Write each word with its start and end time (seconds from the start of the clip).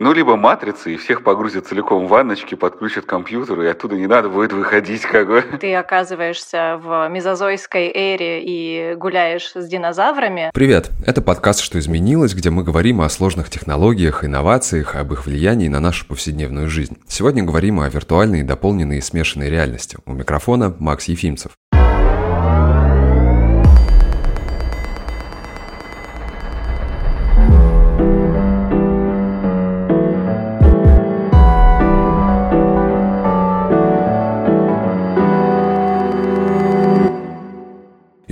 Ну, 0.00 0.12
либо 0.12 0.36
матрицы, 0.36 0.94
и 0.94 0.96
всех 0.96 1.24
погрузят 1.24 1.66
целиком 1.66 2.06
в 2.06 2.08
ванночки, 2.08 2.54
подключат 2.54 3.04
к 3.04 3.08
компьютеру, 3.08 3.64
и 3.64 3.66
оттуда 3.66 3.96
не 3.96 4.06
надо 4.06 4.28
будет 4.28 4.52
выходить, 4.52 5.02
как 5.02 5.26
бы. 5.26 5.42
Ты 5.60 5.74
оказываешься 5.74 6.80
в 6.80 7.08
мезозойской 7.08 7.90
эре 7.92 8.40
и 8.44 8.94
гуляешь 8.94 9.50
с 9.52 9.66
динозаврами. 9.66 10.52
Привет, 10.54 10.90
это 11.04 11.20
подкаст 11.20 11.58
«Что 11.58 11.80
изменилось», 11.80 12.32
где 12.32 12.50
мы 12.50 12.62
говорим 12.62 13.00
о 13.00 13.08
сложных 13.08 13.50
технологиях, 13.50 14.24
инновациях, 14.24 14.94
об 14.94 15.12
их 15.12 15.26
влиянии 15.26 15.66
на 15.66 15.80
нашу 15.80 16.06
повседневную 16.06 16.68
жизнь. 16.68 16.96
Сегодня 17.08 17.42
говорим 17.42 17.80
о 17.80 17.88
виртуальной, 17.88 18.44
дополненной 18.44 18.98
и 18.98 19.00
смешанной 19.00 19.50
реальности. 19.50 19.98
У 20.06 20.12
микрофона 20.12 20.76
Макс 20.78 21.06
Ефимцев. 21.06 21.50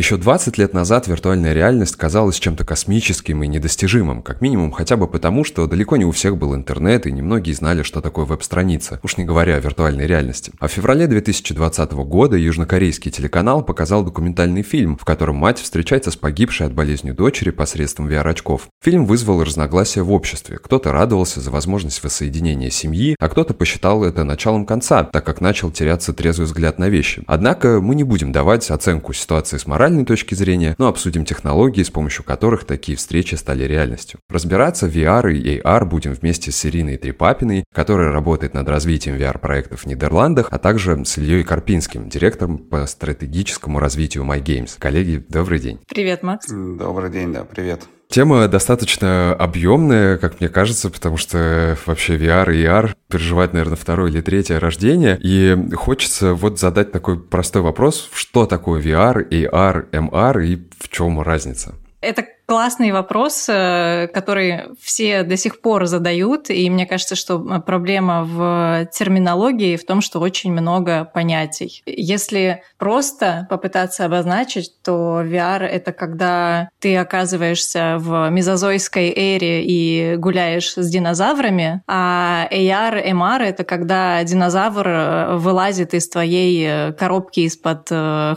Еще 0.07 0.19
20 0.19 0.57
лет 0.57 0.73
назад 0.73 1.09
виртуальная 1.09 1.53
реальность 1.53 1.97
казалась 1.97 2.39
чем-то 2.39 2.65
космическим 2.65 3.43
и 3.43 3.49
недостижимым, 3.49 4.23
как 4.23 4.41
минимум 4.41 4.71
хотя 4.71 4.97
бы 4.97 5.09
потому, 5.09 5.43
что 5.43 5.67
далеко 5.67 5.97
не 5.97 6.05
у 6.05 6.13
всех 6.13 6.37
был 6.37 6.55
интернет 6.55 7.09
и 7.09 7.11
немногие 7.11 7.57
знали, 7.57 7.83
что 7.83 8.01
такое 8.01 8.25
веб-страница, 8.25 9.01
уж 9.03 9.17
не 9.17 9.25
говоря 9.25 9.57
о 9.57 9.59
виртуальной 9.59 10.07
реальности. 10.07 10.53
А 10.61 10.69
в 10.69 10.71
феврале 10.71 11.09
2020 11.09 11.93
года 12.05 12.37
южнокорейский 12.37 13.11
телеканал 13.11 13.65
показал 13.65 14.05
документальный 14.05 14.63
фильм, 14.63 14.97
в 14.97 15.05
котором 15.05 15.39
мать 15.39 15.59
встречается 15.59 16.13
с 16.13 16.17
погибшей 16.17 16.69
от 16.69 16.73
болезни 16.73 17.11
дочери 17.11 17.51
посредством 17.51 18.07
VR-очков. 18.07 18.69
Фильм 18.85 19.07
вызвал 19.07 19.43
разногласия 19.43 20.03
в 20.03 20.13
обществе. 20.13 20.59
Кто-то 20.59 20.93
радовался 20.93 21.41
за 21.41 21.51
возможность 21.51 22.05
воссоединения 22.05 22.71
семьи, 22.71 23.17
а 23.19 23.29
кто-то 23.29 23.55
посчитал 23.55 24.05
это 24.05 24.23
началом 24.23 24.67
конца, 24.67 25.03
так 25.03 25.27
как 25.27 25.41
начал 25.41 25.73
теряться 25.73 26.13
трезвый 26.13 26.47
взгляд 26.47 26.79
на 26.79 26.89
вещи. 26.89 27.25
Однако 27.27 27.81
мы 27.81 27.97
не 27.97 28.05
будем 28.05 28.31
давать 28.31 28.71
оценку 28.71 29.13
ситуации 29.13 29.57
с 29.57 29.67
моральной 29.67 29.96
точки 30.05 30.35
зрения, 30.35 30.75
но 30.79 30.89
обсудим 30.89 31.25
технологии, 31.25 31.83
с 31.83 31.91
помощью 31.91 32.25
которых 32.25 32.65
такие 32.65 32.99
встречи 32.99 33.35
стали 33.37 33.65
реальностью. 33.65 34.21
Разбираться 34.29 34.87
в 34.87 34.95
VR 34.95 35.33
и 35.33 35.61
AR 35.61 35.85
будем 35.85 36.13
вместе 36.13 36.53
с 36.53 36.67
Ириной 36.67 36.97
Трепапиной, 36.97 37.65
которая 37.73 38.13
работает 38.13 38.55
над 38.55 38.69
развитием 38.69 39.17
VR-проектов 39.17 39.83
в 39.83 39.87
Нидерландах, 39.87 40.49
а 40.51 40.59
также 40.59 41.05
с 41.05 41.19
Ильей 41.19 41.45
Карпинским, 41.45 42.09
директором 42.09 42.59
по 42.59 42.87
стратегическому 42.87 43.79
развитию 43.79 44.25
MyGames. 44.25 44.77
Коллеги, 44.79 45.25
добрый 45.29 45.59
день. 45.59 45.79
Привет, 45.89 46.23
Макс. 46.23 46.47
Добрый 46.49 47.11
день, 47.11 47.33
да, 47.33 47.45
привет. 47.45 47.87
Тема 48.17 48.49
достаточно 48.49 49.35
объемная, 49.35 50.17
как 50.17 50.41
мне 50.41 50.49
кажется, 50.49 50.89
потому 50.89 51.19
что 51.19 51.77
вообще 51.85 52.17
VR 52.17 52.51
и 52.51 52.65
AR 52.65 52.95
переживает, 53.11 53.53
наверное, 53.53 53.77
второе 53.77 54.11
или 54.11 54.23
третье 54.23 54.59
рождение. 54.59 55.19
И 55.23 55.55
хочется 55.75 56.33
вот 56.33 56.59
задать 56.59 56.93
такой 56.93 57.21
простой 57.21 57.61
вопрос, 57.61 58.09
что 58.15 58.47
такое 58.47 58.81
VR, 58.81 59.29
AR, 59.29 59.91
MR 59.91 60.47
и 60.47 60.67
в 60.79 60.89
чем 60.89 61.21
разница? 61.21 61.75
Это 62.01 62.25
классный 62.47 62.93
вопрос, 62.93 63.47
э, 63.49 64.09
который 64.15 64.67
все 64.81 65.25
до 65.25 65.37
сих 65.37 65.61
пор 65.61 65.87
задают, 65.87 66.49
и 66.49 66.71
мне 66.71 66.87
кажется, 66.87 67.17
что 67.17 67.45
э, 67.45 67.61
проблема 67.61 68.23
в 68.25 68.89
терминологии 68.93 69.77
в 69.77 69.85
том, 69.85 70.01
что 70.01 70.21
очень 70.21 70.53
много 70.53 71.05
понятий. 71.05 71.83
Если 71.87 72.63
просто 72.79 73.47
попытаться 73.51 74.05
обозначить, 74.05 74.73
то 74.83 75.23
VR— 75.23 75.63
это 75.65 75.93
когда 75.93 76.69
ты 76.79 76.97
оказываешься 76.97 77.97
в 77.99 78.31
мезозойской 78.31 79.13
эре 79.15 79.65
и 79.65 80.17
гуляешь 80.17 80.75
с 80.75 80.89
динозаврами, 80.89 81.83
а 81.89 82.49
AR, 82.53 83.05
MR— 83.11 83.43
это 83.45 83.65
когда 83.65 84.23
динозавр 84.23 84.89
э, 84.89 85.37
вылазит 85.37 85.95
из 85.95 86.09
твоей 86.09 86.93
коробки 86.93 87.41
из-под 87.41 87.89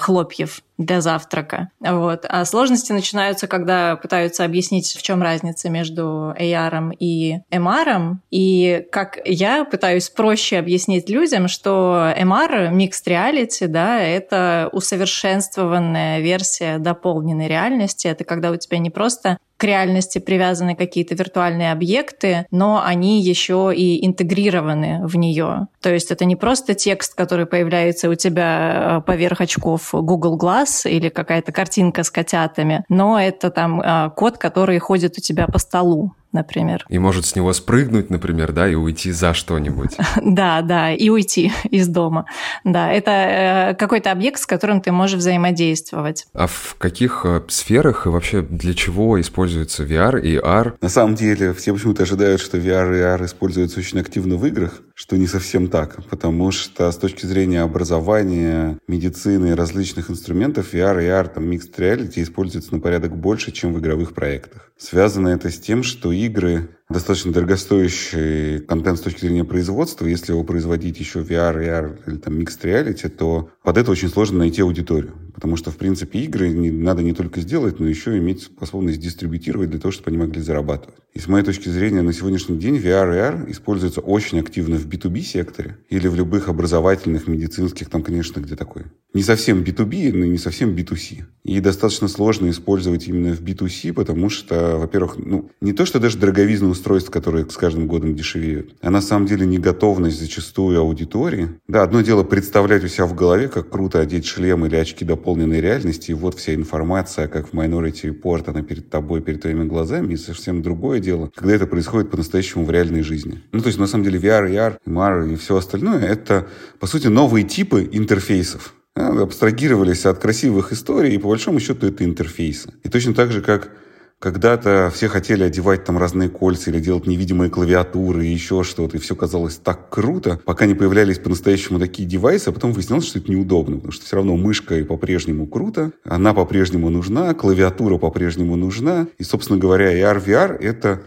хлопьев 0.02 0.62
для 0.80 1.02
завтрака. 1.02 1.70
Вот. 1.82 2.26
А 2.28 2.46
сложности 2.46 2.94
начинаются, 2.94 3.48
когда 3.48 3.98
пытаются 3.98 4.46
объяснить, 4.46 4.96
в 4.96 5.02
чем 5.02 5.22
разница 5.22 5.70
между 5.70 6.34
AR 6.40 6.96
и 6.98 7.42
MR. 7.52 8.16
И 8.32 8.88
как 8.90 9.20
я 9.26 9.66
пытаюсь 9.66 10.10
проще 10.10 10.58
объяснить 10.58 11.10
людям, 11.10 11.50
что 11.50 12.14
MR, 12.18 12.72
Mixed 12.72 13.06
Reality, 13.06 13.68
да, 13.68 14.00
это 14.00 14.70
усовершенствованная 14.72 16.22
версия 16.22 16.80
дополненной 16.80 17.50
реальности. 17.50 18.08
Это 18.08 18.24
когда 18.24 18.50
у 18.50 18.56
тебя 18.56 18.78
не 18.78 18.90
просто 18.90 19.38
к 19.60 19.66
реальности 19.66 20.20
привязаны 20.20 20.74
какие-то 20.74 21.16
виртуальные 21.16 21.74
объекты, 21.74 22.48
но 22.50 22.82
они 22.82 23.22
еще 23.22 23.74
и 23.76 24.06
интегрированы 24.08 25.06
в 25.06 25.18
нее. 25.18 25.68
То 25.82 25.94
есть 25.94 26.12
это 26.12 26.24
не 26.24 26.38
просто 26.38 26.76
текст, 26.76 27.14
который 27.14 27.46
появляется 27.46 28.10
у 28.10 28.16
тебя 28.16 29.00
э, 29.00 29.02
поверх 29.06 29.42
очков 29.42 29.90
Google 29.92 30.38
Glass 30.38 30.90
или 30.90 31.10
какая-то 31.10 31.52
картинка 31.52 32.04
с 32.04 32.10
котятами, 32.10 32.86
но 32.88 33.20
это 33.20 33.52
там 33.52 33.82
э, 33.82 34.10
код, 34.16 34.38
который 34.38 34.80
ходит 34.80 35.18
у 35.18 35.22
тебя 35.22 35.46
по 35.48 35.60
столу 35.60 36.14
например. 36.32 36.86
И 36.90 37.00
может 37.00 37.26
с 37.26 37.36
него 37.36 37.54
спрыгнуть, 37.54 38.10
например, 38.10 38.52
да, 38.52 38.68
и 38.68 38.76
уйти 38.76 39.12
за 39.12 39.34
что-нибудь. 39.34 39.92
Да, 40.22 40.62
да, 40.62 40.94
и 40.94 41.10
уйти 41.10 41.52
из 41.72 41.88
дома. 41.88 42.26
Да, 42.64 42.92
это 42.92 43.12
э, 43.12 43.76
какой-то 43.76 44.12
объект, 44.12 44.40
с 44.40 44.46
которым 44.46 44.82
ты 44.82 44.92
можешь 44.92 45.18
взаимодействовать. 45.18 46.28
А 46.34 46.48
в 46.48 46.76
каких 46.78 47.22
э, 47.26 47.42
сферах 47.48 48.06
и 48.06 48.10
вообще 48.10 48.42
для 48.42 48.74
чего 48.74 49.20
используется 49.20 49.84
VR 49.84 50.22
и 50.22 50.38
AR? 50.38 50.76
На 50.82 50.90
самом 50.90 51.16
деле, 51.16 51.54
все 51.54 51.74
почему-то 51.74 52.04
ожидают, 52.04 52.42
что 52.42 52.58
VR 52.58 52.96
и 52.96 53.02
AR 53.02 53.26
используются 53.26 53.80
очень 53.80 54.00
активно 54.00 54.36
в 54.36 54.46
играх, 54.46 54.82
что 54.94 55.18
не 55.18 55.28
совсем 55.28 55.68
так, 55.68 56.04
потому 56.10 56.52
что 56.52 56.92
с 56.92 56.98
точки 56.98 57.26
зрения 57.26 57.62
образования, 57.62 58.78
медицины 58.88 59.48
и 59.48 59.54
различных 59.54 60.12
инструментов 60.12 60.74
VR 60.74 61.04
и 61.04 61.08
AR, 61.08 61.30
там, 61.34 61.50
Mixed 61.50 61.76
Reality 61.78 62.22
используются 62.22 62.74
на 62.74 62.82
порядок 62.82 63.16
больше, 63.16 63.52
чем 63.52 63.74
в 63.74 63.80
игровых 63.80 64.14
проектах. 64.14 64.69
Связано 64.80 65.28
это 65.28 65.50
с 65.50 65.60
тем, 65.60 65.84
что 65.84 66.14
игры 66.14 66.70
достаточно 66.90 67.32
дорогостоящий 67.32 68.60
контент 68.62 68.98
с 68.98 69.02
точки 69.02 69.22
зрения 69.22 69.44
производства. 69.44 70.08
Если 70.08 70.32
его 70.32 70.44
производить 70.44 71.00
еще 71.00 71.20
VR, 71.20 71.56
AR 71.56 72.00
или 72.08 72.18
там 72.18 72.40
Mixed 72.40 72.62
Reality, 72.64 73.10
то 73.10 73.52
под 73.64 73.78
это 73.78 73.92
очень 73.92 74.10
сложно 74.10 74.40
найти 74.40 74.62
аудиторию. 74.62 75.14
Потому 75.34 75.56
что, 75.56 75.72
в 75.72 75.78
принципе, 75.78 76.20
игры 76.20 76.50
не, 76.50 76.72
надо 76.72 77.04
не 77.04 77.14
только 77.14 77.40
сделать, 77.42 77.80
но 77.80 77.88
еще 77.88 78.18
иметь 78.18 78.44
способность 78.44 79.00
дистрибутировать 79.00 79.70
для 79.70 79.80
того, 79.80 79.92
чтобы 79.92 80.10
они 80.10 80.18
могли 80.18 80.42
зарабатывать. 80.42 80.96
И 81.14 81.20
с 81.20 81.28
моей 81.28 81.46
точки 81.46 81.70
зрения, 81.70 82.02
на 82.02 82.12
сегодняшний 82.12 82.58
день 82.58 82.76
VR 82.78 83.14
и 83.14 83.18
AR 83.18 83.52
используются 83.52 84.02
очень 84.02 84.40
активно 84.40 84.78
в 84.78 84.88
B2B 84.88 85.22
секторе 85.22 85.78
или 85.90 86.08
в 86.08 86.16
любых 86.16 86.50
образовательных, 86.50 87.28
медицинских, 87.28 87.90
там, 87.90 88.04
конечно, 88.04 88.40
где 88.40 88.56
такое. 88.56 88.92
Не 89.14 89.24
совсем 89.24 89.64
B2B, 89.64 90.14
но 90.14 90.26
не 90.26 90.38
совсем 90.38 90.76
B2C. 90.76 91.24
И 91.44 91.60
достаточно 91.62 92.08
сложно 92.08 92.50
использовать 92.50 93.08
именно 93.08 93.34
в 93.34 93.42
B2C, 93.42 93.94
потому 93.94 94.30
что, 94.30 94.78
во-первых, 94.78 95.18
ну, 95.18 95.52
не 95.62 95.74
то, 95.74 95.86
что 95.86 96.00
даже 96.00 96.18
дороговизна 96.18 96.70
устройств, 96.80 97.12
которые 97.12 97.50
с 97.50 97.58
каждым 97.58 97.88
годом 97.88 98.16
дешевеют, 98.16 98.76
а 98.82 98.90
на 98.90 99.02
самом 99.02 99.28
деле 99.28 99.46
неготовность 99.46 100.20
зачастую 100.20 100.80
аудитории. 100.80 101.50
Да, 101.68 101.84
одно 101.84 102.02
дело 102.02 102.24
представлять 102.24 102.84
у 102.84 102.88
себя 102.88 103.06
в 103.06 103.16
голове, 103.16 103.50
как 103.50 103.70
круто 103.70 104.00
одеть 104.00 104.26
шлем 104.26 104.66
или 104.66 104.76
очки 104.76 105.04
дополненной 105.06 105.62
реальности, 105.62 106.12
и 106.12 106.14
вот 106.14 106.36
вся 106.36 106.56
информация, 106.56 107.28
как 107.28 107.50
в 107.50 107.54
Minority 107.54 108.14
Report, 108.14 108.50
она 108.50 108.62
перед 108.62 108.90
тобой, 108.90 109.22
перед 109.22 109.42
твоими 109.42 109.66
глазами, 109.66 110.14
и 110.14 110.18
совсем 110.18 110.62
другое 110.62 111.00
дело, 111.00 111.32
когда 111.36 111.54
это 111.54 111.68
происходит 111.68 112.10
по-настоящему 112.10 112.66
в 112.66 112.72
реальной 112.72 113.04
жизни. 113.04 113.44
Ну, 113.52 113.60
то 113.60 113.68
есть, 113.68 113.80
на 113.80 113.88
самом 113.88 114.06
деле, 114.06 114.20
VR, 114.20 114.50
AR, 114.50 114.78
MR 114.86 115.34
и 115.34 115.36
все 115.36 115.58
остальное, 115.58 116.00
это, 116.00 116.48
по 116.80 116.88
сути, 116.88 117.08
новые 117.08 117.44
типы 117.44 117.88
интерфейсов 117.92 118.74
абстрагировались 118.96 120.06
от 120.06 120.20
красивых 120.20 120.74
историй, 120.74 121.16
и 121.16 121.18
по 121.18 121.30
большому 121.30 121.60
счету 121.60 121.88
это 121.88 122.04
интерфейсы. 122.04 122.74
И 122.84 122.90
точно 122.90 123.14
так 123.14 123.32
же, 123.32 123.42
как 123.42 123.72
когда-то 124.20 124.92
все 124.94 125.08
хотели 125.08 125.44
одевать 125.44 125.86
там 125.86 125.98
разные 125.98 126.30
кольца 126.30 126.70
или 126.70 126.80
делать 126.80 127.08
невидимые 127.08 127.50
клавиатуры 127.50 128.26
и 128.26 128.32
еще 128.32 128.64
что-то, 128.64 128.98
и 128.98 129.00
все 129.00 129.16
казалось 129.16 129.56
так 129.56 129.90
круто, 129.90 130.40
пока 130.46 130.66
не 130.66 130.76
появлялись 130.76 131.20
по-настоящему 131.20 131.80
такие 131.80 132.08
девайсы, 132.08 132.50
а 132.50 132.52
потом 132.52 132.74
выяснялось, 132.74 133.08
что 133.08 133.20
это 133.20 133.32
неудобно, 133.32 133.78
потому 133.78 133.94
что 133.94 134.06
все 134.06 134.18
равно 134.18 134.36
мышка 134.36 134.84
по-прежнему 134.84 135.48
круто, 135.48 135.92
она 136.04 136.34
по-прежнему 136.34 136.90
нужна, 136.90 137.34
клавиатура 137.34 137.98
по-прежнему 137.98 138.56
нужна, 138.56 139.08
и, 139.18 139.24
собственно 139.24 139.58
говоря, 139.58 139.94
AR, 139.94 140.24
VR— 140.24 140.58
это 140.60 141.02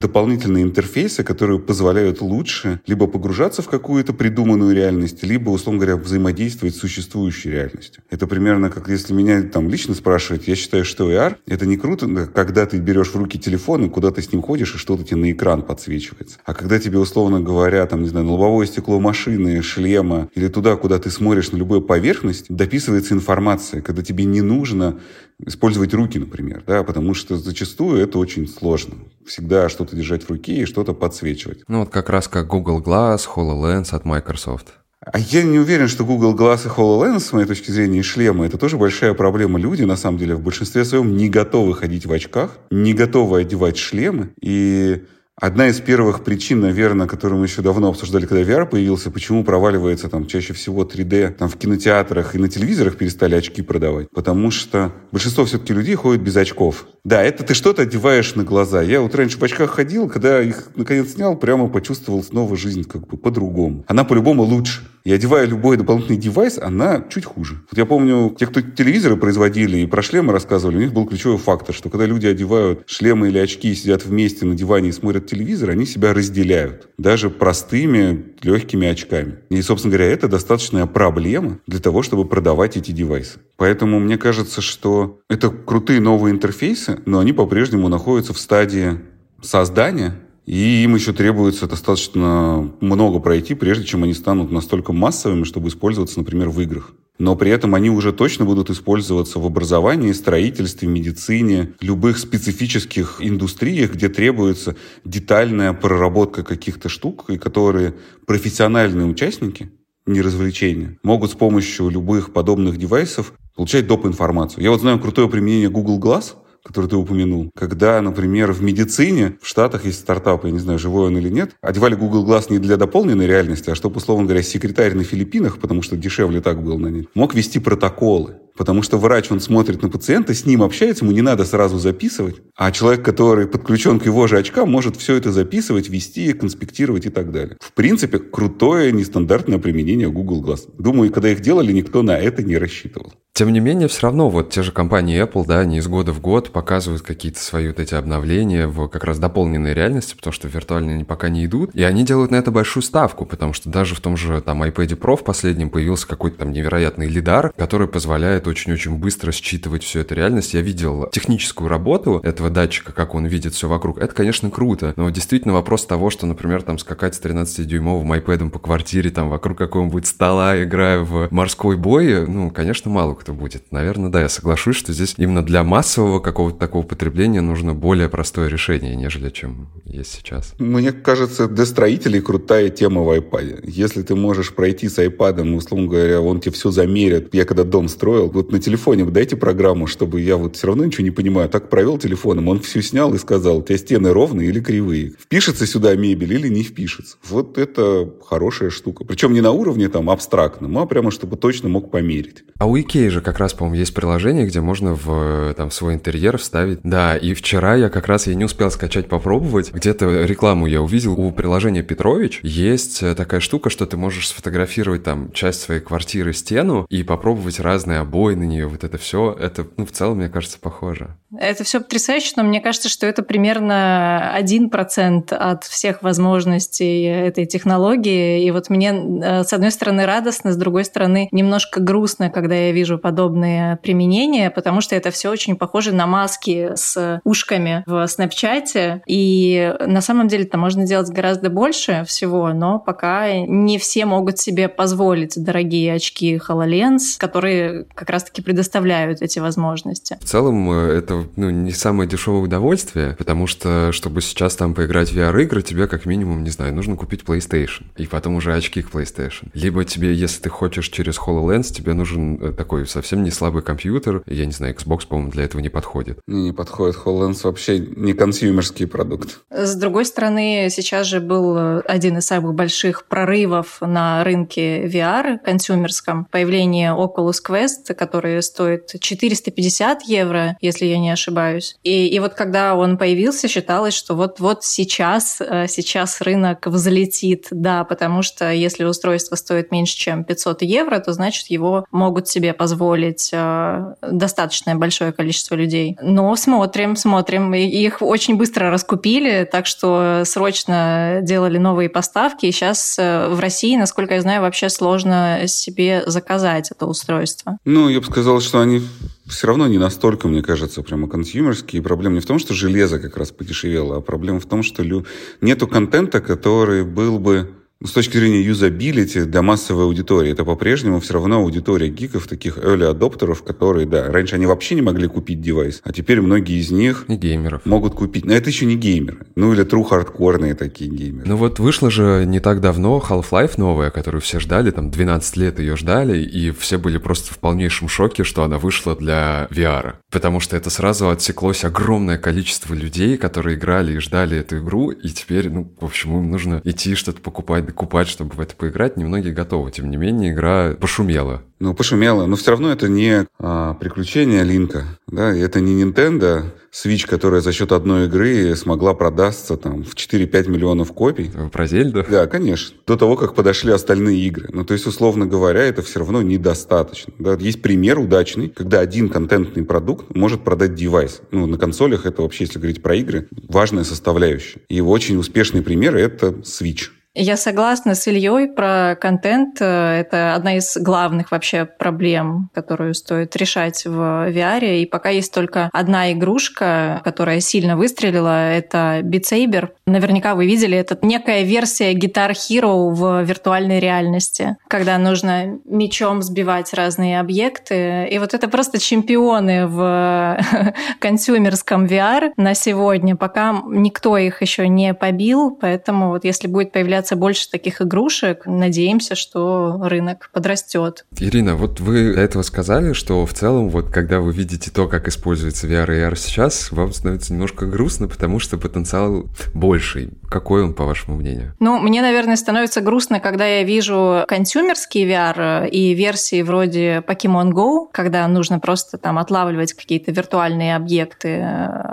дополнительные 0.00 0.64
интерфейсы, 0.64 1.22
которые 1.22 1.58
позволяют 1.58 2.22
лучше 2.22 2.80
либо 2.86 3.06
погружаться 3.06 3.60
в 3.60 3.68
какую-то 3.68 4.14
придуманную 4.14 4.74
реальность, 4.74 5.22
либо, 5.22 5.50
условно 5.50 5.80
говоря, 5.80 5.96
взаимодействовать 5.96 6.74
с 6.74 6.78
существующей 6.78 7.50
реальностью. 7.50 8.02
Это 8.08 8.26
примерно 8.26 8.70
как 8.70 8.88
если 8.88 9.12
меня 9.12 9.42
там 9.42 9.68
лично 9.68 9.94
спрашивают, 9.94 10.48
я 10.48 10.56
считаю, 10.56 10.86
что 10.86 11.10
AR— 11.10 11.36
это 11.46 11.66
не 11.66 11.76
круто, 11.76 12.26
когда 12.34 12.64
ты 12.64 12.78
берешь 12.78 13.08
в 13.08 13.16
руки 13.16 13.38
телефон 13.38 13.84
и 13.84 13.88
куда 13.90 14.10
ты 14.10 14.22
с 14.22 14.32
ним 14.32 14.40
ходишь, 14.40 14.74
и 14.74 14.78
что-то 14.78 15.04
тебе 15.04 15.16
на 15.16 15.32
экран 15.32 15.62
подсвечивается. 15.62 16.38
А 16.46 16.54
когда 16.54 16.78
тебе, 16.78 16.98
условно 16.98 17.40
говоря, 17.40 17.84
там, 17.86 18.02
не 18.02 18.08
знаю, 18.08 18.24
на 18.24 18.32
лобовое 18.32 18.66
стекло 18.66 18.98
машины, 19.00 19.60
шлема 19.62 20.30
или 20.34 20.48
туда, 20.48 20.76
куда 20.76 20.98
ты 20.98 21.10
смотришь 21.10 21.52
на 21.52 21.58
любую 21.58 21.82
поверхность, 21.82 22.46
дописывается 22.48 23.12
информация, 23.12 23.82
когда 23.82 24.02
тебе 24.02 24.24
не 24.24 24.40
нужно 24.40 24.98
использовать 25.46 25.94
руки, 25.94 26.18
например, 26.18 26.62
да, 26.66 26.82
потому 26.82 27.14
что 27.14 27.36
зачастую 27.36 28.00
это 28.00 28.18
очень 28.18 28.48
сложно. 28.48 28.94
Всегда 29.26 29.68
что-то 29.68 29.96
держать 29.96 30.24
в 30.24 30.30
руке 30.30 30.62
и 30.62 30.64
что-то 30.64 30.94
подсвечивать. 30.94 31.62
Ну 31.68 31.80
вот 31.80 31.90
как 31.90 32.10
раз 32.10 32.28
как 32.28 32.46
Google 32.46 32.80
Glass, 32.80 33.22
HoloLens 33.34 33.94
от 33.94 34.04
Microsoft. 34.04 34.74
А 35.00 35.18
я 35.18 35.42
не 35.42 35.58
уверен, 35.58 35.88
что 35.88 36.04
Google 36.04 36.36
Glass 36.36 36.66
и 36.66 36.68
HoloLens, 36.68 37.20
с 37.20 37.32
моей 37.32 37.46
точки 37.46 37.70
зрения, 37.70 38.00
и 38.00 38.02
шлемы, 38.02 38.44
это 38.44 38.58
тоже 38.58 38.76
большая 38.76 39.14
проблема. 39.14 39.58
Люди, 39.58 39.82
на 39.82 39.96
самом 39.96 40.18
деле, 40.18 40.34
в 40.34 40.42
большинстве 40.42 40.84
своем 40.84 41.16
не 41.16 41.30
готовы 41.30 41.74
ходить 41.74 42.04
в 42.04 42.12
очках, 42.12 42.58
не 42.70 42.92
готовы 42.92 43.40
одевать 43.40 43.78
шлемы. 43.78 44.34
И 44.42 45.04
Одна 45.40 45.68
из 45.68 45.80
первых 45.80 46.22
причин, 46.22 46.60
наверное, 46.60 47.06
которую 47.06 47.40
мы 47.40 47.46
еще 47.46 47.62
давно 47.62 47.88
обсуждали, 47.88 48.26
когда 48.26 48.42
VR 48.42 48.66
появился, 48.66 49.10
почему 49.10 49.42
проваливается 49.42 50.10
там 50.10 50.26
чаще 50.26 50.52
всего 50.52 50.84
3D 50.84 51.30
там, 51.30 51.48
в 51.48 51.56
кинотеатрах 51.56 52.34
и 52.34 52.38
на 52.38 52.50
телевизорах 52.50 52.98
перестали 52.98 53.36
очки 53.36 53.62
продавать. 53.62 54.10
Потому 54.10 54.50
что 54.50 54.92
большинство 55.12 55.46
все-таки 55.46 55.72
людей 55.72 55.94
ходит 55.94 56.22
без 56.22 56.36
очков. 56.36 56.86
Да, 57.04 57.22
это 57.22 57.42
ты 57.42 57.54
что-то 57.54 57.82
одеваешь 57.82 58.34
на 58.34 58.44
глаза. 58.44 58.82
Я 58.82 59.00
вот 59.00 59.14
раньше 59.14 59.38
в 59.38 59.42
очках 59.42 59.70
ходил, 59.70 60.10
когда 60.10 60.42
их 60.42 60.72
наконец 60.76 61.14
снял, 61.14 61.34
прямо 61.36 61.68
почувствовал 61.68 62.22
снова 62.22 62.54
жизнь 62.54 62.84
как 62.84 63.08
бы 63.08 63.16
по-другому. 63.16 63.86
Она 63.88 64.04
по-любому 64.04 64.42
лучше. 64.42 64.82
И 65.04 65.12
одевая 65.12 65.46
любой 65.46 65.76
дополнительный 65.76 66.18
девайс, 66.18 66.58
она 66.58 67.04
чуть 67.08 67.24
хуже. 67.24 67.62
Вот 67.70 67.78
я 67.78 67.86
помню, 67.86 68.34
те, 68.38 68.46
кто 68.46 68.60
телевизоры 68.60 69.16
производили 69.16 69.78
и 69.78 69.86
про 69.86 70.02
шлемы 70.02 70.32
рассказывали, 70.32 70.76
у 70.76 70.80
них 70.80 70.92
был 70.92 71.06
ключевой 71.06 71.38
фактор, 71.38 71.74
что 71.74 71.88
когда 71.88 72.06
люди 72.06 72.26
одевают 72.26 72.82
шлемы 72.86 73.28
или 73.28 73.38
очки 73.38 73.70
и 73.70 73.74
сидят 73.74 74.04
вместе 74.04 74.44
на 74.46 74.54
диване 74.54 74.90
и 74.90 74.92
смотрят 74.92 75.26
телевизор, 75.26 75.70
они 75.70 75.86
себя 75.86 76.12
разделяют. 76.12 76.88
Даже 76.98 77.30
простыми 77.30 78.34
легкими 78.42 78.86
очками. 78.88 79.38
И, 79.48 79.60
собственно 79.62 79.94
говоря, 79.94 80.10
это 80.12 80.28
достаточная 80.28 80.86
проблема 80.86 81.58
для 81.66 81.80
того, 81.80 82.02
чтобы 82.02 82.24
продавать 82.24 82.76
эти 82.76 82.90
девайсы. 82.90 83.38
Поэтому 83.56 84.00
мне 84.00 84.18
кажется, 84.18 84.60
что 84.60 85.20
это 85.28 85.50
крутые 85.50 86.00
новые 86.00 86.32
интерфейсы, 86.32 87.00
но 87.06 87.18
они 87.18 87.32
по-прежнему 87.32 87.88
находятся 87.88 88.32
в 88.32 88.38
стадии 88.38 89.00
создания, 89.42 90.14
и 90.50 90.82
им 90.82 90.96
еще 90.96 91.12
требуется 91.12 91.68
достаточно 91.68 92.68
много 92.80 93.20
пройти, 93.20 93.54
прежде 93.54 93.84
чем 93.84 94.02
они 94.02 94.14
станут 94.14 94.50
настолько 94.50 94.92
массовыми, 94.92 95.44
чтобы 95.44 95.68
использоваться, 95.68 96.18
например, 96.18 96.48
в 96.48 96.60
играх. 96.60 96.92
Но 97.20 97.36
при 97.36 97.52
этом 97.52 97.76
они 97.76 97.88
уже 97.88 98.12
точно 98.12 98.46
будут 98.46 98.68
использоваться 98.68 99.38
в 99.38 99.46
образовании, 99.46 100.10
строительстве, 100.10 100.88
медицине, 100.88 101.74
любых 101.80 102.18
специфических 102.18 103.18
индустриях, 103.20 103.92
где 103.92 104.08
требуется 104.08 104.74
детальная 105.04 105.72
проработка 105.72 106.42
каких-то 106.42 106.88
штук, 106.88 107.26
и 107.28 107.38
которые 107.38 107.94
профессиональные 108.26 109.06
участники, 109.06 109.70
не 110.04 110.20
развлечения, 110.20 110.98
могут 111.04 111.30
с 111.30 111.34
помощью 111.34 111.90
любых 111.90 112.32
подобных 112.32 112.76
девайсов 112.76 113.34
получать 113.54 113.86
доп. 113.86 114.04
информацию. 114.04 114.64
Я 114.64 114.72
вот 114.72 114.80
знаю 114.80 114.98
крутое 114.98 115.28
применение 115.28 115.70
Google 115.70 116.00
Glass– 116.00 116.34
который 116.64 116.88
ты 116.88 116.96
упомянул, 116.96 117.50
когда, 117.56 118.00
например, 118.00 118.52
в 118.52 118.62
медицине, 118.62 119.38
в 119.40 119.46
Штатах 119.46 119.84
есть 119.84 120.00
стартап, 120.00 120.44
я 120.44 120.50
не 120.50 120.58
знаю, 120.58 120.78
живой 120.78 121.06
он 121.06 121.18
или 121.18 121.28
нет, 121.28 121.52
одевали 121.60 121.94
Google 121.94 122.26
Glass 122.26 122.46
не 122.50 122.58
для 122.58 122.76
дополненной 122.76 123.26
реальности, 123.26 123.70
а 123.70 123.74
чтобы, 123.74 123.96
условно 123.96 124.24
говоря, 124.24 124.42
секретарь 124.42 124.94
на 124.94 125.04
Филиппинах, 125.04 125.58
потому 125.58 125.82
что 125.82 125.96
дешевле 125.96 126.40
так 126.40 126.62
было 126.62 126.78
на 126.78 126.88
них, 126.88 127.06
мог 127.14 127.34
вести 127.34 127.58
протоколы. 127.58 128.36
Потому 128.60 128.82
что 128.82 128.98
врач, 128.98 129.30
он 129.30 129.40
смотрит 129.40 129.80
на 129.80 129.88
пациента, 129.88 130.34
с 130.34 130.44
ним 130.44 130.62
общается, 130.62 131.02
ему 131.02 131.14
не 131.14 131.22
надо 131.22 131.46
сразу 131.46 131.78
записывать. 131.78 132.42
А 132.54 132.70
человек, 132.72 133.02
который 133.02 133.46
подключен 133.48 133.98
к 133.98 134.04
его 134.04 134.26
же 134.26 134.36
очкам, 134.36 134.70
может 134.70 134.96
все 134.96 135.14
это 135.14 135.32
записывать, 135.32 135.88
вести, 135.88 136.34
конспектировать 136.34 137.06
и 137.06 137.08
так 137.08 137.32
далее. 137.32 137.56
В 137.58 137.72
принципе, 137.72 138.18
крутое 138.18 138.92
нестандартное 138.92 139.58
применение 139.58 140.10
Google 140.10 140.44
Glass. 140.44 140.68
Думаю, 140.76 141.10
когда 141.10 141.30
их 141.30 141.40
делали, 141.40 141.72
никто 141.72 142.02
на 142.02 142.18
это 142.18 142.42
не 142.42 142.58
рассчитывал. 142.58 143.14
Тем 143.32 143.54
не 143.54 143.60
менее, 143.60 143.88
все 143.88 144.02
равно 144.02 144.28
вот 144.28 144.50
те 144.50 144.62
же 144.62 144.70
компании 144.70 145.22
Apple, 145.22 145.46
да, 145.46 145.60
они 145.60 145.78
из 145.78 145.86
года 145.86 146.12
в 146.12 146.20
год 146.20 146.50
показывают 146.50 147.00
какие-то 147.00 147.40
свои 147.40 147.68
вот 147.68 147.80
эти 147.80 147.94
обновления 147.94 148.66
в 148.66 148.88
как 148.88 149.04
раз 149.04 149.18
дополненной 149.18 149.72
реальности, 149.72 150.14
потому 150.14 150.32
что 150.34 150.46
виртуальные 150.46 150.96
они 150.96 151.04
пока 151.04 151.30
не 151.30 151.46
идут. 151.46 151.74
И 151.74 151.82
они 151.82 152.04
делают 152.04 152.32
на 152.32 152.36
это 152.36 152.50
большую 152.50 152.82
ставку, 152.82 153.24
потому 153.24 153.54
что 153.54 153.70
даже 153.70 153.94
в 153.94 154.00
том 154.00 154.18
же 154.18 154.42
там 154.42 154.62
iPad 154.62 154.98
Pro 154.98 155.16
в 155.16 155.24
последнем 155.24 155.70
появился 155.70 156.06
какой-то 156.06 156.40
там 156.40 156.52
невероятный 156.52 157.08
лидар, 157.08 157.54
который 157.56 157.88
позволяет 157.88 158.46
очень-очень 158.50 158.96
быстро 158.96 159.32
считывать 159.32 159.84
всю 159.84 160.00
эту 160.00 160.14
реальность. 160.14 160.54
Я 160.54 160.60
видел 160.60 161.08
техническую 161.12 161.68
работу 161.68 162.20
этого 162.22 162.50
датчика, 162.50 162.92
как 162.92 163.14
он 163.14 163.26
видит 163.26 163.54
все 163.54 163.68
вокруг. 163.68 163.98
Это, 163.98 164.14
конечно, 164.14 164.50
круто, 164.50 164.92
но 164.96 165.08
действительно 165.10 165.54
вопрос 165.54 165.86
того, 165.86 166.10
что, 166.10 166.26
например, 166.26 166.62
там 166.62 166.78
скакать 166.78 167.14
с 167.14 167.20
13-дюймовым 167.20 168.06
iPad 168.20 168.50
по 168.50 168.58
квартире, 168.58 169.10
там 169.10 169.28
вокруг 169.28 169.58
какого-нибудь 169.58 170.06
стола, 170.06 170.62
играя 170.62 171.00
в 171.00 171.28
морской 171.30 171.76
бой, 171.76 172.26
ну, 172.26 172.50
конечно, 172.50 172.90
мало 172.90 173.14
кто 173.14 173.32
будет. 173.32 173.70
Наверное, 173.70 174.10
да, 174.10 174.20
я 174.22 174.28
соглашусь, 174.28 174.76
что 174.76 174.92
здесь 174.92 175.14
именно 175.16 175.44
для 175.44 175.64
массового 175.64 176.20
какого-то 176.20 176.58
такого 176.58 176.82
потребления 176.82 177.40
нужно 177.40 177.74
более 177.74 178.08
простое 178.08 178.48
решение, 178.48 178.96
нежели 178.96 179.30
чем 179.30 179.68
есть 179.84 180.12
сейчас. 180.12 180.54
Мне 180.58 180.92
кажется, 180.92 181.48
для 181.48 181.66
строителей 181.66 182.20
крутая 182.20 182.68
тема 182.70 183.02
в 183.02 183.10
iPad. 183.10 183.64
Если 183.64 184.02
ты 184.02 184.14
можешь 184.14 184.54
пройти 184.54 184.88
с 184.88 184.98
iPad, 184.98 185.54
условно 185.54 185.88
говоря, 185.88 186.20
он 186.20 186.40
тебе 186.40 186.52
все 186.52 186.70
замерит. 186.70 187.34
Я 187.34 187.44
когда 187.44 187.64
дом 187.64 187.88
строил, 187.88 188.30
вот 188.40 188.52
на 188.52 188.58
телефоне 188.58 189.04
дайте 189.04 189.36
программу, 189.36 189.86
чтобы 189.86 190.20
я 190.20 190.36
вот 190.36 190.56
все 190.56 190.68
равно 190.68 190.84
ничего 190.84 191.04
не 191.04 191.10
понимаю. 191.10 191.48
Так 191.48 191.68
провел 191.68 191.98
телефоном, 191.98 192.48
он 192.48 192.60
все 192.60 192.80
снял 192.82 193.12
и 193.14 193.18
сказал, 193.18 193.58
у 193.58 193.62
тебя 193.62 193.76
стены 193.76 194.12
ровные 194.12 194.48
или 194.48 194.60
кривые. 194.60 195.12
Впишется 195.18 195.66
сюда 195.66 195.94
мебель 195.94 196.32
или 196.32 196.48
не 196.48 196.62
впишется. 196.62 197.16
Вот 197.28 197.58
это 197.58 198.10
хорошая 198.24 198.70
штука. 198.70 199.04
Причем 199.04 199.34
не 199.34 199.40
на 199.40 199.50
уровне 199.52 199.88
там 199.88 200.08
абстрактном, 200.08 200.78
а 200.78 200.86
прямо 200.86 201.10
чтобы 201.10 201.36
точно 201.36 201.68
мог 201.68 201.90
померить. 201.90 202.44
А 202.58 202.66
у 202.66 202.78
Икеи 202.78 203.08
же 203.08 203.20
как 203.20 203.38
раз, 203.38 203.52
по-моему, 203.52 203.78
есть 203.78 203.94
приложение, 203.94 204.46
где 204.46 204.60
можно 204.60 204.94
в 204.94 205.54
там, 205.56 205.70
свой 205.70 205.94
интерьер 205.94 206.38
вставить. 206.38 206.80
Да, 206.82 207.16
и 207.16 207.34
вчера 207.34 207.74
я 207.74 207.90
как 207.90 208.06
раз 208.06 208.26
я 208.26 208.34
не 208.34 208.44
успел 208.44 208.70
скачать, 208.70 209.08
попробовать. 209.08 209.72
Где-то 209.72 210.24
рекламу 210.24 210.66
я 210.66 210.80
увидел. 210.80 211.12
У 211.12 211.32
приложения 211.32 211.82
Петрович 211.82 212.40
есть 212.42 213.02
э, 213.02 213.14
такая 213.14 213.40
штука, 213.40 213.70
что 213.70 213.86
ты 213.86 213.96
можешь 213.96 214.28
сфотографировать 214.28 215.02
там 215.02 215.32
часть 215.32 215.62
своей 215.62 215.80
квартиры, 215.80 216.32
стену 216.32 216.86
и 216.88 217.02
попробовать 217.02 217.60
разные 217.60 218.00
обои 218.00 218.19
на 218.28 218.44
нее. 218.44 218.66
Вот 218.66 218.84
это 218.84 218.98
все, 218.98 219.36
это, 219.38 219.66
ну, 219.76 219.86
в 219.86 219.92
целом, 219.92 220.18
мне 220.18 220.28
кажется, 220.28 220.58
похоже. 220.60 221.16
Это 221.38 221.64
все 221.64 221.80
потрясающе, 221.80 222.32
но 222.36 222.42
мне 222.42 222.60
кажется, 222.60 222.88
что 222.88 223.06
это 223.06 223.22
примерно 223.22 224.34
1% 224.38 225.32
от 225.32 225.64
всех 225.64 226.02
возможностей 226.02 227.04
этой 227.04 227.46
технологии. 227.46 228.44
И 228.44 228.50
вот 228.50 228.68
мне, 228.68 228.90
э, 228.90 229.44
с 229.44 229.52
одной 229.52 229.70
стороны, 229.70 230.06
радостно, 230.06 230.52
с 230.52 230.56
другой 230.56 230.84
стороны, 230.84 231.28
немножко 231.30 231.80
грустно, 231.80 232.30
когда 232.30 232.54
я 232.54 232.72
вижу 232.72 232.98
подобные 232.98 233.76
применения, 233.76 234.50
потому 234.50 234.80
что 234.80 234.96
это 234.96 235.10
все 235.10 235.30
очень 235.30 235.56
похоже 235.56 235.92
на 235.92 236.06
маски 236.06 236.70
с 236.74 237.20
ушками 237.24 237.84
в 237.86 238.06
Снапчате. 238.06 239.02
И 239.06 239.74
на 239.86 240.00
самом 240.00 240.28
деле 240.28 240.44
это 240.44 240.58
можно 240.58 240.84
делать 240.84 241.10
гораздо 241.10 241.48
больше 241.48 242.04
всего, 242.06 242.52
но 242.52 242.78
пока 242.78 243.32
не 243.32 243.78
все 243.78 244.04
могут 244.04 244.38
себе 244.38 244.68
позволить 244.68 245.42
дорогие 245.42 245.94
очки 245.94 246.36
HoloLens, 246.36 247.18
которые 247.18 247.86
как 247.94 248.09
раз-таки 248.10 248.42
предоставляют 248.42 249.22
эти 249.22 249.38
возможности. 249.38 250.18
В 250.20 250.24
целом, 250.24 250.70
э, 250.70 250.98
это 250.98 251.24
ну, 251.36 251.50
не 251.50 251.72
самое 251.72 252.08
дешевое 252.08 252.42
удовольствие, 252.42 253.14
потому 253.18 253.46
что, 253.46 253.92
чтобы 253.92 254.20
сейчас 254.20 254.56
там 254.56 254.74
поиграть 254.74 255.12
в 255.12 255.16
VR-игры, 255.16 255.62
тебе 255.62 255.86
как 255.86 256.06
минимум, 256.06 256.44
не 256.44 256.50
знаю, 256.50 256.74
нужно 256.74 256.96
купить 256.96 257.22
PlayStation, 257.22 257.84
и 257.96 258.06
потом 258.06 258.36
уже 258.36 258.54
очки 258.54 258.82
к 258.82 258.90
PlayStation. 258.90 259.48
Либо 259.54 259.84
тебе, 259.84 260.14
если 260.14 260.42
ты 260.42 260.48
хочешь 260.48 260.88
через 260.88 261.18
HoloLens, 261.18 261.72
тебе 261.72 261.94
нужен 261.94 262.38
э, 262.40 262.52
такой 262.52 262.86
совсем 262.86 263.22
не 263.22 263.30
слабый 263.30 263.62
компьютер, 263.62 264.22
я 264.26 264.46
не 264.46 264.52
знаю, 264.52 264.74
Xbox, 264.74 265.06
по-моему, 265.06 265.30
для 265.30 265.44
этого 265.44 265.60
не 265.60 265.68
подходит. 265.68 266.20
Не, 266.26 266.44
не 266.44 266.52
подходит. 266.52 266.96
HoloLens 266.96 267.40
вообще 267.44 267.78
не 267.78 268.12
консюмерский 268.12 268.86
продукт. 268.86 269.40
С 269.50 269.74
другой 269.74 270.04
стороны, 270.04 270.68
сейчас 270.70 271.06
же 271.06 271.20
был 271.20 271.56
э, 271.56 271.80
один 271.80 272.18
из 272.18 272.26
самых 272.26 272.54
больших 272.54 273.04
прорывов 273.06 273.78
на 273.80 274.24
рынке 274.24 274.86
VR 274.86 275.38
консюмерском. 275.38 276.26
Появление 276.30 276.92
Oculus 276.92 277.36
Quest, 277.46 277.94
который 278.00 278.42
стоит 278.42 278.94
450 278.98 280.04
евро, 280.04 280.56
если 280.62 280.86
я 280.86 280.98
не 280.98 281.10
ошибаюсь. 281.10 281.76
И, 281.84 282.06
и 282.06 282.18
вот 282.18 282.32
когда 282.32 282.74
он 282.74 282.96
появился, 282.96 283.46
считалось, 283.46 283.92
что 283.92 284.14
вот-вот 284.14 284.64
сейчас, 284.64 285.38
э, 285.42 285.66
сейчас 285.68 286.22
рынок 286.22 286.66
взлетит, 286.66 287.48
да, 287.50 287.84
потому 287.84 288.22
что 288.22 288.50
если 288.50 288.84
устройство 288.84 289.36
стоит 289.36 289.70
меньше, 289.70 289.98
чем 289.98 290.24
500 290.24 290.62
евро, 290.62 290.98
то 290.98 291.12
значит 291.12 291.48
его 291.48 291.84
могут 291.90 292.26
себе 292.26 292.54
позволить 292.54 293.28
э, 293.34 293.94
достаточное 294.00 294.76
большое 294.76 295.12
количество 295.12 295.54
людей. 295.54 295.98
Но 296.00 296.34
смотрим, 296.36 296.96
смотрим. 296.96 297.52
Их 297.52 298.00
очень 298.00 298.38
быстро 298.38 298.70
раскупили, 298.70 299.46
так 299.50 299.66
что 299.66 300.22
срочно 300.24 301.18
делали 301.20 301.58
новые 301.58 301.90
поставки. 301.90 302.46
И 302.46 302.52
сейчас 302.52 302.98
э, 302.98 303.28
в 303.28 303.40
России, 303.40 303.76
насколько 303.76 304.14
я 304.14 304.22
знаю, 304.22 304.40
вообще 304.40 304.70
сложно 304.70 305.40
себе 305.48 306.02
заказать 306.06 306.70
это 306.70 306.86
устройство. 306.86 307.58
Ну, 307.66 307.89
я 307.90 308.00
бы 308.00 308.06
сказал, 308.06 308.40
что 308.40 308.60
они 308.60 308.82
все 309.26 309.46
равно 309.46 309.66
не 309.68 309.78
настолько, 309.78 310.28
мне 310.28 310.42
кажется, 310.42 310.82
прямо 310.82 311.08
консюмерские. 311.08 311.82
Проблема 311.82 312.16
не 312.16 312.20
в 312.20 312.26
том, 312.26 312.38
что 312.38 312.54
железо 312.54 312.98
как 312.98 313.16
раз 313.16 313.30
подешевело, 313.30 313.96
а 313.96 314.00
проблема 314.00 314.40
в 314.40 314.46
том, 314.46 314.62
что 314.62 314.82
лю... 314.82 315.06
нету 315.40 315.68
контента, 315.68 316.20
который 316.20 316.84
был 316.84 317.18
бы 317.18 317.50
с 317.82 317.92
точки 317.92 318.18
зрения 318.18 318.42
юзабилити 318.42 319.22
для 319.22 319.40
массовой 319.40 319.84
аудитории, 319.84 320.32
это 320.32 320.44
по-прежнему 320.44 321.00
все 321.00 321.14
равно 321.14 321.38
аудитория 321.38 321.88
гиков, 321.88 322.26
таких 322.26 322.58
early 322.58 322.84
адоптеров, 322.84 323.42
которые, 323.42 323.86
да, 323.86 324.10
раньше 324.12 324.34
они 324.34 324.44
вообще 324.44 324.74
не 324.74 324.82
могли 324.82 325.08
купить 325.08 325.40
девайс, 325.40 325.80
а 325.82 325.92
теперь 325.92 326.20
многие 326.20 326.60
из 326.60 326.70
них 326.70 327.06
и 327.08 327.16
геймеров. 327.16 327.64
могут 327.64 327.94
купить. 327.94 328.26
Но 328.26 328.34
это 328.34 328.50
еще 328.50 328.66
не 328.66 328.76
геймеры. 328.76 329.26
Ну 329.34 329.54
или 329.54 329.64
true 329.64 329.88
хардкорные 329.88 330.54
такие 330.54 330.90
геймеры. 330.90 331.26
Ну 331.26 331.36
вот 331.36 331.58
вышла 331.58 331.90
же 331.90 332.24
не 332.26 332.38
так 332.40 332.60
давно 332.60 333.02
Half-Life 333.06 333.54
новая, 333.56 333.90
которую 333.90 334.20
все 334.20 334.40
ждали, 334.40 334.70
там 334.70 334.90
12 334.90 335.36
лет 335.38 335.58
ее 335.58 335.76
ждали, 335.76 336.22
и 336.22 336.50
все 336.50 336.76
были 336.78 336.98
просто 336.98 337.32
в 337.32 337.38
полнейшем 337.38 337.88
шоке, 337.88 338.24
что 338.24 338.42
она 338.42 338.58
вышла 338.58 338.94
для 338.94 339.48
VR. 339.50 339.94
Потому 340.10 340.40
что 340.40 340.54
это 340.54 340.68
сразу 340.68 341.08
отсеклось 341.08 341.64
огромное 341.64 342.18
количество 342.18 342.74
людей, 342.74 343.16
которые 343.16 343.56
играли 343.56 343.94
и 343.94 343.98
ждали 343.98 344.36
эту 344.36 344.58
игру, 344.58 344.90
и 344.90 345.08
теперь, 345.08 345.48
ну, 345.48 345.72
в 345.80 345.84
общем, 345.86 346.18
им 346.18 346.30
нужно 346.30 346.60
идти 346.64 346.94
что-то 346.94 347.22
покупать, 347.22 347.69
докупать, 347.70 348.08
чтобы 348.08 348.34
в 348.34 348.40
это 348.40 348.56
поиграть. 348.56 348.96
Немногие 348.96 349.32
готовы. 349.32 349.70
Тем 349.70 349.90
не 349.90 349.96
менее, 349.96 350.32
игра 350.32 350.74
пошумела. 350.74 351.42
Ну, 351.60 351.74
пошумела. 351.74 352.26
Но 352.26 352.36
все 352.36 352.50
равно 352.50 352.72
это 352.72 352.88
не 352.88 353.26
а, 353.38 353.74
приключение 353.74 354.42
Линка. 354.42 354.84
Да? 355.06 355.34
Это 355.34 355.60
не 355.60 355.80
Nintendo 355.82 356.46
Switch, 356.72 357.06
которая 357.06 357.42
за 357.42 357.52
счет 357.52 357.70
одной 357.70 358.06
игры 358.06 358.56
смогла 358.56 358.94
продаться 358.94 359.56
там 359.56 359.84
в 359.84 359.94
4-5 359.94 360.48
миллионов 360.48 360.92
копий. 360.92 361.30
Про 361.52 361.66
Зельду? 361.66 362.04
Да, 362.08 362.26
конечно. 362.26 362.76
До 362.86 362.96
того, 362.96 363.16
как 363.16 363.34
подошли 363.34 363.72
остальные 363.72 364.18
игры. 364.20 364.48
Ну, 364.52 364.64
то 364.64 364.72
есть, 364.72 364.86
условно 364.86 365.26
говоря, 365.26 365.62
это 365.62 365.82
все 365.82 366.00
равно 366.00 366.22
недостаточно. 366.22 367.12
Да? 367.18 367.34
Есть 367.34 367.62
пример 367.62 367.98
удачный, 367.98 368.48
когда 368.48 368.80
один 368.80 369.08
контентный 369.08 369.64
продукт 369.64 370.14
может 370.16 370.42
продать 370.42 370.74
девайс. 370.74 371.20
Ну, 371.30 371.46
на 371.46 371.58
консолях 371.58 372.06
это 372.06 372.22
вообще, 372.22 372.44
если 372.44 372.58
говорить 372.58 372.82
про 372.82 372.96
игры, 372.96 373.28
важная 373.48 373.84
составляющая. 373.84 374.60
И 374.68 374.80
очень 374.80 375.18
успешный 375.18 375.62
пример— 375.62 375.94
это 375.96 376.28
Switch. 376.42 376.88
Я 377.14 377.36
согласна 377.36 377.96
с 377.96 378.06
Ильей 378.06 378.46
про 378.46 378.94
контент. 378.94 379.60
Это 379.60 380.32
одна 380.36 380.58
из 380.58 380.76
главных 380.76 381.32
вообще 381.32 381.64
проблем, 381.64 382.50
которую 382.54 382.94
стоит 382.94 383.34
решать 383.34 383.84
в 383.84 384.30
VR. 384.30 384.76
И 384.76 384.86
пока 384.86 385.08
есть 385.08 385.34
только 385.34 385.70
одна 385.72 386.12
игрушка, 386.12 387.00
которая 387.02 387.40
сильно 387.40 387.76
выстрелила, 387.76 388.52
это 388.52 389.00
Beat 389.02 389.22
Saber. 389.22 389.70
Наверняка 389.86 390.36
вы 390.36 390.46
видели, 390.46 390.78
это 390.78 390.96
некая 391.02 391.42
версия 391.42 391.94
Guitar 391.94 392.30
Hero 392.30 392.90
в 392.90 393.24
виртуальной 393.24 393.80
реальности, 393.80 394.56
когда 394.68 394.96
нужно 394.96 395.58
мечом 395.64 396.22
сбивать 396.22 396.72
разные 396.74 397.18
объекты. 397.18 398.06
И 398.06 398.20
вот 398.20 398.34
это 398.34 398.46
просто 398.46 398.78
чемпионы 398.78 399.66
в 399.66 400.38
консюмерском 401.00 401.86
VR 401.86 402.30
на 402.36 402.54
сегодня, 402.54 403.16
пока 403.16 403.62
никто 403.66 404.16
их 404.16 404.42
еще 404.42 404.68
не 404.68 404.94
побил, 404.94 405.58
поэтому 405.60 406.10
вот 406.10 406.24
если 406.24 406.46
будет 406.46 406.70
появляться 406.70 406.99
появляться 407.00 407.16
больше 407.16 407.50
таких 407.50 407.80
игрушек. 407.80 408.42
Надеемся, 408.46 409.14
что 409.14 409.80
рынок 409.82 410.30
подрастет. 410.32 411.06
Ирина, 411.18 411.56
вот 411.56 411.80
вы 411.80 412.14
до 412.14 412.20
этого 412.20 412.42
сказали, 412.42 412.92
что 412.92 413.24
в 413.24 413.32
целом, 413.32 413.70
вот 413.70 413.90
когда 413.90 414.20
вы 414.20 414.32
видите 414.32 414.70
то, 414.70 414.86
как 414.86 415.08
используется 415.08 415.66
VR 415.66 415.86
и 415.96 416.00
AR 416.00 416.16
сейчас, 416.16 416.70
вам 416.70 416.92
становится 416.92 417.32
немножко 417.32 417.66
грустно, 417.66 418.08
потому 418.08 418.38
что 418.38 418.58
потенциал 418.58 419.24
больший. 419.54 420.10
Какой 420.28 420.62
он, 420.62 420.74
по 420.74 420.84
вашему 420.84 421.16
мнению? 421.16 421.54
Ну, 421.58 421.80
мне, 421.80 422.02
наверное, 422.02 422.36
становится 422.36 422.80
грустно, 422.80 423.18
когда 423.18 423.46
я 423.46 423.64
вижу 423.64 424.24
консюмерский 424.28 425.04
VR 425.04 425.68
и 425.68 425.94
версии 425.94 426.42
вроде 426.42 427.02
Pokemon 427.06 427.52
Go, 427.52 427.86
когда 427.92 428.28
нужно 428.28 428.60
просто 428.60 428.98
там 428.98 429.18
отлавливать 429.18 429.72
какие-то 429.72 430.12
виртуальные 430.12 430.76
объекты. 430.76 431.46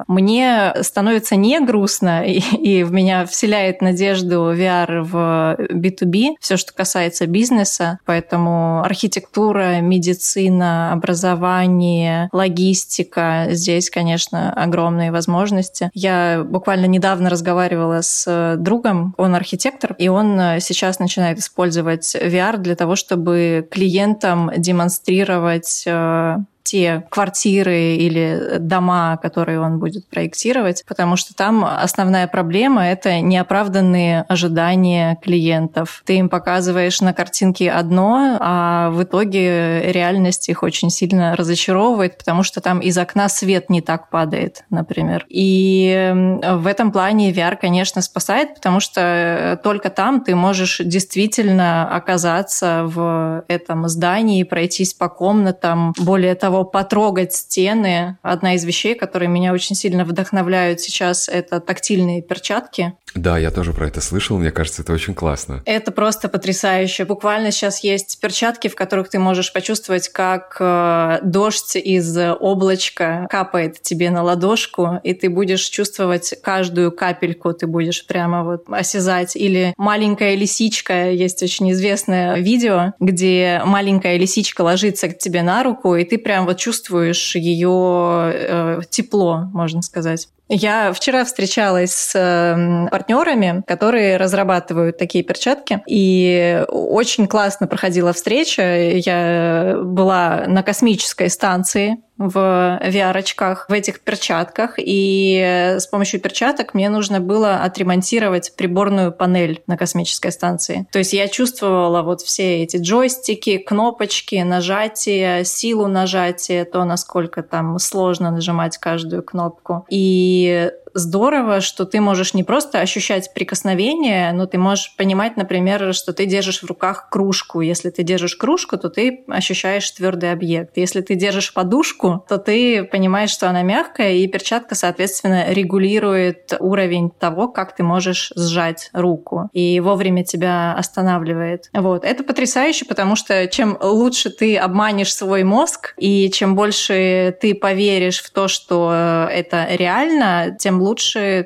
Мне 0.08 0.74
становится 0.82 1.36
не 1.36 1.60
грустно, 1.62 2.24
и, 2.26 2.40
и 2.40 2.84
в 2.84 2.92
меня 2.92 3.26
вселяет 3.26 3.82
надежду 3.82 4.54
VR 4.54 4.97
в 5.02 5.58
B2B, 5.70 6.36
все, 6.40 6.58
что 6.58 6.74
касается 6.74 7.28
бизнеса. 7.28 8.00
Поэтому 8.06 8.82
архитектура, 8.84 9.82
медицина, 9.82 10.92
образование, 10.94 12.30
логистика, 12.32 13.48
здесь, 13.50 13.90
конечно, 13.90 14.52
огромные 14.54 15.12
возможности. 15.12 15.90
Я 15.94 16.44
буквально 16.44 16.86
недавно 16.86 17.30
разговаривала 17.30 18.02
с 18.02 18.56
другом, 18.58 19.14
он 19.18 19.36
архитектор, 19.36 19.96
и 19.98 20.08
он 20.08 20.60
сейчас 20.60 21.00
начинает 21.00 21.40
использовать 21.40 22.16
VR 22.16 22.58
для 22.58 22.76
того, 22.76 22.96
чтобы 22.96 23.68
клиентам 23.72 24.52
демонстрировать 24.58 25.84
э, 25.86 26.38
те 26.68 27.06
квартиры 27.10 27.96
или 27.96 28.58
дома, 28.60 29.18
которые 29.22 29.62
он 29.62 29.80
будет 29.80 30.08
проектировать, 30.10 30.84
потому 30.86 31.16
что 31.16 31.34
там 31.34 31.64
основная 31.64 32.28
проблема— 32.28 32.86
это 32.88 33.22
неоправданные 33.22 34.26
ожидания 34.28 35.18
клиентов. 35.24 36.04
Ты 36.06 36.18
им 36.18 36.28
показываешь 36.28 37.00
на 37.00 37.14
картинке 37.14 37.72
одно, 37.72 38.38
а 38.42 38.90
в 38.90 39.04
итоге 39.04 39.92
реальность 39.92 40.50
их 40.50 40.64
очень 40.64 40.90
сильно 40.90 41.36
разочаровывает, 41.36 42.18
потому 42.18 42.44
что 42.44 42.60
там 42.60 42.80
из 42.80 42.98
окна 42.98 43.30
свет 43.30 43.70
не 43.70 43.82
так 43.82 44.10
падает, 44.10 44.66
например. 44.70 45.26
И 45.30 46.12
в 46.44 46.68
этом 46.68 46.92
плане 46.92 47.32
VR, 47.32 47.56
конечно, 47.56 48.02
спасает, 48.02 48.56
потому 48.56 48.82
что 48.82 49.60
только 49.64 49.90
там 49.90 50.22
ты 50.22 50.36
можешь 50.36 50.82
действительно 50.84 51.90
оказаться 51.96 52.84
в 52.86 53.46
этом 53.48 53.88
здании, 53.88 54.44
пройтись 54.44 54.94
по 54.94 55.08
комнатам. 55.08 55.94
Более 55.98 56.36
того, 56.36 56.57
того, 56.58 56.66
потрогать 56.66 57.34
стены. 57.34 58.18
Одна 58.22 58.56
из 58.56 58.64
вещей, 58.64 58.96
которые 58.96 59.30
меня 59.30 59.54
очень 59.54 59.76
сильно 59.76 60.06
вдохновляют 60.06 60.80
сейчас, 60.80 61.30
это 61.30 61.60
тактильные 61.60 62.22
перчатки. 62.22 62.94
Да, 63.18 63.38
я 63.38 63.52
тоже 63.52 63.74
про 63.74 63.88
это 63.88 64.00
слышал, 64.02 64.38
мне 64.38 64.52
кажется, 64.52 64.84
это 64.84 64.94
очень 64.94 65.14
классно. 65.14 65.62
Это 65.66 65.92
просто 65.92 66.30
потрясающе. 66.30 67.06
Буквально 67.06 67.52
сейчас 67.52 67.84
есть 67.84 68.20
перчатки, 68.20 68.68
в 68.68 68.76
которых 68.76 69.10
ты 69.10 69.20
можешь 69.20 69.52
почувствовать, 69.52 70.10
как 70.10 70.58
э, 70.60 71.20
дождь 71.24 71.76
из 71.76 72.18
облачка 72.18 73.28
капает 73.30 73.82
тебе 73.82 74.10
на 74.12 74.24
ладошку, 74.24 75.00
и 75.04 75.14
ты 75.14 75.30
будешь 75.30 75.64
чувствовать 75.64 76.36
каждую 76.44 76.92
капельку, 76.92 77.54
ты 77.54 77.68
будешь 77.68 78.06
прямо 78.06 78.44
вот 78.44 78.66
осязать. 78.70 79.36
Или 79.36 79.74
маленькая 79.78 80.36
лисичка, 80.36 81.10
есть 81.10 81.42
очень 81.42 81.72
известное 81.72 82.38
видео, 82.38 82.94
где 83.00 83.62
маленькая 83.66 84.18
лисичка 84.18 84.62
ложится 84.62 85.10
к 85.10 85.18
тебе 85.18 85.42
на 85.42 85.64
руку, 85.64 85.96
и 85.96 86.04
ты 86.04 86.18
прям 86.18 86.46
вот 86.46 86.58
чувствуешь 86.58 87.36
ее 87.36 88.32
э, 88.34 88.82
тепло, 88.90 89.50
можно 89.54 89.82
сказать. 89.82 90.30
Я 90.50 90.94
вчера 90.94 91.26
встречалась 91.26 91.92
с 91.92 92.16
эм, 92.16 92.88
партнерами, 92.90 93.64
которые 93.68 94.18
разрабатывают 94.18 94.98
такие 94.98 95.24
перчатки, 95.24 95.82
и 95.88 96.64
очень 96.70 97.28
классно 97.28 97.68
проходила 97.68 98.14
встреча. 98.14 98.92
Я 98.94 99.78
была 99.82 100.46
на 100.48 100.64
космической 100.64 101.30
станции 101.30 101.98
в 102.18 102.80
VR-очках, 102.84 103.68
в 103.70 103.74
этих 103.74 104.02
перчатках, 104.02 104.76
и 104.78 105.76
с 105.80 105.88
помощью 105.88 106.20
перчаток 106.20 106.74
мне 106.74 106.90
нужно 106.90 107.20
было 107.20 107.58
отремонтировать 107.58 108.54
приборную 108.56 109.12
панель 109.12 109.62
на 109.68 109.78
космической 109.78 110.32
станции. 110.32 110.88
То 110.92 111.00
есть 111.00 111.14
я 111.14 111.28
чувствовала 111.28 112.02
вот 112.02 112.22
все 112.22 112.64
эти 112.64 112.78
джойстики, 112.78 113.58
кнопочки, 113.58 114.36
нажатия, 114.36 115.44
силу 115.44 115.88
нажатия, 115.88 116.66
то, 116.66 116.84
насколько 116.86 117.44
там 117.44 117.78
сложно 117.80 118.32
нажимать 118.32 118.78
каждую 118.78 119.24
кнопку. 119.24 119.86
И 119.90 120.72
здорово, 120.94 121.62
что 121.62 121.86
ты 121.86 122.02
можешь 122.02 122.34
не 122.34 122.44
просто 122.44 122.80
ощущать 122.80 123.34
прикосновение, 123.34 124.32
но 124.34 124.46
ты 124.46 124.58
можешь 124.58 124.96
понимать, 124.96 125.38
например, 125.38 125.94
что 125.94 126.14
ты 126.14 126.26
держишь 126.26 126.62
в 126.62 126.66
руках 126.66 127.10
кружку. 127.10 127.62
Если 127.62 127.90
ты 127.90 128.04
держишь 128.04 128.36
кружку, 128.36 128.78
то 128.78 128.90
ты 128.90 129.24
ощущаешь 129.28 129.90
твердый 129.92 130.32
объект. 130.32 130.78
Если 130.78 131.02
ты 131.02 131.16
держишь 131.16 131.54
подушку, 131.54 132.26
то 132.28 132.38
ты 132.38 132.84
понимаешь, 132.84 133.32
что 133.32 133.50
она 133.50 133.64
мягкая, 133.64 134.14
и 134.14 134.28
перчатка, 134.28 134.76
соответственно, 134.76 135.52
регулирует 135.52 136.54
уровень 136.60 137.10
того, 137.10 137.48
как 137.48 137.76
ты 137.76 137.84
можешь 137.84 138.32
сжать 138.36 138.90
руку, 138.94 139.50
и 139.54 139.80
вовремя 139.80 140.24
тебя 140.24 140.74
останавливает. 140.74 141.70
Вот. 141.74 142.04
Это 142.04 142.24
потрясающе, 142.24 142.86
потому 142.86 143.16
что 143.16 143.48
чем 143.48 143.78
лучше 143.82 144.30
ты 144.30 144.58
обманешь 144.58 145.14
свой 145.14 145.44
мозг, 145.44 145.94
и 145.98 146.30
чем 146.32 146.56
больше 146.56 147.36
ты 147.40 147.56
поверишь 147.56 148.22
в 148.22 148.30
то, 148.32 148.48
что 148.48 149.28
это 149.32 149.68
реально, 149.72 150.56
тем 150.60 150.82
лучше 150.82 150.87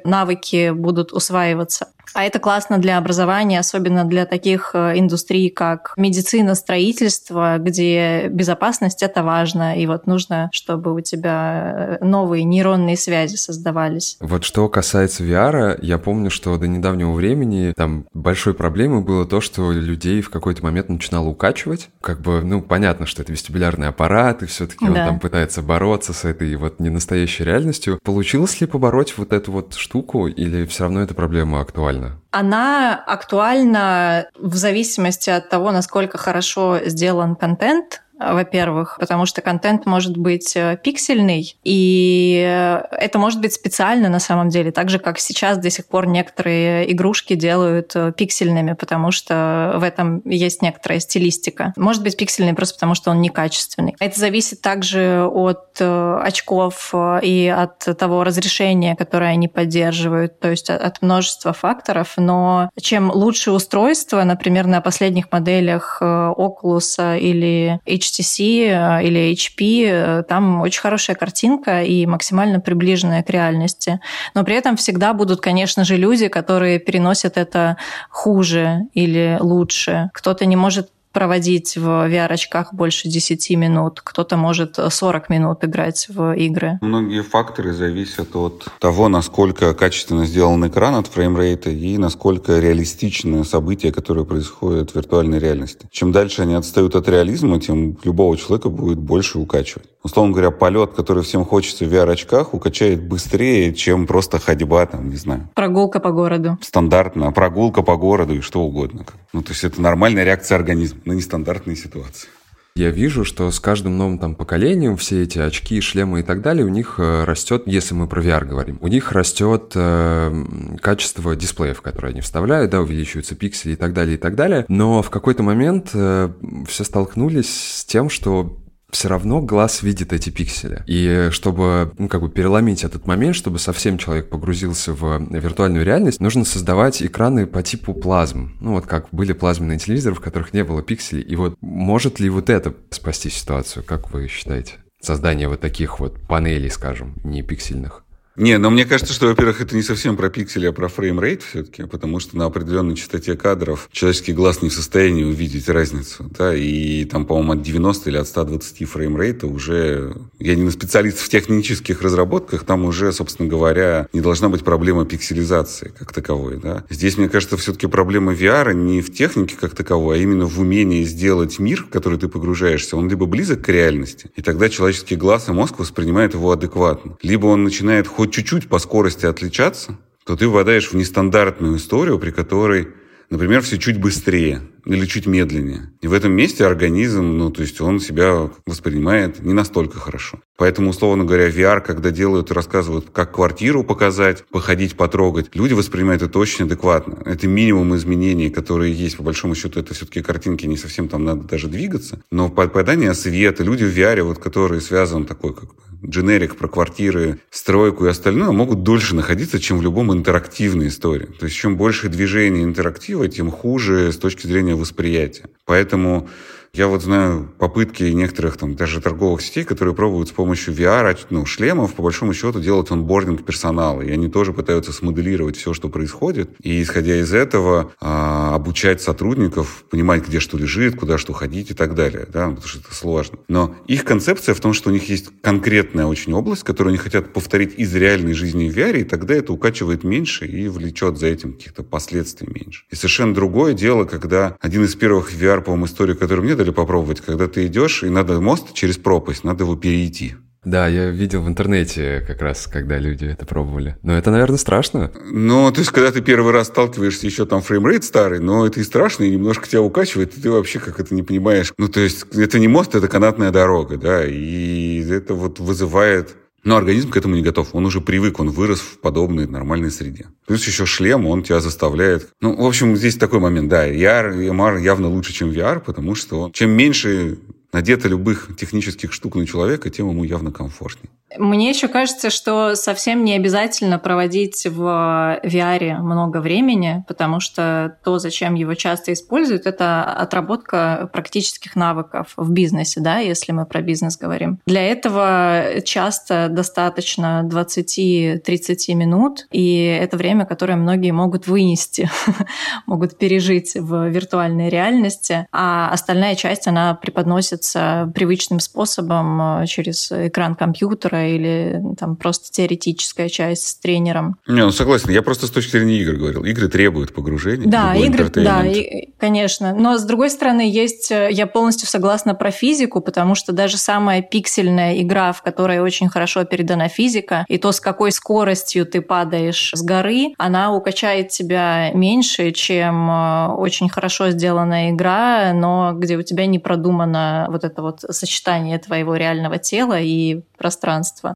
навыки 0.03 0.71
будут 0.71 1.13
усваиваться. 1.13 1.87
А 2.13 2.23
это 2.23 2.39
классно 2.39 2.77
для 2.77 2.97
образования, 2.97 3.59
особенно 3.59 4.03
для 4.03 4.25
таких 4.25 4.71
э, 4.73 4.99
индустрий, 4.99 5.49
как 5.49 5.93
медицина, 5.97 6.55
строительство, 6.55 7.57
где 7.57 8.27
безопасность— 8.27 9.01
это 9.03 9.23
важно, 9.23 9.77
и 9.77 9.85
вот 9.85 10.07
нужно, 10.07 10.49
чтобы 10.51 10.93
у 10.93 10.99
тебя 10.99 11.97
э, 12.01 12.05
новые 12.05 12.43
нейронные 12.43 12.97
связи 12.97 13.35
создавались. 13.35 14.17
Вот 14.19 14.43
что 14.43 14.67
касается 14.67 15.23
VR, 15.23 15.79
я 15.81 15.97
помню, 15.97 16.29
что 16.29 16.57
до 16.57 16.67
недавнего 16.67 17.13
времени 17.13 17.73
там 17.75 18.05
большой 18.13 18.53
проблемой 18.53 19.01
было 19.01 19.25
то, 19.25 19.39
что 19.39 19.71
людей 19.71 20.21
в 20.21 20.29
какой-то 20.29 20.63
момент 20.63 20.89
начинало 20.89 21.27
укачивать. 21.27 21.89
Как 22.01 22.21
бы, 22.21 22.41
ну, 22.41 22.61
понятно, 22.61 23.05
что 23.05 23.21
это 23.21 23.31
вестибулярный 23.31 23.87
аппарат, 23.87 24.43
и 24.43 24.47
все-таки 24.47 24.85
да. 24.85 24.91
он 24.91 24.95
там 24.95 25.19
пытается 25.19 25.61
бороться 25.61 26.13
с 26.13 26.25
этой 26.25 26.55
вот 26.55 26.79
ненастоящей 26.79 27.45
реальностью. 27.45 27.99
Получилось 28.03 28.59
ли 28.59 28.67
побороть 28.67 29.17
вот 29.17 29.31
эту 29.31 29.51
вот 29.51 29.75
штуку, 29.75 30.27
или 30.27 30.65
все 30.65 30.83
равно 30.83 31.01
эта 31.01 31.13
проблема 31.13 31.61
актуальна? 31.61 32.00
Она 32.31 32.95
актуальна 32.95 34.27
в 34.35 34.55
зависимости 34.55 35.29
от 35.29 35.49
того, 35.49 35.71
насколько 35.71 36.17
хорошо 36.17 36.79
сделан 36.85 37.35
контент, 37.35 38.03
во-первых, 38.29 38.97
потому 38.99 39.25
что 39.25 39.41
контент 39.41 39.85
может 39.85 40.17
быть 40.17 40.55
э, 40.55 40.77
пиксельный, 40.81 41.55
и 41.63 42.79
это 42.91 43.17
может 43.17 43.41
быть 43.41 43.53
специально 43.53 44.09
на 44.09 44.19
самом 44.19 44.49
деле, 44.49 44.71
так 44.71 44.89
же, 44.89 44.99
как 44.99 45.19
сейчас 45.19 45.57
до 45.57 45.69
сих 45.69 45.87
пор 45.87 46.07
некоторые 46.07 46.91
игрушки 46.91 47.35
делают 47.35 47.91
э, 47.95 48.13
пиксельными, 48.15 48.73
потому 48.73 49.11
что 49.11 49.73
в 49.77 49.83
этом 49.83 50.21
есть 50.25 50.61
некоторая 50.61 50.99
стилистика. 50.99 51.73
Может 51.75 52.03
быть 52.03 52.17
пиксельный 52.17 52.53
просто 52.53 52.75
потому, 52.75 52.95
что 52.95 53.11
он 53.11 53.21
некачественный. 53.21 53.95
Это 53.99 54.19
зависит 54.19 54.61
также 54.61 55.25
от 55.25 55.77
э, 55.79 56.19
очков 56.23 56.93
и 57.21 57.53
от 57.55 57.79
того 57.97 58.23
разрешения, 58.23 58.95
которое 58.95 59.31
они 59.31 59.47
поддерживают, 59.47 60.39
то 60.39 60.49
есть 60.49 60.69
от 60.69 61.01
множества 61.01 61.53
факторов, 61.53 62.13
но 62.17 62.69
чем 62.79 63.11
лучше 63.11 63.51
устройство, 63.51 64.23
например, 64.23 64.67
на 64.67 64.81
последних 64.81 65.31
моделях 65.31 65.99
Oculus 66.01 67.19
или 67.19 67.79
HTC 67.85 68.10
HTC 68.11 68.99
э, 68.99 69.03
или 69.05 69.33
HP, 69.33 69.85
э, 69.87 70.23
там 70.23 70.61
очень 70.61 70.81
хорошая 70.81 71.15
картинка 71.15 71.83
и 71.83 72.05
максимально 72.05 72.59
приближенная 72.59 73.23
к 73.23 73.29
реальности. 73.29 73.99
Но 74.33 74.43
при 74.43 74.55
этом 74.55 74.75
всегда 74.75 75.13
будут, 75.13 75.41
конечно 75.41 75.83
же, 75.83 75.97
люди, 75.97 76.27
которые 76.27 76.79
переносят 76.79 77.37
это 77.37 77.77
хуже 78.09 78.81
или 78.93 79.37
лучше. 79.39 80.09
Кто-то 80.13 80.45
не 80.45 80.55
может 80.55 80.89
проводить 81.11 81.77
в 81.77 81.85
VR-очках 81.85 82.73
больше 82.73 83.07
10 83.09 83.49
минут, 83.51 84.01
кто-то 84.03 84.37
может 84.37 84.77
40 84.89 85.29
минут 85.29 85.63
играть 85.63 86.07
в 86.09 86.33
игры. 86.33 86.79
Многие 86.81 87.23
факторы 87.23 87.73
зависят 87.73 88.35
от 88.35 88.65
того, 88.79 89.09
насколько 89.09 89.73
качественно 89.73 90.25
сделан 90.25 90.67
экран 90.67 90.95
от 90.95 91.07
фреймрейта 91.07 91.69
и 91.69 91.97
насколько 91.97 92.59
реалистичны 92.59 93.43
события, 93.43 93.91
которые 93.91 94.25
происходят 94.25 94.91
в 94.91 94.95
виртуальной 94.95 95.39
реальности. 95.39 95.87
Чем 95.91 96.11
дальше 96.11 96.41
они 96.41 96.55
отстают 96.55 96.95
от 96.95 97.07
реализма, 97.07 97.59
тем 97.59 97.97
любого 98.03 98.37
человека 98.37 98.69
будет 98.69 98.99
больше 98.99 99.39
укачивать. 99.39 99.87
Условно 100.03 100.33
говоря, 100.33 100.49
полет, 100.49 100.93
который 100.93 101.21
всем 101.21 101.45
хочется 101.45 101.85
в 101.85 101.93
VR-очках, 101.93 102.55
укачает 102.55 103.03
быстрее, 103.03 103.73
чем 103.73 104.07
просто 104.07 104.39
ходьба, 104.39 104.85
там, 104.87 105.09
не 105.09 105.15
знаю. 105.15 105.49
Прогулка 105.53 105.99
по 105.99 106.11
городу. 106.11 106.57
Стандартно. 106.61 107.31
Прогулка 107.31 107.83
по 107.83 107.95
городу 107.97 108.35
и 108.35 108.41
что 108.41 108.61
угодно. 108.61 109.05
Ну, 109.31 109.43
то 109.43 109.51
есть 109.51 109.63
это 109.63 109.79
нормальная 109.79 110.23
реакция 110.23 110.55
организма 110.55 111.00
на 111.05 111.13
нестандартные 111.13 111.75
ситуации. 111.75 112.29
Я 112.75 112.89
вижу, 112.89 113.25
что 113.25 113.51
с 113.51 113.59
каждым 113.59 113.97
новым 113.97 114.17
там 114.17 114.33
поколением 114.33 114.95
все 114.95 115.23
эти 115.23 115.39
очки, 115.39 115.81
шлемы 115.81 116.21
и 116.21 116.23
так 116.23 116.41
далее, 116.41 116.65
у 116.65 116.69
них 116.69 116.95
э, 116.99 117.25
растет, 117.25 117.63
если 117.65 117.93
мы 117.93 118.07
про 118.07 118.21
VR 118.21 118.45
говорим, 118.45 118.77
у 118.79 118.87
них 118.87 119.11
растет 119.11 119.73
э, 119.75 120.45
качество 120.81 121.35
дисплеев, 121.35 121.81
которые 121.81 122.11
они 122.11 122.21
вставляют, 122.21 122.71
да, 122.71 122.79
увеличиваются 122.79 123.35
пиксели 123.35 123.73
и 123.73 123.75
так 123.75 123.91
далее, 123.93 124.15
и 124.15 124.17
так 124.17 124.35
далее. 124.35 124.63
Но 124.69 125.01
в 125.01 125.09
какой-то 125.09 125.43
момент 125.43 125.89
э, 125.93 126.29
все 126.65 126.85
столкнулись 126.85 127.79
с 127.79 127.83
тем, 127.83 128.09
что 128.09 128.60
все 128.91 129.07
равно 129.07 129.41
глаз 129.41 129.81
видит 129.81 130.13
эти 130.13 130.29
пиксели. 130.29 130.83
И 130.85 131.29
чтобы, 131.31 131.93
ну, 131.97 132.07
как 132.07 132.21
бы 132.21 132.29
переломить 132.29 132.83
этот 132.83 133.07
момент, 133.07 133.35
чтобы 133.35 133.57
совсем 133.59 133.97
человек 133.97 134.29
погрузился 134.29 134.93
в 134.93 135.19
виртуальную 135.31 135.85
реальность, 135.85 136.19
нужно 136.19 136.45
создавать 136.45 137.01
экраны 137.01 137.45
по 137.45 137.63
типу 137.63 137.93
плазм. 137.93 138.57
Ну, 138.59 138.73
вот 138.73 138.85
как 138.85 139.07
были 139.11 139.33
плазменные 139.33 139.79
телевизоры, 139.79 140.15
в 140.15 140.21
которых 140.21 140.53
не 140.53 140.63
было 140.63 140.81
пикселей. 140.81 141.23
И 141.23 141.35
вот 141.35 141.55
может 141.61 142.19
ли 142.19 142.29
вот 142.29 142.49
это 142.49 142.73
спасти 142.89 143.29
ситуацию, 143.29 143.83
как 143.83 144.11
вы 144.11 144.27
считаете? 144.27 144.75
Создание 145.01 145.47
вот 145.47 145.61
таких 145.61 145.99
вот 145.99 146.19
панелей, 146.27 146.69
скажем, 146.69 147.15
не 147.23 147.41
пиксельных. 147.41 148.03
Не, 148.37 148.57
но 148.57 148.69
мне 148.69 148.85
кажется, 148.85 149.13
что, 149.13 149.27
во-первых, 149.27 149.59
это 149.59 149.75
не 149.75 149.81
совсем 149.81 150.15
про 150.15 150.29
пиксели, 150.29 150.65
а 150.65 150.71
про 150.71 150.87
frame 150.87 151.18
rate 151.18 151.43
все-таки, 151.43 151.83
потому 151.83 152.19
что 152.21 152.37
на 152.37 152.45
определенной 152.45 152.95
частоте 152.95 153.35
кадров 153.35 153.89
человеческий 153.91 154.31
глаз 154.31 154.61
не 154.61 154.69
в 154.69 154.73
состоянии 154.73 155.25
увидеть 155.25 155.67
разницу, 155.67 156.29
да, 156.37 156.55
и 156.55 157.03
там, 157.05 157.25
по-моему, 157.25 157.53
от 157.53 157.61
90 157.61 158.09
или 158.09 158.17
от 158.17 158.27
120 158.27 158.87
frame 158.87 159.17
rate 159.17 159.41
а 159.41 159.47
уже, 159.47 160.15
я 160.39 160.55
не 160.55 160.71
специалист 160.71 161.19
в 161.19 161.27
технических 161.27 162.01
разработках, 162.01 162.63
там 162.63 162.85
уже, 162.85 163.11
собственно 163.11 163.49
говоря, 163.49 164.07
не 164.13 164.21
должна 164.21 164.47
быть 164.47 164.63
проблема 164.63 165.05
пикселизации 165.05 165.93
как 165.97 166.13
таковой, 166.13 166.57
да. 166.57 166.85
Здесь, 166.89 167.17
мне 167.17 167.27
кажется, 167.27 167.57
все-таки 167.57 167.87
проблема 167.87 168.31
VR 168.31 168.73
не 168.73 169.01
в 169.01 169.11
технике 169.13 169.57
как 169.59 169.75
таковой, 169.75 170.17
а 170.17 170.21
именно 170.21 170.45
в 170.45 170.57
умении 170.57 171.03
сделать 171.03 171.59
мир, 171.59 171.83
в 171.83 171.89
который 171.89 172.17
ты 172.17 172.29
погружаешься, 172.29 172.95
он 172.95 173.09
либо 173.09 173.25
близок 173.25 173.61
к 173.65 173.67
реальности, 173.69 174.31
и 174.37 174.41
тогда 174.41 174.69
человеческий 174.69 175.17
глаз 175.17 175.49
и 175.49 175.51
мозг 175.51 175.79
воспринимает 175.79 176.33
его 176.33 176.49
адекватно, 176.51 177.17
либо 177.21 177.47
он 177.47 177.65
начинает 177.65 178.07
хоть 178.21 178.35
чуть-чуть 178.35 178.69
по 178.69 178.77
скорости 178.77 179.25
отличаться, 179.25 179.97
то 180.25 180.35
ты 180.35 180.47
впадаешь 180.47 180.91
в 180.91 180.93
нестандартную 180.93 181.77
историю, 181.77 182.19
при 182.19 182.29
которой, 182.29 182.89
например, 183.31 183.63
все 183.63 183.79
чуть 183.79 183.99
быстрее 183.99 184.61
или 184.85 185.05
чуть 185.05 185.27
медленнее. 185.27 185.91
И 186.01 186.07
в 186.07 186.13
этом 186.13 186.31
месте 186.31 186.65
организм, 186.65 187.37
ну, 187.37 187.49
то 187.49 187.61
есть 187.61 187.79
он 187.81 187.99
себя 187.99 188.49
воспринимает 188.65 189.43
не 189.43 189.53
настолько 189.53 189.99
хорошо. 189.99 190.41
Поэтому, 190.57 190.91
условно 190.91 191.23
говоря, 191.23 191.49
VR, 191.49 191.81
когда 191.81 192.11
делают 192.11 192.51
и 192.51 192.53
рассказывают, 192.53 193.09
как 193.11 193.33
квартиру 193.33 193.83
показать, 193.83 194.43
походить, 194.49 194.95
потрогать, 194.95 195.49
люди 195.55 195.73
воспринимают 195.73 196.21
это 196.21 196.37
очень 196.37 196.65
адекватно. 196.65 197.21
Это 197.25 197.47
минимум 197.47 197.95
изменений, 197.95 198.49
которые 198.49 198.93
есть. 198.93 199.17
По 199.17 199.23
большому 199.23 199.55
счету, 199.55 199.79
это 199.79 199.93
все-таки 199.93 200.21
картинки, 200.21 200.65
не 200.65 200.77
совсем 200.77 201.07
там 201.07 201.23
надо 201.23 201.43
даже 201.43 201.67
двигаться. 201.67 202.21
Но 202.31 202.49
попадание 202.49 203.13
света, 203.13 203.63
люди 203.63 203.83
в 203.83 203.97
VR, 203.97 204.21
вот, 204.23 204.39
которые 204.39 204.81
связаны 204.81 205.25
такой 205.25 205.53
как 205.53 205.75
бы 205.75 205.81
дженерик 206.05 206.55
про 206.55 206.67
квартиры, 206.67 207.39
стройку 207.49 208.05
и 208.05 208.09
остальное 208.09 208.51
могут 208.51 208.83
дольше 208.83 209.15
находиться, 209.15 209.59
чем 209.59 209.77
в 209.77 209.81
любом 209.81 210.11
интерактивной 210.13 210.87
истории. 210.87 211.27
То 211.39 211.45
есть 211.45 211.55
чем 211.55 211.77
больше 211.77 212.09
движения 212.09 212.63
интерактива, 212.63 213.27
тем 213.27 213.51
хуже 213.51 214.11
с 214.11 214.17
точки 214.17 214.47
зрения 214.47 214.70
восприятия. 214.75 215.45
Поэтому 215.65 216.29
я 216.73 216.87
вот 216.87 217.01
знаю 217.01 217.51
попытки 217.57 218.03
некоторых 218.03 218.55
там 218.55 218.75
даже 218.75 219.01
торговых 219.01 219.41
сетей, 219.41 219.65
которые 219.65 219.93
пробуют 219.93 220.29
с 220.29 220.31
помощью 220.31 220.73
VR, 220.73 221.17
ну, 221.29 221.45
шлемов, 221.45 221.93
по 221.93 222.01
большому 222.01 222.33
счету, 222.33 222.61
делать 222.61 222.89
онбординг 222.91 223.43
персонала. 223.43 224.01
И 224.01 224.09
они 224.09 224.29
тоже 224.29 224.53
пытаются 224.53 224.93
смоделировать 224.93 225.57
все, 225.57 225.73
что 225.73 225.89
происходит. 225.89 226.51
И, 226.61 226.81
исходя 226.81 227.17
из 227.19 227.33
этого, 227.33 227.91
а, 227.99 228.55
обучать 228.55 229.01
сотрудников, 229.01 229.83
понимать, 229.89 230.25
где 230.25 230.39
что 230.39 230.57
лежит, 230.57 230.95
куда 230.95 231.17
что 231.17 231.33
ходить 231.33 231.71
и 231.71 231.73
так 231.73 231.93
далее. 231.93 232.25
Да? 232.31 232.47
Потому 232.47 232.65
что 232.65 232.79
это 232.79 232.95
сложно. 232.95 233.39
Но 233.49 233.75
их 233.87 234.05
концепция 234.05 234.55
в 234.55 234.61
том, 234.61 234.71
что 234.71 234.91
у 234.91 234.93
них 234.93 235.09
есть 235.09 235.29
конкретная 235.41 236.05
очень 236.05 236.31
область, 236.31 236.63
которую 236.63 236.91
они 236.91 236.97
хотят 236.97 237.33
повторить 237.33 237.73
из 237.77 237.93
реальной 237.93 238.33
жизни 238.33 238.69
в 238.69 238.77
VR, 238.77 239.01
и 239.01 239.03
тогда 239.03 239.33
это 239.33 239.51
укачивает 239.51 240.05
меньше 240.05 240.45
и 240.45 240.69
влечет 240.69 241.17
за 241.17 241.27
этим 241.27 241.51
каких-то 241.51 241.83
последствий 241.83 242.47
меньше. 242.47 242.85
И 242.89 242.95
совершенно 242.95 243.33
другое 243.33 243.73
дело, 243.73 244.05
когда 244.05 244.55
один 244.61 244.85
из 244.85 244.95
первых 244.95 245.33
VR, 245.33 245.59
по-моему, 245.59 245.87
истории, 245.87 246.13
которую 246.13 246.45
мне 246.45 246.55
дали 246.61 246.71
попробовать, 246.71 247.21
когда 247.21 247.47
ты 247.47 247.65
идешь, 247.65 248.03
и 248.03 248.09
надо 248.09 248.39
мост 248.39 248.73
через 248.73 248.97
пропасть, 248.97 249.43
надо 249.43 249.63
его 249.63 249.75
перейти. 249.75 250.35
Да, 250.63 250.87
я 250.87 251.09
видел 251.09 251.41
в 251.41 251.47
интернете 251.47 252.23
как 252.27 252.39
раз, 252.43 252.67
когда 252.67 252.99
люди 252.99 253.25
это 253.25 253.47
пробовали. 253.47 253.97
Но 254.03 254.15
это, 254.15 254.29
наверное, 254.29 254.59
страшно. 254.59 255.11
Ну, 255.31 255.71
то 255.71 255.79
есть, 255.79 255.89
когда 255.89 256.11
ты 256.11 256.21
первый 256.21 256.53
раз 256.53 256.67
сталкиваешься, 256.67 257.25
еще 257.25 257.47
там 257.47 257.63
frame 257.63 257.86
rate 257.86 258.03
старый, 258.03 258.39
но 258.39 258.67
это 258.67 258.79
и 258.79 258.83
страшно, 258.83 259.23
и 259.23 259.31
немножко 259.31 259.67
тебя 259.67 259.81
укачивает, 259.81 260.37
и 260.37 260.41
ты 260.41 260.51
вообще 260.51 260.77
как 260.77 260.99
это 260.99 261.15
не 261.15 261.23
понимаешь. 261.23 261.73
Ну, 261.79 261.87
то 261.87 261.99
есть, 261.99 262.27
это 262.35 262.59
не 262.59 262.67
мост, 262.67 262.93
это 262.93 263.07
канатная 263.07 263.49
дорога, 263.49 263.97
да, 263.97 264.23
и 264.23 265.03
это 265.09 265.33
вот 265.33 265.59
вызывает 265.59 266.35
но 266.63 266.77
организм 266.77 267.09
к 267.09 267.17
этому 267.17 267.35
не 267.35 267.41
готов. 267.41 267.73
Он 267.73 267.85
уже 267.85 268.01
привык, 268.01 268.39
он 268.39 268.49
вырос 268.49 268.79
в 268.79 268.99
подобной 268.99 269.47
нормальной 269.47 269.91
среде. 269.91 270.27
Плюс 270.45 270.65
еще 270.67 270.85
шлем, 270.85 271.25
он 271.25 271.43
тебя 271.43 271.59
заставляет... 271.59 272.29
Ну, 272.41 272.55
в 272.55 272.65
общем, 272.65 272.95
здесь 272.95 273.15
такой 273.15 273.39
момент, 273.39 273.69
да, 273.69 273.87
AR 273.87 274.35
MR 274.35 274.81
явно 274.81 275.07
лучше, 275.07 275.33
чем 275.33 275.49
VR, 275.49 275.79
потому 275.79 276.15
что 276.15 276.41
он... 276.41 276.51
чем 276.51 276.71
меньше 276.71 277.39
надето 277.73 278.07
любых 278.07 278.49
технических 278.57 279.13
штук 279.13 279.35
на 279.35 279.47
человека, 279.47 279.89
тем 279.89 280.09
ему 280.09 280.23
явно 280.23 280.51
комфортнее. 280.51 281.09
Мне 281.37 281.69
еще 281.69 281.87
кажется, 281.87 282.29
что 282.29 282.75
совсем 282.75 283.23
не 283.23 283.33
обязательно 283.33 283.99
проводить 283.99 284.65
в 284.65 285.39
VR 285.43 285.97
много 285.99 286.37
времени, 286.37 287.03
потому 287.07 287.39
что 287.39 287.97
то, 288.03 288.19
зачем 288.19 288.55
его 288.55 288.73
часто 288.73 289.13
используют, 289.13 289.65
это 289.65 290.03
отработка 290.03 291.09
практических 291.13 291.75
навыков 291.75 292.33
в 292.35 292.51
бизнесе, 292.51 292.99
да, 292.99 293.19
если 293.19 293.51
мы 293.51 293.65
про 293.65 293.81
бизнес 293.81 294.17
говорим. 294.17 294.59
Для 294.65 294.81
этого 294.81 295.81
часто 295.85 296.49
достаточно 296.49 297.47
20-30 297.49 298.93
минут, 298.93 299.47
и 299.51 299.83
это 299.83 300.17
время, 300.17 300.45
которое 300.45 300.75
многие 300.75 301.11
могут 301.11 301.47
вынести, 301.47 302.09
могут 302.85 303.17
пережить 303.17 303.75
в 303.75 304.09
виртуальной 304.09 304.69
реальности, 304.69 305.47
а 305.51 305.89
остальная 305.91 306.35
часть, 306.35 306.67
она 306.67 306.95
преподносится 306.95 308.11
привычным 308.13 308.59
способом 308.59 309.61
э, 309.61 309.67
через 309.67 310.11
экран 310.11 310.55
компьютера 310.55 311.20
или 311.27 311.81
там 311.97 312.15
просто 312.15 312.51
теоретическая 312.51 313.29
часть 313.29 313.67
с 313.67 313.75
тренером. 313.75 314.37
Не, 314.47 314.63
ну 314.63 314.71
согласен. 314.71 315.09
Я 315.09 315.21
просто 315.21 315.47
с 315.47 315.51
точки 315.51 315.71
зрения 315.71 315.99
игр 315.99 316.13
говорил. 316.13 316.43
Игры 316.43 316.67
требуют 316.67 317.13
погружения. 317.13 317.67
Да, 317.67 317.95
игры, 317.95 318.29
да, 318.29 318.65
и, 318.65 319.09
конечно. 319.19 319.73
Но 319.73 319.97
с 319.97 320.03
другой 320.03 320.29
стороны, 320.29 320.61
есть, 320.61 321.11
э, 321.11 321.29
я 321.31 321.47
полностью 321.47 321.87
согласна 321.87 322.35
про 322.35 322.51
физику, 322.51 323.01
потому 323.01 323.35
что 323.35 323.51
даже 323.51 323.77
самая 323.77 324.21
пиксельная 324.21 325.01
игра, 325.01 325.31
в 325.31 325.41
которой 325.41 325.79
очень 325.79 326.09
хорошо 326.09 326.43
передана 326.43 326.87
физика, 326.87 327.45
и 327.47 327.57
то, 327.57 327.71
с 327.71 327.79
какой 327.79 328.11
скоростью 328.11 328.85
ты 328.85 329.01
падаешь 329.01 329.71
с 329.73 329.81
горы, 329.81 330.33
она 330.37 330.73
укачает 330.73 331.29
тебя 331.29 331.91
меньше, 331.93 332.51
чем 332.51 333.09
э, 333.09 333.47
очень 333.53 333.89
хорошо 333.89 334.29
сделанная 334.31 334.91
игра, 334.91 335.53
но 335.53 335.93
где 335.93 336.17
у 336.17 336.21
тебя 336.21 336.45
не 336.45 336.59
продумано 336.59 337.47
вот 337.49 337.63
это 337.63 337.81
вот 337.81 338.01
сочетание 338.09 338.77
твоего 338.79 339.15
реального 339.15 339.57
тела 339.57 339.99
и 339.99 340.41
пространства. 340.61 341.33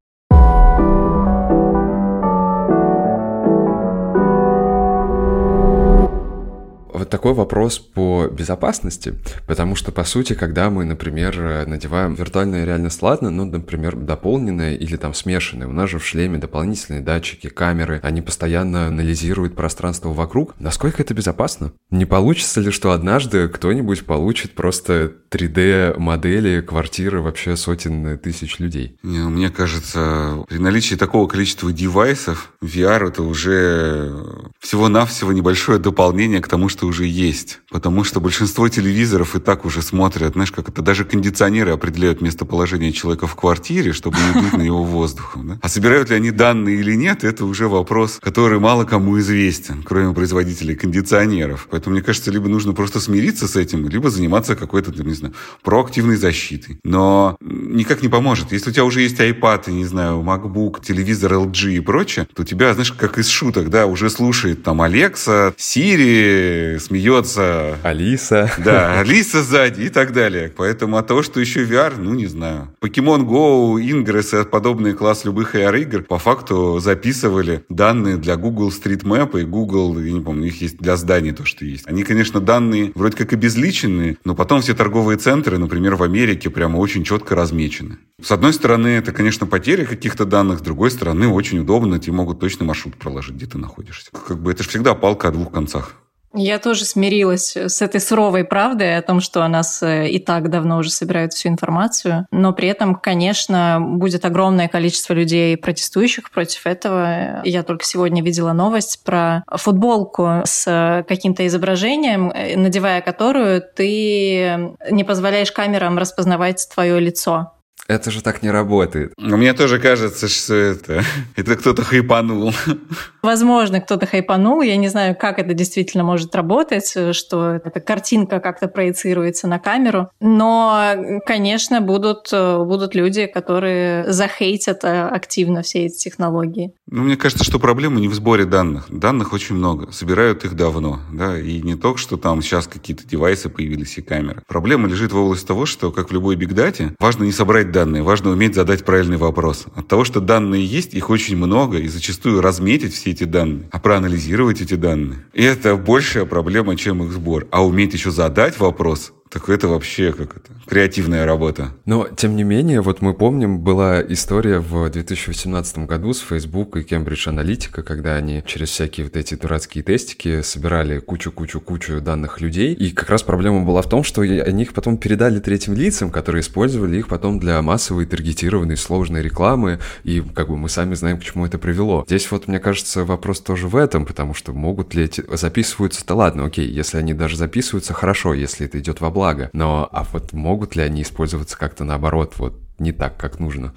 вот 7.06 7.12
такой 7.12 7.34
вопрос 7.34 7.78
по 7.78 8.28
безопасности, 8.28 9.14
потому 9.46 9.76
что, 9.76 9.92
по 9.92 10.04
сути, 10.04 10.34
когда 10.34 10.72
мы, 10.72 10.86
например, 10.86 11.68
надеваем 11.68 12.16
виртуальную 12.16 12.66
реальность, 12.66 13.02
ладно, 13.04 13.30
ну, 13.30 13.46
например, 13.46 13.96
дополненная 13.96 14.76
или 14.76 14.96
там 14.98 15.14
смешанная, 15.14 15.68
у 15.68 15.72
нас 15.72 15.90
же 15.90 16.00
в 16.00 16.06
шлеме 16.06 16.40
дополнительные 16.40 17.02
датчики, 17.02 17.48
камеры, 17.48 18.00
они 18.02 18.22
постоянно 18.22 18.88
анализируют 18.88 19.56
пространство 19.56 20.10
вокруг. 20.10 20.56
Насколько 20.60 21.04
это 21.04 21.14
безопасно? 21.14 21.74
Не 21.92 22.06
получится 22.06 22.60
ли, 22.60 22.72
что 22.72 22.92
однажды 22.92 23.50
кто-нибудь 23.50 24.06
получит 24.06 24.56
просто 24.56 25.14
3D-модели 25.36 26.62
квартиры 26.62 27.21
вообще 27.21 27.58
сотен 27.58 28.17
тысяч 28.17 28.60
людей? 28.60 28.98
Не, 29.04 29.19
мне 29.19 29.50
кажется, 29.50 30.45
при 30.48 30.58
наличии 30.58 30.95
такого 30.95 31.28
количества 31.28 31.71
девайсов, 31.74 32.54
VR 32.63 33.10
это 33.10 33.24
уже 33.24 34.13
всего-навсего 34.60 35.34
небольшое 35.34 35.78
дополнение 35.78 36.41
к 36.41 36.48
тому, 36.48 36.69
что 36.69 36.88
уже 36.88 37.06
есть. 37.06 37.60
Потому 37.69 38.04
что 38.04 38.21
большинство 38.21 38.69
телевизоров 38.69 39.36
и 39.36 39.39
так 39.39 39.65
уже 39.65 39.82
смотрят, 39.82 40.34
знаешь, 40.34 40.52
как 40.52 40.69
это 40.69 40.82
даже 40.82 41.04
кондиционеры 41.04 41.71
определяют 41.71 42.21
местоположение 42.21 42.93
человека 42.93 43.28
в 43.28 43.36
квартире, 43.36 43.91
чтобы 43.91 44.17
не 44.17 44.41
дуть 44.41 44.54
на 44.54 44.62
него 44.62 44.84
воздухом. 44.84 45.48
Да? 45.50 45.60
А 45.62 45.67
собирают 45.67 46.10
ли 46.10 46.15
они 46.15 46.32
данные 46.32 46.80
или 46.80 46.95
нет, 46.95 47.24
это 47.24 47.45
уже 47.45 47.67
вопрос, 47.67 48.19
который 48.21 48.60
мало 48.60 48.86
кому 48.86 49.19
известен, 49.19 49.84
кроме 49.84 50.13
производителей 50.13 50.76
кондиционеров. 50.76 51.67
Поэтому, 51.69 51.95
мне 51.95 52.04
кажется, 52.04 52.32
либо 52.32 52.48
нужно 52.48 52.74
просто 52.74 53.00
смириться 53.00 53.48
с 53.48 53.56
этим, 53.56 53.88
либо 53.89 54.10
заниматься 54.10 54.56
какой-то, 54.56 54.91
не 55.04 55.13
знаю, 55.13 55.25
проактивной 55.64 56.16
защитой. 56.16 56.80
Но 56.84 57.38
никак 57.42 58.02
не 58.02 58.10
поможет. 58.10 58.52
Если 58.52 58.70
у 58.70 58.74
тебя 58.74 58.86
уже 58.86 59.02
есть 59.02 59.20
iPad, 59.20 59.72
не 59.72 59.86
знаю, 59.86 60.22
MacBook, 60.22 60.84
телевизор 60.84 61.34
LG 61.34 61.78
и 61.78 61.80
прочее, 61.80 62.28
то 62.34 62.44
тебя, 62.44 62.74
знаешь, 62.74 62.92
как 62.92 63.18
из 63.18 63.28
шуток, 63.28 63.70
да, 63.70 63.86
уже 63.86 64.10
слушает 64.10 64.64
там 64.64 64.82
Alexa, 64.82 65.56
Siri, 65.58 66.80
смеется. 66.80 67.78
Алиса. 67.84 68.52
Да, 68.58 69.00
Алиса 69.00 69.44
сзади 69.44 69.84
и 69.84 69.90
так 69.90 70.14
далее. 70.14 70.52
Поэтому 70.56 70.98
от 70.98 71.08
того, 71.08 71.24
что 71.24 71.40
еще 71.40 71.64
VR, 71.64 71.94
ну, 71.98 72.14
не 72.14 72.28
знаю. 72.28 72.70
Pokemon 72.82 73.26
Go, 73.26 73.76
Ingress 73.82 74.42
и 74.42 74.46
подобные 74.46 74.94
класс 74.94 75.26
любых 75.26 75.56
AR-игр 75.56 76.04
по 76.04 76.20
факту 76.20 76.80
записывали 76.80 77.64
данные 77.70 78.18
для 78.18 78.36
Google 78.36 78.70
Street 78.70 79.04
Map 79.04 79.40
и 79.40 79.46
Google, 79.46 80.00
я 80.00 80.12
не 80.12 80.22
помню, 80.22 80.42
у 80.42 80.46
них 80.46 80.62
есть 80.62 80.78
для 80.78 80.96
зданий 80.96 81.32
то, 81.32 81.46
что 81.46 81.66
есть. 81.66 81.88
Они, 81.88 82.04
конечно, 82.04 82.40
данные 82.40 82.92
вроде 82.96 83.18
как 83.18 83.34
обезличенные, 83.34 84.18
но 84.26 84.36
потом 84.36 84.62
все 84.62 84.74
торговые 84.74 85.14
центры, 85.17 85.58
например, 85.58 85.95
в 85.95 86.04
Америке, 86.04 86.49
прямо 86.49 86.78
очень 86.78 87.04
четко 87.04 87.36
размечены. 87.36 87.97
С 88.21 88.32
одной 88.32 88.54
стороны, 88.54 88.88
это, 88.88 89.12
конечно, 89.12 89.45
потеря 89.45 89.86
каких-то 89.86 90.25
данных, 90.25 90.60
с 90.60 90.62
другой 90.62 90.91
стороны, 90.91 91.28
очень 91.28 91.60
удобно, 91.60 91.99
тебе 91.99 92.13
могут 92.13 92.39
точный 92.39 92.65
маршрут 92.65 92.95
проложить, 92.95 93.36
где 93.36 93.45
ты 93.45 93.58
находишься. 93.58 94.12
Как 94.12 94.39
бы 94.41 94.51
это 94.51 94.63
же 94.63 94.69
всегда 94.69 94.95
палка 94.95 95.28
о 95.28 95.32
двух 95.32 95.51
концах. 95.51 95.95
Я 96.36 96.60
тоже 96.60 96.84
смирилась 96.84 97.56
с 97.56 97.82
этой 97.82 98.02
суровой 98.02 98.43
правдой 98.43 98.98
о 98.98 99.02
том, 99.02 99.21
что 99.21 99.43
о 99.43 99.48
нас 99.48 99.82
э, 99.82 100.10
и 100.10 100.19
так 100.19 100.50
давно 100.50 100.78
уже 100.78 100.91
собирают 100.91 101.34
всю 101.34 101.48
информацию. 101.50 102.28
Но 102.32 102.52
при 102.52 102.67
этом, 102.67 102.95
конечно, 102.95 103.80
будет 103.82 104.26
огромное 104.26 104.67
количество 104.67 105.13
людей, 105.13 105.56
протестующих 105.56 106.32
против 106.32 106.67
этого. 106.67 107.41
Я 107.45 107.63
только 107.63 107.86
сегодня 107.86 108.21
видела 108.21 108.52
новость 108.52 109.04
про 109.06 109.43
футболку 109.50 110.41
с 110.43 111.06
каким-то 111.08 111.48
изображением, 111.48 112.32
э, 112.32 112.58
надевая 112.58 113.02
которую 113.02 113.62
ты 113.62 114.76
не 114.91 115.04
позволяешь 115.04 115.52
камерам 115.52 115.98
распознавать 115.98 116.67
твое 116.74 117.00
лицо. 117.00 117.54
Это 117.88 118.10
же 118.10 118.24
так 118.24 118.41
не 118.41 118.50
работает. 118.50 119.13
Мне 119.17 119.54
тоже 119.54 119.80
кажется, 119.80 120.28
что 120.28 120.56
это, 120.56 121.04
это 121.36 121.56
кто-то 121.56 121.84
хайпанул. 121.84 122.52
Возможно, 123.21 123.80
кто-то 123.80 124.08
хайпанул. 124.08 124.62
Я 124.62 124.76
не 124.78 124.88
знаю, 124.88 125.15
как 125.15 125.38
это 125.38 125.54
действительно 125.54 126.04
может 126.04 126.36
работать, 126.36 126.95
что 127.15 127.52
эта 127.52 127.80
картинка 127.80 128.39
как-то 128.39 128.67
проецируется 128.67 129.48
на 129.48 129.60
камеру. 129.60 130.10
Но, 130.19 130.95
конечно, 131.26 131.80
будут, 131.82 132.30
будут 132.32 132.95
люди, 132.95 133.28
которые 133.28 134.12
захейтят 134.12 134.84
активно 134.84 135.62
все 135.62 135.86
эти 135.86 135.98
технологии. 135.98 136.74
Ну, 136.91 137.02
мне 137.02 137.17
кажется, 137.17 137.43
что 137.43 137.58
проблема 137.58 138.00
не 138.00 138.08
в 138.08 138.13
сборе 138.13 138.45
данных. 138.45 138.86
Данных 138.89 139.34
очень 139.34 139.56
много. 139.56 139.91
Собирают 139.91 140.45
их 140.45 140.56
давно. 140.56 141.00
Да? 141.12 141.39
И 141.39 141.60
не 141.63 141.76
только, 141.76 141.98
что 141.98 142.15
там 142.15 142.43
сейчас 142.43 142.67
какие-то 142.67 143.08
девайсы 143.08 143.50
появились 143.50 143.98
и 143.98 144.04
камеры. 144.04 144.43
Проблема 144.48 144.88
лежит 144.88 145.12
в 145.12 145.17
области 145.17 145.48
того, 145.48 145.65
что, 145.65 145.91
как 145.91 146.10
в 146.10 146.13
любой 146.13 146.36
бигдате, 146.36 146.95
важно 147.00 147.24
не 147.24 147.32
собрать 147.32 147.71
данные, 147.71 148.04
важно 148.04 148.30
уметь 148.30 148.54
задать 148.54 148.86
правильный 148.86 149.17
вопрос. 149.17 149.65
От 149.74 149.88
того, 149.88 150.04
что 150.04 150.19
данные 150.19 150.63
есть, 150.63 150.93
их 150.93 151.10
очень 151.10 151.38
много, 151.38 151.80
и 151.80 151.88
зачастую 151.88 152.41
разметить 152.41 152.93
все 152.93 153.12
эти 153.12 153.24
данные, 153.24 153.67
а 153.71 153.80
проанализировать 153.80 154.62
эти 154.62 154.76
данные. 154.76 155.26
И 155.34 155.41
это 155.41 155.78
большая 155.78 156.26
проблема, 156.26 156.76
чем 156.76 157.04
их 157.04 157.12
сбор. 157.12 157.48
А 157.50 157.65
уметь 157.65 157.93
еще 157.93 158.12
задать 158.12 158.60
вопрос, 158.60 159.12
так 159.36 159.50
это 159.50 159.67
вообще 159.67 160.13
как 160.13 160.38
это, 160.38 160.54
креативная 160.65 161.26
работа. 161.26 161.74
Но, 161.84 162.08
тем 162.08 162.38
не 162.38 162.43
менее, 162.43 162.80
вот 162.80 163.02
мы 163.02 163.13
помним, 163.13 163.60
была 163.60 164.02
история 164.02 164.60
в 164.60 164.89
2018 164.89 165.80
году 165.80 166.13
с 166.13 166.21
Facebook 166.21 166.78
и 166.78 166.80
Cambridge 166.80 167.28
Analytica, 167.28 167.84
когда 167.84 168.15
они 168.15 168.41
через 168.48 168.69
всякие 168.69 169.08
вот 169.08 169.17
эти 169.17 169.36
дурацкие 169.36 169.84
тестики 169.84 170.41
собирали 170.41 171.00
кучу-кучу-кучу 171.00 172.00
данных 172.00 172.39
людей. 172.39 172.76
И 172.76 172.91
как 172.91 173.10
раз 173.10 173.24
проблема 173.24 173.65
была 173.65 173.82
в 173.82 173.89
том, 173.89 174.06
что 174.06 174.21
они 174.21 174.62
их 174.63 174.74
потом 174.74 174.98
передали 174.98 175.41
третьим 175.41 175.74
лицам, 175.74 176.12
которые 176.12 176.39
использовали 176.39 176.95
их 176.95 177.10
потом 177.10 177.38
для 177.38 177.62
массовой 177.62 178.06
таргетированной 178.06 178.78
сложной 178.78 179.21
рекламы. 179.21 179.80
И 180.06 180.24
как 180.34 180.48
бы 180.48 180.56
мы 180.56 180.69
сами 180.69 180.93
знаем, 180.93 181.19
к 181.19 181.24
чему 181.26 181.45
это 181.45 181.58
привело. 181.58 182.06
Здесь 182.08 182.32
вот, 182.32 182.48
мне 182.48 182.60
кажется, 182.60 183.04
вопрос 183.04 183.41
тоже 183.41 183.67
в 183.67 183.76
этом, 183.76 184.06
потому 184.06 184.34
что 184.34 184.54
могут 184.54 184.95
ли 184.95 185.04
эти... 185.04 185.26
Записываются-то 185.30 186.15
ладно, 186.15 186.45
окей, 186.45 186.69
если 186.69 187.00
они 187.00 187.13
даже 187.13 187.36
записываются, 187.36 187.93
хорошо, 187.93 188.34
если 188.34 188.65
это 188.65 188.80
идет 188.80 189.02
во 189.02 189.10
благо. 189.10 189.25
Но 189.54 189.90
а 189.92 190.04
вот 190.12 190.34
могут 190.34 190.76
ли 190.76 190.84
они 190.84 191.02
использоваться 191.02 191.58
как-то 191.58 191.84
наоборот, 191.84 192.34
вот 192.38 192.56
не 192.80 192.92
так, 192.92 193.18
как 193.18 193.40
нужно? 193.40 193.74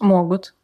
Могут. 0.00 0.54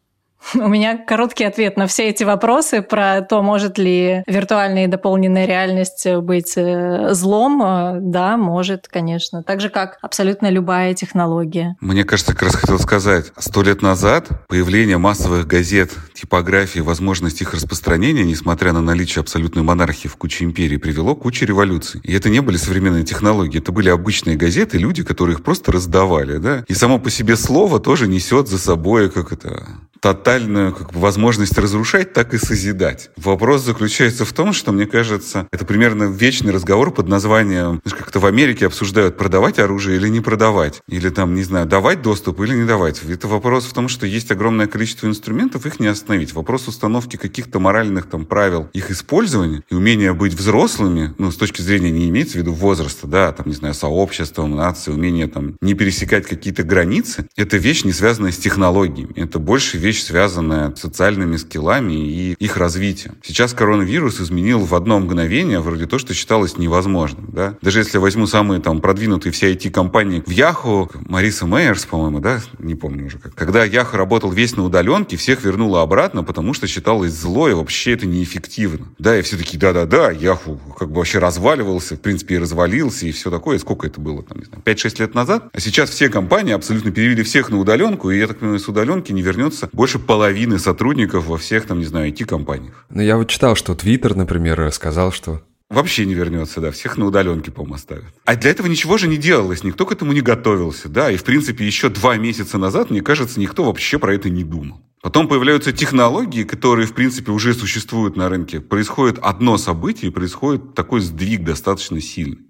У 0.54 0.68
меня 0.68 0.96
короткий 0.96 1.44
ответ 1.44 1.76
на 1.76 1.86
все 1.86 2.08
эти 2.08 2.24
вопросы 2.24 2.82
про 2.82 3.22
то, 3.22 3.42
может 3.42 3.78
ли 3.78 4.22
виртуальная 4.26 4.84
и 4.84 4.88
дополненная 4.88 5.46
реальность 5.46 6.06
быть 6.18 6.54
э, 6.56 7.14
злом. 7.14 7.62
Э, 7.62 7.98
да, 8.00 8.36
может, 8.36 8.88
конечно. 8.88 9.42
Так 9.42 9.60
же, 9.60 9.70
как 9.70 9.98
абсолютно 10.02 10.50
любая 10.50 10.94
технология. 10.94 11.76
Мне 11.80 12.04
кажется, 12.04 12.32
как 12.32 12.42
раз 12.42 12.54
хотел 12.54 12.78
сказать, 12.78 13.32
сто 13.38 13.62
лет 13.62 13.82
назад 13.82 14.28
появление 14.48 14.98
массовых 14.98 15.46
газет, 15.46 15.92
типографии, 16.16 16.80
возможность 16.80 17.40
их 17.42 17.54
распространения, 17.54 18.24
несмотря 18.24 18.72
на 18.72 18.80
наличие 18.80 19.20
абсолютной 19.20 19.62
монархии 19.62 20.08
в 20.08 20.16
куче 20.16 20.44
империй, 20.44 20.78
привело 20.78 21.14
к 21.14 21.22
куче 21.22 21.46
революций. 21.46 22.00
И 22.02 22.12
это 22.12 22.28
не 22.28 22.40
были 22.40 22.56
современные 22.56 23.04
технологии, 23.04 23.58
это 23.58 23.72
были 23.72 23.88
обычные 23.88 24.36
газеты, 24.36 24.78
люди, 24.78 25.02
которые 25.02 25.36
их 25.36 25.42
просто 25.42 25.72
раздавали. 25.72 26.38
Да? 26.38 26.64
И 26.68 26.74
само 26.74 26.98
по 26.98 27.10
себе 27.10 27.36
слово 27.36 27.80
тоже 27.80 28.08
несет 28.08 28.48
за 28.48 28.58
собой 28.58 29.10
как 29.10 29.32
это 29.32 29.66
тотальную 30.00 30.72
как 30.72 30.92
бы, 30.92 31.00
возможность 31.00 31.58
разрушать, 31.58 32.12
так 32.12 32.34
и 32.34 32.38
созидать. 32.38 33.10
Вопрос 33.16 33.64
заключается 33.64 34.24
в 34.24 34.32
том, 34.32 34.52
что, 34.52 34.72
мне 34.72 34.86
кажется, 34.86 35.48
это 35.50 35.64
примерно 35.64 36.04
вечный 36.04 36.52
разговор 36.52 36.92
под 36.92 37.08
названием, 37.08 37.80
знаешь, 37.84 37.98
как-то 37.98 38.20
в 38.20 38.26
Америке 38.26 38.66
обсуждают, 38.66 39.16
продавать 39.16 39.58
оружие 39.58 39.96
или 39.96 40.08
не 40.08 40.20
продавать. 40.20 40.80
Или 40.88 41.08
там, 41.08 41.34
не 41.34 41.42
знаю, 41.42 41.66
давать 41.66 42.02
доступ 42.02 42.40
или 42.40 42.54
не 42.54 42.66
давать. 42.66 43.02
Это 43.02 43.26
вопрос 43.26 43.64
в 43.64 43.72
том, 43.72 43.88
что 43.88 44.06
есть 44.06 44.30
огромное 44.30 44.66
количество 44.66 45.06
инструментов, 45.06 45.66
их 45.66 45.80
не 45.80 45.88
остановить. 46.06 46.34
Вопрос 46.34 46.68
установки 46.68 47.16
каких-то 47.16 47.58
моральных 47.58 48.06
там 48.06 48.26
правил 48.26 48.68
их 48.72 48.92
использования 48.92 49.62
и 49.68 49.74
умения 49.74 50.12
быть 50.12 50.34
взрослыми, 50.34 51.12
ну, 51.18 51.32
с 51.32 51.36
точки 51.36 51.62
зрения 51.62 51.90
не 51.90 52.08
имеется 52.08 52.34
в 52.34 52.36
виду 52.36 52.52
возраста, 52.52 53.08
да, 53.08 53.32
там, 53.32 53.48
не 53.48 53.54
знаю, 53.54 53.74
сообществом, 53.74 54.54
нации, 54.54 54.92
умение 54.92 55.26
там 55.26 55.56
не 55.60 55.74
пересекать 55.74 56.26
какие-то 56.26 56.62
границы, 56.62 57.26
это 57.36 57.56
вещь, 57.56 57.84
не 57.84 57.92
связанная 57.92 58.30
с 58.30 58.36
технологиями. 58.36 59.12
Это 59.16 59.40
больше 59.40 59.78
вещь, 59.78 60.02
связанная 60.02 60.72
с 60.76 60.80
социальными 60.80 61.36
скиллами 61.36 61.94
и 61.94 62.36
их 62.38 62.56
развитием. 62.56 63.16
Сейчас 63.24 63.52
коронавирус 63.52 64.20
изменил 64.20 64.60
в 64.60 64.74
одно 64.74 65.00
мгновение 65.00 65.58
вроде 65.58 65.86
то, 65.86 65.98
что 65.98 66.14
считалось 66.14 66.56
невозможным. 66.56 67.30
Да? 67.32 67.58
Даже 67.62 67.80
если 67.80 67.98
возьму 67.98 68.26
самые 68.26 68.60
там 68.60 68.80
продвинутые 68.80 69.32
все 69.32 69.52
IT-компании 69.52 70.22
в 70.24 70.30
Yahoo, 70.30 70.88
Мариса 71.08 71.46
Мейерс, 71.46 71.86
по-моему, 71.86 72.20
да, 72.20 72.40
не 72.58 72.76
помню 72.76 73.06
уже 73.06 73.18
как. 73.18 73.34
Когда 73.34 73.66
Yahoo 73.66 73.96
работал 73.96 74.30
весь 74.30 74.56
на 74.56 74.64
удаленке, 74.64 75.16
всех 75.16 75.44
вернуло 75.44 75.82
обратно, 75.82 75.95
потому 76.22 76.54
что 76.54 76.66
считалось 76.66 77.12
зло, 77.12 77.48
и 77.48 77.54
вообще 77.54 77.92
это 77.92 78.06
неэффективно. 78.06 78.88
Да, 78.98 79.18
и 79.18 79.22
все 79.22 79.36
такие, 79.36 79.58
да-да-да, 79.58 80.12
Yahoo 80.12 80.58
как 80.78 80.90
бы 80.90 80.96
вообще 80.96 81.18
разваливался, 81.18 81.96
в 81.96 82.00
принципе, 82.00 82.36
и 82.36 82.38
развалился, 82.38 83.06
и 83.06 83.12
все 83.12 83.30
такое. 83.30 83.58
Сколько 83.58 83.86
это 83.86 84.00
было, 84.00 84.22
там, 84.22 84.38
не 84.38 84.44
знаю, 84.44 84.62
5-6 84.62 85.00
лет 85.00 85.14
назад? 85.14 85.44
А 85.52 85.60
сейчас 85.60 85.90
все 85.90 86.08
компании 86.08 86.52
абсолютно 86.52 86.90
перевели 86.90 87.22
всех 87.22 87.50
на 87.50 87.58
удаленку, 87.58 88.10
и 88.10 88.18
я 88.18 88.26
так 88.26 88.38
понимаю, 88.38 88.60
с 88.60 88.68
удаленки 88.68 89.12
не 89.12 89.22
вернется 89.22 89.68
больше 89.72 89.98
половины 89.98 90.58
сотрудников 90.58 91.26
во 91.26 91.38
всех, 91.38 91.66
там, 91.66 91.78
не 91.78 91.86
знаю, 91.86 92.12
IT-компаниях. 92.12 92.86
Ну, 92.90 93.02
я 93.02 93.16
вот 93.16 93.28
читал, 93.28 93.56
что 93.56 93.72
Twitter, 93.72 94.14
например, 94.14 94.70
сказал, 94.72 95.12
что 95.12 95.42
Вообще 95.68 96.06
не 96.06 96.14
вернется, 96.14 96.60
да, 96.60 96.70
всех 96.70 96.96
на 96.96 97.06
удаленке, 97.06 97.50
по-моему, 97.50 97.74
оставят. 97.74 98.04
А 98.24 98.36
для 98.36 98.50
этого 98.50 98.68
ничего 98.68 98.98
же 98.98 99.08
не 99.08 99.16
делалось, 99.16 99.64
никто 99.64 99.84
к 99.84 99.90
этому 99.90 100.12
не 100.12 100.20
готовился, 100.20 100.88
да, 100.88 101.10
и, 101.10 101.16
в 101.16 101.24
принципе, 101.24 101.66
еще 101.66 101.88
два 101.88 102.16
месяца 102.16 102.56
назад, 102.56 102.90
мне 102.90 103.02
кажется, 103.02 103.40
никто 103.40 103.64
вообще 103.64 103.98
про 103.98 104.14
это 104.14 104.30
не 104.30 104.44
думал. 104.44 104.80
Потом 105.06 105.28
появляются 105.28 105.72
технологии, 105.72 106.42
которые, 106.42 106.88
в 106.88 106.92
принципе, 106.92 107.30
уже 107.30 107.54
существуют 107.54 108.16
на 108.16 108.28
рынке. 108.28 108.58
Происходит 108.58 109.20
одно 109.22 109.56
событие, 109.56 110.10
и 110.10 110.12
происходит 110.12 110.74
такой 110.74 111.00
сдвиг 111.00 111.44
достаточно 111.44 112.00
сильный. 112.00 112.40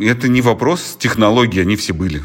Это 0.00 0.26
не 0.28 0.40
вопрос 0.40 0.96
технологий, 0.98 1.60
они 1.60 1.76
все 1.76 1.92
были. 1.92 2.22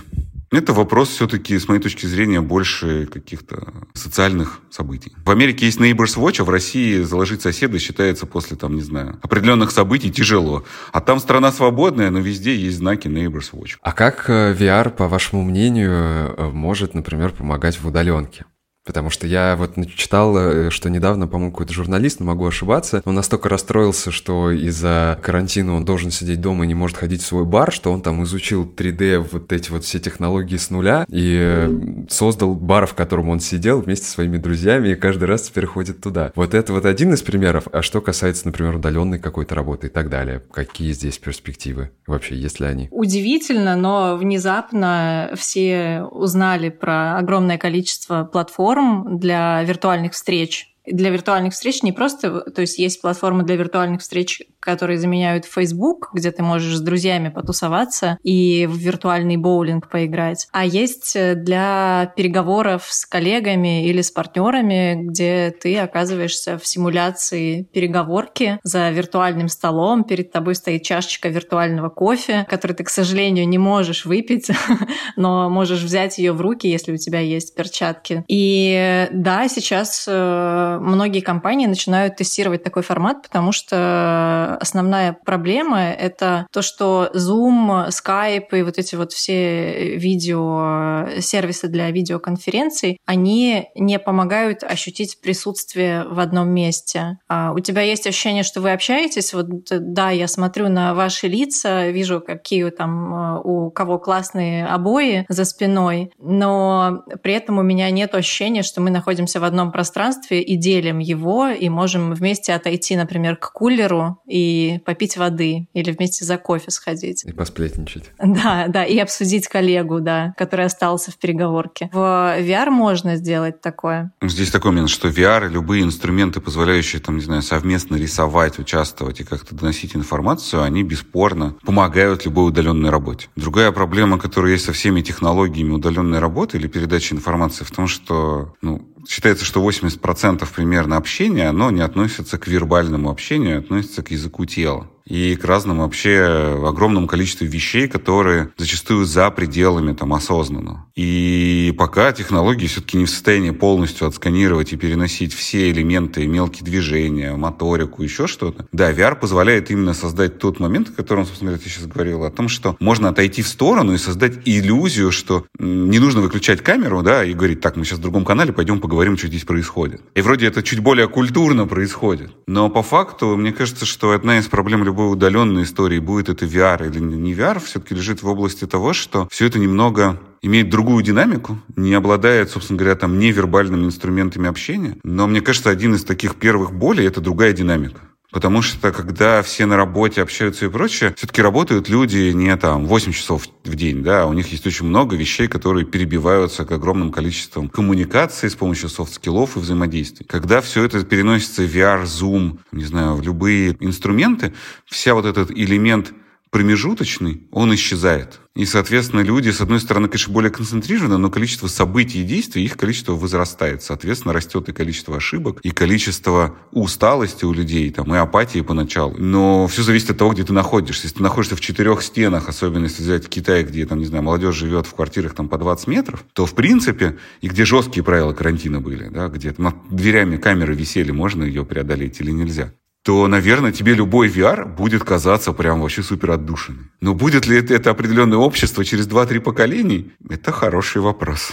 Это 0.51 0.71
вопрос 0.71 1.09
все-таки, 1.09 1.59
с 1.59 1.67
моей 1.67 1.81
точки 1.81 2.05
зрения, 2.05 2.39
больше 2.39 3.07
каких-то 3.07 3.73
социальных 3.93 4.61
событий. 4.69 5.11
В 5.25 5.31
Америке 5.31 5.65
есть 5.65 5.81
Neighbors 5.81 6.15
Watch, 6.17 6.39
а 6.39 6.45
в 6.45 6.49
России 6.49 7.01
заложить 7.01 7.41
соседа 7.41 7.77
считается 7.77 8.25
после, 8.25 8.55
там, 8.55 8.75
не 8.75 8.81
знаю, 8.81 9.19
определенных 9.21 9.71
событий 9.71 10.09
тяжело. 10.09 10.63
А 10.93 11.01
там 11.01 11.19
страна 11.19 11.51
свободная, 11.51 12.09
но 12.09 12.19
везде 12.19 12.55
есть 12.55 12.77
знаки 12.77 13.09
Neighbors 13.09 13.51
Watch. 13.51 13.71
А 13.81 13.91
как 13.91 14.29
э, 14.29 14.55
VR, 14.57 14.91
по 14.91 15.09
вашему 15.09 15.43
мнению, 15.43 15.91
э, 16.37 16.49
может, 16.53 16.93
например, 16.93 17.31
помогать 17.31 17.77
в 17.77 17.85
удаленке? 17.85 18.45
Потому 18.83 19.11
что 19.11 19.27
я 19.27 19.55
вот 19.55 19.75
читал, 19.95 20.35
э, 20.37 20.69
что 20.71 20.89
недавно, 20.89 21.27
по-моему, 21.27 21.51
какой-то 21.51 21.73
журналист, 21.73 22.19
но 22.19 22.25
могу 22.25 22.47
ошибаться, 22.47 23.01
он 23.05 23.13
настолько 23.13 23.47
расстроился, 23.47 24.09
что 24.11 24.49
из-за 24.49 25.19
карантина 25.21 25.75
он 25.75 25.85
должен 25.85 26.09
сидеть 26.09 26.41
дома 26.41 26.65
и 26.65 26.67
не 26.67 26.73
может 26.73 26.97
ходить 26.97 27.21
в 27.21 27.25
свой 27.25 27.45
бар, 27.45 27.71
что 27.71 27.91
он 27.91 28.01
там 28.01 28.23
изучил 28.23 28.65
3D, 28.65 29.27
вот 29.31 29.53
эти 29.53 29.69
вот 29.69 29.83
все 29.83 29.99
технологии 29.99 30.57
с 30.57 30.71
нуля 30.71 31.05
и 31.09 31.37
э, 31.39 32.05
создал 32.09 32.55
бар, 32.55 32.87
в 32.87 32.95
котором 32.95 33.29
он 33.29 33.39
сидел 33.39 33.81
вместе 33.81 34.07
со 34.07 34.13
своими 34.13 34.37
друзьями 34.37 34.89
и 34.89 34.95
каждый 34.95 35.25
раз 35.25 35.43
теперь 35.43 35.67
ходит 35.67 36.01
туда. 36.01 36.31
Вот 36.35 36.55
это 36.55 36.73
вот 36.73 36.85
один 36.85 37.13
из 37.13 37.21
примеров. 37.21 37.67
А 37.71 37.83
что 37.83 38.01
касается, 38.01 38.47
например, 38.47 38.75
удаленной 38.77 39.19
какой-то 39.19 39.53
работы 39.53 39.87
и 39.87 39.89
так 39.91 40.09
далее, 40.09 40.41
какие 40.51 40.91
здесь 40.93 41.19
перспективы? 41.19 41.91
Вообще, 42.07 42.35
есть 42.35 42.59
ли 42.59 42.65
они? 42.65 42.87
Удивительно, 42.89 43.75
но 43.75 44.17
внезапно 44.17 45.31
все 45.35 46.03
узнали 46.09 46.69
про 46.69 47.19
огромное 47.19 47.59
количество 47.59 48.23
платформ, 48.23 48.70
платформ 48.71 49.17
для 49.19 49.63
виртуальных 49.63 50.13
встреч 50.13 50.70
для 50.85 51.09
виртуальных 51.09 51.53
встреч 51.53 51.83
не 51.83 51.91
просто, 51.91 52.41
то 52.41 52.61
есть 52.61 52.79
есть 52.79 53.01
платформы 53.01 53.43
для 53.43 53.55
виртуальных 53.55 54.01
встреч, 54.01 54.41
которые 54.59 54.99
заменяют 54.99 55.45
Facebook, 55.45 56.09
где 56.13 56.31
ты 56.31 56.43
можешь 56.43 56.77
с 56.77 56.81
друзьями 56.81 57.29
потусоваться 57.29 58.17
и 58.23 58.67
в 58.69 58.77
виртуальный 58.77 59.37
боулинг 59.37 59.89
поиграть, 59.89 60.47
а 60.51 60.65
есть 60.65 61.15
э, 61.15 61.35
для 61.35 62.13
переговоров 62.15 62.87
с 62.89 63.05
коллегами 63.05 63.87
или 63.87 64.01
с 64.01 64.11
партнерами, 64.11 64.95
где 64.95 65.51
ты 65.51 65.77
оказываешься 65.77 66.57
в 66.57 66.65
симуляции 66.67 67.63
переговорки 67.73 68.59
за 68.63 68.89
виртуальным 68.89 69.49
столом, 69.49 70.03
перед 70.03 70.31
тобой 70.31 70.55
стоит 70.55 70.83
чашечка 70.83 71.29
виртуального 71.29 71.89
кофе, 71.89 72.45
который 72.49 72.73
ты, 72.73 72.83
к 72.83 72.89
сожалению, 72.89 73.47
не 73.47 73.57
можешь 73.57 74.05
выпить, 74.05 74.49
но 75.15 75.49
можешь 75.49 75.81
взять 75.81 76.17
ее 76.17 76.33
в 76.33 76.41
руки, 76.41 76.67
если 76.67 76.91
у 76.91 76.97
тебя 76.97 77.19
есть 77.19 77.55
перчатки. 77.55 78.23
И 78.27 79.07
да, 79.11 79.47
сейчас 79.47 80.05
э, 80.07 80.70
многие 80.79 81.21
компании 81.21 81.67
начинают 81.67 82.15
тестировать 82.15 82.63
такой 82.63 82.83
формат, 82.83 83.23
потому 83.23 83.51
что 83.51 84.57
основная 84.59 85.17
проблема— 85.25 85.81
это 85.91 86.47
то, 86.51 86.61
что 86.61 87.09
Zoom, 87.13 87.89
Skype 87.89 88.47
и 88.59 88.63
вот 88.63 88.77
эти 88.77 88.95
вот 88.95 89.11
все 89.11 89.97
видео, 89.97 91.19
сервисы 91.19 91.67
для 91.67 91.91
видеоконференций, 91.91 92.97
они 93.05 93.69
не 93.75 93.99
помогают 93.99 94.63
ощутить 94.63 95.21
присутствие 95.21 96.05
в 96.07 96.19
одном 96.19 96.49
месте. 96.49 97.17
А 97.27 97.51
у 97.53 97.59
тебя 97.59 97.81
есть 97.81 98.07
ощущение, 98.07 98.43
что 98.43 98.61
вы 98.61 98.71
общаетесь, 98.71 99.33
вот 99.33 99.47
да, 99.69 100.09
я 100.11 100.27
смотрю 100.27 100.69
на 100.69 100.93
ваши 100.93 101.27
лица, 101.27 101.89
вижу, 101.89 102.21
какие 102.21 102.69
там 102.69 103.13
э, 103.13 103.41
у 103.43 103.71
кого 103.71 103.99
классные 103.99 104.65
обои 104.65 105.25
за 105.29 105.45
спиной, 105.45 106.11
но 106.19 107.03
при 107.23 107.33
этом 107.33 107.57
у 107.57 107.63
меня 107.63 107.89
нет 107.91 108.15
ощущения, 108.15 108.63
что 108.63 108.81
мы 108.81 108.89
находимся 108.89 109.39
в 109.39 109.43
одном 109.43 109.71
пространстве 109.71 110.41
и 110.41 110.55
делим 110.61 110.99
его, 110.99 111.49
и 111.49 111.67
можем 111.67 112.13
вместе 112.13 112.53
отойти, 112.53 112.95
например, 112.95 113.35
к 113.35 113.51
кулеру 113.51 114.21
и 114.25 114.79
попить 114.85 115.17
воды, 115.17 115.67
или 115.73 115.91
вместе 115.91 116.23
за 116.23 116.37
кофе 116.37 116.71
сходить. 116.71 117.25
И 117.25 117.33
посплетничать. 117.33 118.11
Да, 118.19 118.67
да, 118.69 118.85
и 118.85 118.97
обсудить 118.99 119.47
коллегу, 119.47 119.99
да, 119.99 120.33
который 120.37 120.65
остался 120.65 121.11
в 121.11 121.17
переговорке. 121.17 121.89
В 121.91 121.97
VR 121.97 122.69
можно 122.69 123.15
сделать 123.17 123.59
такое. 123.61 124.13
Здесь 124.21 124.51
такой 124.51 124.71
момент, 124.71 124.89
что 124.89 125.09
VR 125.09 125.47
и 125.47 125.51
любые 125.51 125.83
инструменты, 125.83 126.39
позволяющие, 126.39 127.01
там, 127.01 127.17
не 127.17 127.23
знаю, 127.23 127.41
совместно 127.41 127.95
рисовать, 127.95 128.59
участвовать 128.59 129.19
и 129.19 129.23
как-то 129.23 129.55
доносить 129.55 129.95
информацию, 129.95 130.63
они 130.63 130.83
бесспорно 130.83 131.55
помогают 131.65 132.25
любой 132.25 132.49
удаленной 132.49 132.89
работе. 132.89 133.27
Другая 133.35 133.71
проблема, 133.71 134.19
которая 134.19 134.53
есть 134.53 134.65
со 134.65 134.73
всеми 134.73 135.01
технологиями 135.01 135.71
удаленной 135.71 136.19
работы 136.19 136.57
или 136.57 136.67
передачи 136.67 137.13
информации, 137.13 137.63
в 137.63 137.71
том, 137.71 137.87
что 137.87 138.53
ну, 138.61 138.87
Считается, 139.07 139.45
что 139.45 139.67
80% 139.67 140.47
примерно 140.53 140.97
общения, 140.97 141.49
оно 141.49 141.71
не 141.71 141.81
относится 141.81 142.37
к 142.37 142.47
вербальному 142.47 143.09
общению, 143.09 143.57
а 143.57 143.59
относится 143.59 144.03
к 144.03 144.11
языку 144.11 144.45
тела 144.45 144.89
и 145.05 145.35
к 145.35 145.45
разным 145.45 145.79
вообще 145.79 146.57
огромному 146.65 147.07
количеству 147.07 147.45
вещей, 147.45 147.87
которые 147.87 148.51
зачастую 148.57 149.05
за 149.05 149.29
пределами 149.31 149.93
там 149.93 150.13
осознанного. 150.13 150.85
И 150.95 151.73
пока 151.77 152.11
технологии 152.11 152.67
все-таки 152.67 152.97
не 152.97 153.05
в 153.05 153.09
состоянии 153.09 153.51
полностью 153.51 154.07
отсканировать 154.07 154.73
и 154.73 154.77
переносить 154.77 155.33
все 155.33 155.71
элементы, 155.71 156.27
мелкие 156.27 156.63
движения, 156.65 157.35
моторику, 157.35 158.03
еще 158.03 158.27
что-то, 158.27 158.67
да, 158.71 158.91
VR 158.91 159.15
позволяет 159.15 159.71
именно 159.71 159.93
создать 159.93 160.37
тот 160.39 160.59
момент, 160.59 160.89
о 160.89 160.93
котором, 160.93 161.25
собственно 161.25 161.51
говоря, 161.51 161.63
ты 161.63 161.69
сейчас 161.69 161.87
говорил, 161.87 162.23
о 162.23 162.31
том, 162.31 162.49
что 162.49 162.75
можно 162.79 163.09
отойти 163.09 163.41
в 163.41 163.47
сторону 163.47 163.93
и 163.93 163.97
создать 163.97 164.39
иллюзию, 164.45 165.11
что 165.11 165.45
не 165.57 165.99
нужно 165.99 166.21
выключать 166.21 166.61
камеру, 166.61 167.01
да, 167.01 167.23
и 167.23 167.33
говорить, 167.33 167.61
так, 167.61 167.75
мы 167.75 167.85
сейчас 167.85 167.99
в 167.99 168.01
другом 168.01 168.25
канале 168.25 168.53
пойдем 168.53 168.79
поговорим, 168.79 169.17
что 169.17 169.27
здесь 169.27 169.43
происходит. 169.43 170.01
И 170.15 170.21
вроде 170.21 170.47
это 170.47 170.61
чуть 170.61 170.79
более 170.79 171.07
культурно 171.07 171.67
происходит. 171.67 172.31
Но 172.47 172.69
по 172.69 172.83
факту, 172.83 173.37
мне 173.37 173.51
кажется, 173.51 173.85
что 173.85 174.11
одна 174.11 174.39
из 174.39 174.47
проблем 174.47 174.83
любой 174.91 175.11
удаленной 175.11 175.63
истории, 175.63 175.99
будет 175.99 176.27
это 176.27 176.45
VR 176.45 176.87
или 176.89 176.99
не 176.99 177.33
VR, 177.33 177.59
все-таки 177.63 177.95
лежит 177.95 178.21
в 178.21 178.27
области 178.27 178.67
того, 178.67 178.93
что 178.93 179.27
все 179.31 179.47
это 179.47 179.57
немного 179.57 180.19
имеет 180.41 180.69
другую 180.69 181.03
динамику, 181.03 181.59
не 181.75 181.93
обладает, 181.93 182.49
собственно 182.49 182.77
говоря, 182.77 182.95
там 182.95 183.17
невербальными 183.17 183.85
инструментами 183.85 184.49
общения. 184.49 184.97
Но 185.03 185.27
мне 185.27 185.41
кажется, 185.41 185.69
один 185.69 185.95
из 185.95 186.03
таких 186.03 186.35
первых 186.35 186.73
болей– 186.73 187.07
это 187.07 187.21
другая 187.21 187.53
динамика. 187.53 188.01
Потому 188.31 188.61
что 188.61 188.91
когда 188.91 189.41
все 189.41 189.65
на 189.65 189.75
работе 189.75 190.21
общаются 190.21 190.65
и 190.65 190.69
прочее, 190.69 191.13
все-таки 191.17 191.41
работают 191.41 191.89
люди 191.89 192.31
не 192.31 192.55
там 192.55 192.85
8 192.85 193.11
часов 193.11 193.47
в 193.65 193.75
день, 193.75 194.03
да, 194.03 194.25
у 194.25 194.33
них 194.33 194.47
есть 194.51 194.65
очень 194.65 194.85
много 194.85 195.17
вещей, 195.17 195.47
которые 195.47 195.85
перебиваются 195.85 196.63
к 196.63 196.71
огромным 196.71 197.11
количествам 197.11 197.67
коммуникации 197.67 198.47
с 198.47 198.55
помощью 198.55 198.89
soft 198.89 199.14
skill 199.14 199.45
ов 199.45 199.57
и 199.57 199.59
взаимодействий. 199.59 200.25
Когда 200.25 200.61
все 200.61 200.83
это 200.85 201.03
переносится 201.03 201.63
в 201.63 201.75
VR, 201.75 202.03
Zoom, 202.03 202.59
не 202.71 202.85
знаю, 202.85 203.15
в 203.15 203.21
любые 203.21 203.75
инструменты, 203.81 204.53
вся 204.85 205.13
вот 205.13 205.25
этот 205.25 205.51
элемент 205.51 206.13
промежуточный, 206.51 207.47
он 207.51 207.73
исчезает. 207.73 208.41
И, 208.53 208.65
соответственно, 208.65 209.21
люди, 209.21 209.49
с 209.49 209.61
одной 209.61 209.79
стороны, 209.79 210.09
конечно, 210.09 210.33
более 210.33 210.51
концентрированы, 210.51 211.17
но 211.17 211.29
количество 211.29 211.67
событий 211.67 212.19
и 212.19 212.25
действий, 212.25 212.65
их 212.65 212.75
количество 212.75 213.13
возрастает. 213.13 213.81
Соответственно, 213.81 214.33
растет 214.33 214.67
и 214.67 214.73
количество 214.73 215.15
ошибок, 215.15 215.61
и 215.63 215.71
количество 215.71 216.57
усталости 216.71 217.45
у 217.45 217.53
людей, 217.53 217.89
там, 217.91 218.13
и 218.13 218.17
апатии 218.17 218.59
поначалу. 218.59 219.15
Но 219.17 219.67
все 219.67 219.83
зависит 219.83 220.11
от 220.11 220.17
того, 220.17 220.31
где 220.31 220.43
ты 220.43 220.51
находишься. 220.51 221.03
Если 221.05 221.17
ты 221.17 221.23
находишься 221.23 221.55
в 221.55 221.61
четырех 221.61 222.01
стенах, 222.01 222.49
особенно 222.49 222.83
если 222.83 223.01
взять 223.03 223.29
Китай, 223.29 223.63
где, 223.63 223.85
там, 223.85 223.99
не 223.99 224.05
знаю, 224.05 224.23
молодежь 224.25 224.55
живет 224.55 224.85
в 224.85 224.93
квартирах 224.93 225.33
там 225.33 225.47
по 225.47 225.57
20 225.57 225.87
метров, 225.87 226.25
то, 226.33 226.45
в 226.45 226.53
принципе, 226.53 227.17
и 227.39 227.47
где 227.47 227.63
жесткие 227.63 228.03
правила 228.03 228.33
карантина 228.33 228.81
были, 228.81 229.07
да, 229.07 229.29
где 229.29 229.55
над 229.57 229.75
дверями 229.89 230.35
камеры 230.35 230.75
висели, 230.75 231.11
можно 231.11 231.45
ее 231.45 231.63
преодолеть 231.63 232.19
или 232.19 232.31
нельзя 232.31 232.73
то, 233.03 233.27
наверное, 233.27 233.71
тебе 233.71 233.93
любой 233.93 234.29
VR 234.29 234.65
будет 234.65 235.03
казаться 235.03 235.53
прям 235.53 235.81
вообще 235.81 236.03
супер 236.03 236.31
отдушенным. 236.31 236.91
Но 237.01 237.15
будет 237.15 237.47
ли 237.47 237.57
это, 237.57 237.73
это 237.73 237.89
определенное 237.89 238.37
общество 238.37 238.85
через 238.85 239.07
2-3 239.07 239.39
поколений? 239.39 240.11
Это 240.29 240.51
хороший 240.51 241.01
вопрос. 241.01 241.51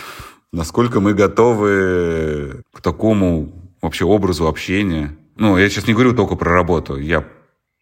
насколько 0.52 1.00
мы 1.00 1.14
готовы 1.14 2.62
к 2.72 2.80
такому 2.80 3.52
вообще 3.80 4.04
образу 4.04 4.46
общения. 4.46 5.16
Ну, 5.36 5.56
я 5.56 5.68
сейчас 5.68 5.86
не 5.86 5.94
говорю 5.94 6.14
только 6.14 6.36
про 6.36 6.52
работу, 6.52 6.96
я 6.96 7.24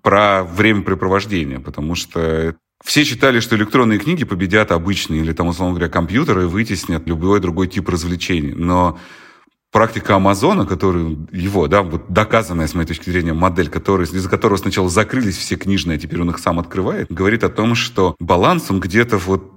про 0.02 0.44
времяпрепровождение, 0.44 1.58
потому 1.58 1.94
что 1.94 2.54
все 2.84 3.04
считали, 3.04 3.40
что 3.40 3.56
электронные 3.56 3.98
книги 3.98 4.24
победят 4.24 4.70
обычные 4.70 5.22
или, 5.22 5.32
там, 5.32 5.48
условно 5.48 5.74
говоря, 5.74 5.90
компьютеры 5.90 6.46
вытеснят 6.46 7.06
любой 7.06 7.40
другой 7.40 7.66
тип 7.68 7.88
развлечений. 7.88 8.52
Но 8.52 8.98
практика 9.76 10.16
Амазона, 10.16 10.64
которую 10.64 11.28
его, 11.32 11.68
да, 11.68 11.82
вот 11.82 12.04
доказанная, 12.08 12.66
с 12.66 12.72
моей 12.72 12.88
точки 12.88 13.10
зрения, 13.10 13.34
модель, 13.34 13.68
который, 13.68 14.04
из-за 14.04 14.26
которого 14.26 14.56
сначала 14.56 14.88
закрылись 14.88 15.36
все 15.36 15.56
книжные, 15.56 15.96
а 15.96 16.00
теперь 16.00 16.22
он 16.22 16.30
их 16.30 16.38
сам 16.38 16.58
открывает, 16.58 17.12
говорит 17.12 17.44
о 17.44 17.50
том, 17.50 17.74
что 17.74 18.16
балансом 18.18 18.80
где-то 18.80 19.18
вот 19.18 19.55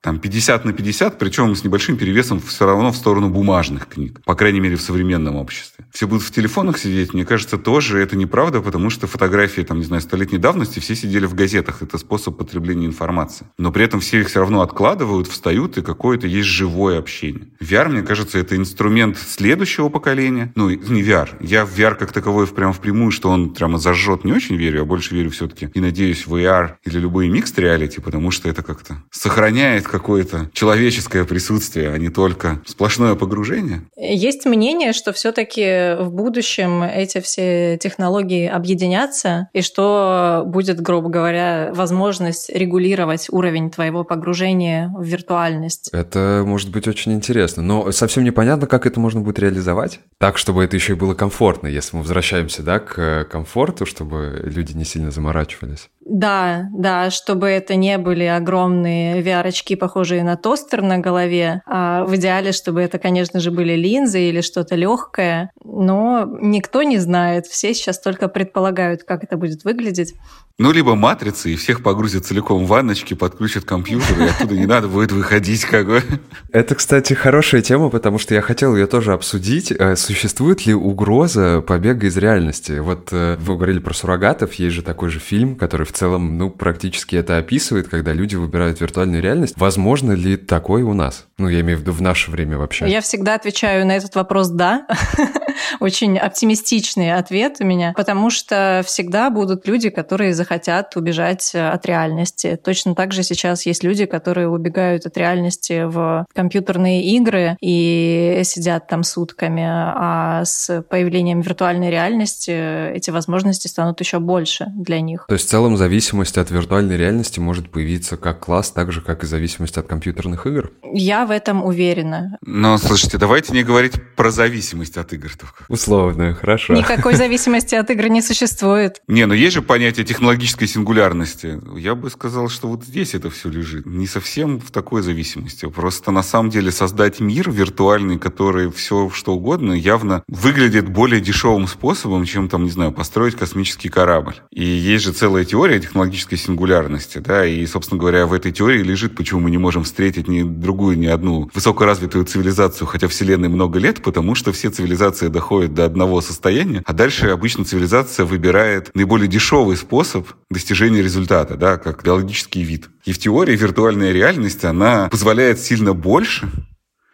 там 0.00 0.20
50 0.20 0.64
на 0.64 0.72
50, 0.72 1.18
причем 1.18 1.54
с 1.56 1.64
небольшим 1.64 1.96
перевесом 1.96 2.40
все 2.40 2.66
равно 2.66 2.92
в 2.92 2.96
сторону 2.96 3.30
бумажных 3.30 3.88
книг, 3.88 4.20
по 4.24 4.34
крайней 4.34 4.60
мере 4.60 4.76
в 4.76 4.80
современном 4.80 5.36
обществе. 5.36 5.86
Все 5.92 6.06
будут 6.06 6.22
в 6.22 6.30
телефонах 6.30 6.78
сидеть, 6.78 7.14
мне 7.14 7.24
кажется, 7.24 7.58
тоже 7.58 7.98
это 7.98 8.16
неправда, 8.16 8.60
потому 8.60 8.90
что 8.90 9.06
фотографии, 9.06 9.62
там, 9.62 9.78
не 9.78 9.84
знаю, 9.84 10.00
столетней 10.02 10.38
давности 10.38 10.78
все 10.78 10.94
сидели 10.94 11.26
в 11.26 11.34
газетах, 11.34 11.82
это 11.82 11.98
способ 11.98 12.38
потребления 12.38 12.86
информации. 12.86 13.46
Но 13.58 13.72
при 13.72 13.84
этом 13.84 13.98
все 13.98 14.20
их 14.20 14.28
все 14.28 14.40
равно 14.40 14.60
откладывают, 14.60 15.26
встают, 15.26 15.78
и 15.78 15.82
какое-то 15.82 16.28
есть 16.28 16.48
живое 16.48 16.98
общение. 16.98 17.48
VR, 17.60 17.88
мне 17.88 18.02
кажется, 18.02 18.38
это 18.38 18.56
инструмент 18.56 19.18
следующего 19.18 19.88
поколения. 19.88 20.52
Ну, 20.54 20.70
не 20.70 21.02
VR. 21.02 21.30
Я 21.40 21.64
в 21.64 21.76
VR 21.76 21.96
как 21.96 22.12
таковой 22.12 22.46
прямо 22.46 22.72
впрямую, 22.72 23.10
что 23.10 23.30
он 23.30 23.50
прямо 23.50 23.78
зажжет, 23.78 24.24
не 24.24 24.32
очень 24.32 24.56
верю, 24.56 24.82
а 24.82 24.84
больше 24.84 25.14
верю 25.14 25.30
все-таки 25.30 25.70
и 25.74 25.80
надеюсь 25.80 26.26
в 26.26 26.34
VR 26.34 26.74
или 26.84 26.98
любые 26.98 27.30
mixed 27.30 27.56
reality, 27.56 28.00
потому 28.00 28.30
что 28.30 28.48
это 28.48 28.62
как-то 28.62 29.02
сохраняет 29.10 29.87
какое-то 29.88 30.50
человеческое 30.52 31.24
присутствие, 31.24 31.90
а 31.90 31.98
не 31.98 32.08
только 32.08 32.62
сплошное 32.66 33.14
погружение. 33.14 33.82
Есть 33.96 34.46
мнение, 34.46 34.92
что 34.92 35.12
все-таки 35.12 35.96
в 35.98 36.10
будущем 36.12 36.82
эти 36.82 37.20
все 37.20 37.78
технологии 37.78 38.46
объединятся, 38.46 39.48
и 39.52 39.62
что 39.62 40.44
будет, 40.46 40.80
грубо 40.80 41.08
говоря, 41.08 41.72
возможность 41.74 42.50
регулировать 42.50 43.26
уровень 43.30 43.70
твоего 43.70 44.04
погружения 44.04 44.92
в 44.96 45.02
виртуальность. 45.02 45.90
Это 45.92 46.42
может 46.46 46.70
быть 46.70 46.86
очень 46.86 47.12
интересно, 47.12 47.62
но 47.62 47.90
совсем 47.92 48.24
непонятно, 48.24 48.66
как 48.66 48.86
это 48.86 49.00
можно 49.00 49.20
будет 49.20 49.38
реализовать. 49.38 50.00
Так, 50.18 50.38
чтобы 50.38 50.64
это 50.64 50.76
еще 50.76 50.92
и 50.92 50.96
было 50.96 51.14
комфортно, 51.14 51.68
если 51.68 51.96
мы 51.96 52.02
возвращаемся 52.02 52.62
да, 52.62 52.78
к 52.78 53.24
комфорту, 53.30 53.86
чтобы 53.86 54.40
люди 54.44 54.72
не 54.72 54.84
сильно 54.84 55.10
заморачивались. 55.10 55.88
Да, 56.08 56.68
да, 56.72 57.10
чтобы 57.10 57.48
это 57.48 57.74
не 57.74 57.98
были 57.98 58.24
огромные 58.24 59.20
VR-очки, 59.20 59.76
похожие 59.76 60.24
на 60.24 60.36
тостер 60.36 60.80
на 60.80 60.98
голове. 60.98 61.60
А 61.66 62.04
в 62.04 62.16
идеале, 62.16 62.52
чтобы 62.52 62.80
это, 62.80 62.98
конечно 62.98 63.40
же, 63.40 63.50
были 63.50 63.74
линзы 63.74 64.22
или 64.22 64.40
что-то 64.40 64.74
легкое. 64.74 65.50
Но 65.62 66.26
никто 66.40 66.82
не 66.82 66.96
знает. 66.96 67.46
Все 67.46 67.74
сейчас 67.74 68.00
только 68.00 68.28
предполагают, 68.28 69.02
как 69.04 69.22
это 69.22 69.36
будет 69.36 69.64
выглядеть. 69.64 70.14
Ну, 70.60 70.72
либо 70.72 70.96
матрицы, 70.96 71.52
и 71.52 71.56
всех 71.56 71.84
погрузят 71.84 72.26
целиком 72.26 72.64
в 72.64 72.66
ванночки, 72.66 73.14
подключат 73.14 73.64
компьютер, 73.64 74.20
и 74.20 74.28
оттуда 74.28 74.56
не 74.56 74.66
надо 74.66 74.88
будет 74.88 75.12
выходить, 75.12 75.64
как 75.64 75.86
бы. 75.86 76.02
Это, 76.50 76.74
кстати, 76.74 77.14
хорошая 77.14 77.62
тема, 77.62 77.90
потому 77.90 78.18
что 78.18 78.34
я 78.34 78.42
хотел 78.42 78.74
ее 78.74 78.88
тоже 78.88 79.12
обсудить. 79.12 79.70
Э, 79.70 79.94
существует 79.94 80.66
ли 80.66 80.74
угроза 80.74 81.60
побега 81.60 82.08
из 82.08 82.16
реальности? 82.16 82.80
Вот 82.80 83.10
э, 83.12 83.36
вы 83.38 83.54
говорили 83.54 83.78
про 83.78 83.94
суррогатов, 83.94 84.54
есть 84.54 84.74
же 84.74 84.82
такой 84.82 85.10
же 85.10 85.20
фильм, 85.20 85.54
который 85.54 85.86
в 85.86 85.92
целом, 85.92 86.36
ну, 86.36 86.50
практически 86.50 87.14
это 87.14 87.38
описывает, 87.38 87.86
когда 87.86 88.12
люди 88.12 88.34
выбирают 88.34 88.80
виртуальную 88.80 89.22
реальность. 89.22 89.54
Возможно 89.56 90.10
ли 90.10 90.36
такое 90.36 90.84
у 90.84 90.92
нас? 90.92 91.26
Ну, 91.38 91.48
я 91.48 91.60
имею 91.60 91.78
в 91.78 91.82
виду 91.82 91.92
в 91.92 92.02
наше 92.02 92.32
время 92.32 92.58
вообще. 92.58 92.88
Я 92.88 93.00
всегда 93.00 93.34
отвечаю 93.34 93.86
на 93.86 93.96
этот 93.96 94.16
вопрос 94.16 94.48
«да». 94.48 94.88
Очень 95.80 96.18
оптимистичный 96.18 97.14
ответ 97.14 97.56
у 97.60 97.64
меня, 97.64 97.92
потому 97.96 98.30
что 98.30 98.82
всегда 98.84 99.30
будут 99.30 99.66
люди, 99.68 99.90
которые 99.90 100.34
захотят 100.34 100.47
убежать 100.96 101.52
э, 101.54 101.68
от 101.68 101.86
реальности. 101.86 102.58
Точно 102.62 102.94
так 102.94 103.12
же 103.12 103.22
сейчас 103.22 103.66
есть 103.66 103.84
люди, 103.84 104.06
которые 104.06 104.48
убегают 104.48 105.06
от 105.06 105.16
реальности 105.16 105.84
в 105.84 106.26
компьютерные 106.34 107.04
игры 107.04 107.56
и 107.60 108.40
сидят 108.44 108.88
там 108.88 109.02
сутками, 109.02 109.64
а 109.66 110.44
с 110.44 110.82
появлением 110.82 111.40
виртуальной 111.40 111.90
реальности 111.90 112.94
эти 112.94 113.10
возможности 113.10 113.66
станут 113.68 114.00
еще 114.00 114.18
больше 114.18 114.66
для 114.74 115.00
них. 115.00 115.26
То 115.28 115.34
есть 115.34 115.46
в 115.46 115.50
целом 115.50 115.76
зависимость 115.76 116.38
от 116.38 116.50
виртуальной 116.50 116.96
реальности 116.96 117.40
может 117.40 117.70
появиться 117.70 118.16
как 118.16 118.40
класс, 118.40 118.70
так 118.70 118.92
же, 118.92 119.00
как 119.00 119.24
и 119.24 119.26
зависимость 119.26 119.78
от 119.78 119.86
компьютерных 119.86 120.46
игр? 120.46 120.72
Я 120.92 121.26
в 121.26 121.30
этом 121.30 121.64
уверена. 121.64 122.38
Но, 122.42 122.78
слушайте, 122.78 123.18
давайте 123.18 123.52
не 123.52 123.62
говорить 123.62 123.94
про 124.16 124.30
зависимость 124.30 124.96
от 124.96 125.12
игр 125.12 125.30
только. 125.36 125.64
Условно, 125.68 126.34
хорошо. 126.34 126.74
Никакой 126.74 127.14
зависимости 127.14 127.74
от 127.74 127.90
игр 127.90 128.08
не 128.08 128.22
существует. 128.22 129.00
Не, 129.08 129.26
но 129.26 129.34
есть 129.34 129.54
же 129.54 129.62
понятие 129.62 130.04
технологической 130.38 130.68
сингулярности. 130.68 131.60
Я 131.76 131.94
бы 131.96 132.10
сказал, 132.10 132.48
что 132.48 132.68
вот 132.68 132.84
здесь 132.84 133.14
это 133.14 133.28
все 133.28 133.48
лежит. 133.48 133.86
Не 133.86 134.06
совсем 134.06 134.60
в 134.60 134.70
такой 134.70 135.02
зависимости. 135.02 135.66
Просто 135.66 136.12
на 136.12 136.22
самом 136.22 136.50
деле 136.50 136.70
создать 136.70 137.18
мир 137.18 137.50
виртуальный, 137.50 138.18
который 138.18 138.70
все 138.70 139.10
что 139.10 139.34
угодно, 139.34 139.72
явно 139.72 140.22
выглядит 140.28 140.88
более 140.88 141.20
дешевым 141.20 141.66
способом, 141.66 142.24
чем 142.24 142.48
там, 142.48 142.64
не 142.64 142.70
знаю, 142.70 142.92
построить 142.92 143.34
космический 143.34 143.88
корабль. 143.88 144.36
И 144.52 144.64
есть 144.64 145.04
же 145.04 145.12
целая 145.12 145.44
теория 145.44 145.80
технологической 145.80 146.38
сингулярности, 146.38 147.18
да, 147.18 147.44
и, 147.44 147.66
собственно 147.66 147.98
говоря, 147.98 148.26
в 148.26 148.32
этой 148.32 148.52
теории 148.52 148.82
лежит, 148.82 149.16
почему 149.16 149.40
мы 149.40 149.50
не 149.50 149.58
можем 149.58 149.82
встретить 149.82 150.28
ни 150.28 150.42
другую, 150.42 150.98
ни 150.98 151.06
одну 151.06 151.50
высокоразвитую 151.52 152.24
цивилизацию, 152.24 152.86
хотя 152.86 153.08
Вселенной 153.08 153.48
много 153.48 153.80
лет, 153.80 154.02
потому 154.02 154.36
что 154.36 154.52
все 154.52 154.70
цивилизации 154.70 155.28
доходят 155.28 155.74
до 155.74 155.84
одного 155.84 156.20
состояния, 156.20 156.82
а 156.84 156.92
дальше 156.92 157.28
обычно 157.28 157.64
цивилизация 157.64 158.24
выбирает 158.24 158.90
наиболее 158.94 159.28
дешевый 159.28 159.76
способ 159.76 160.27
достижения 160.50 161.02
результата, 161.02 161.56
да, 161.56 161.76
как 161.76 162.04
биологический 162.04 162.62
вид. 162.62 162.88
И 163.04 163.12
в 163.12 163.18
теории 163.18 163.56
виртуальная 163.56 164.12
реальность, 164.12 164.64
она 164.64 165.08
позволяет 165.08 165.60
сильно 165.60 165.94
больше, 165.94 166.48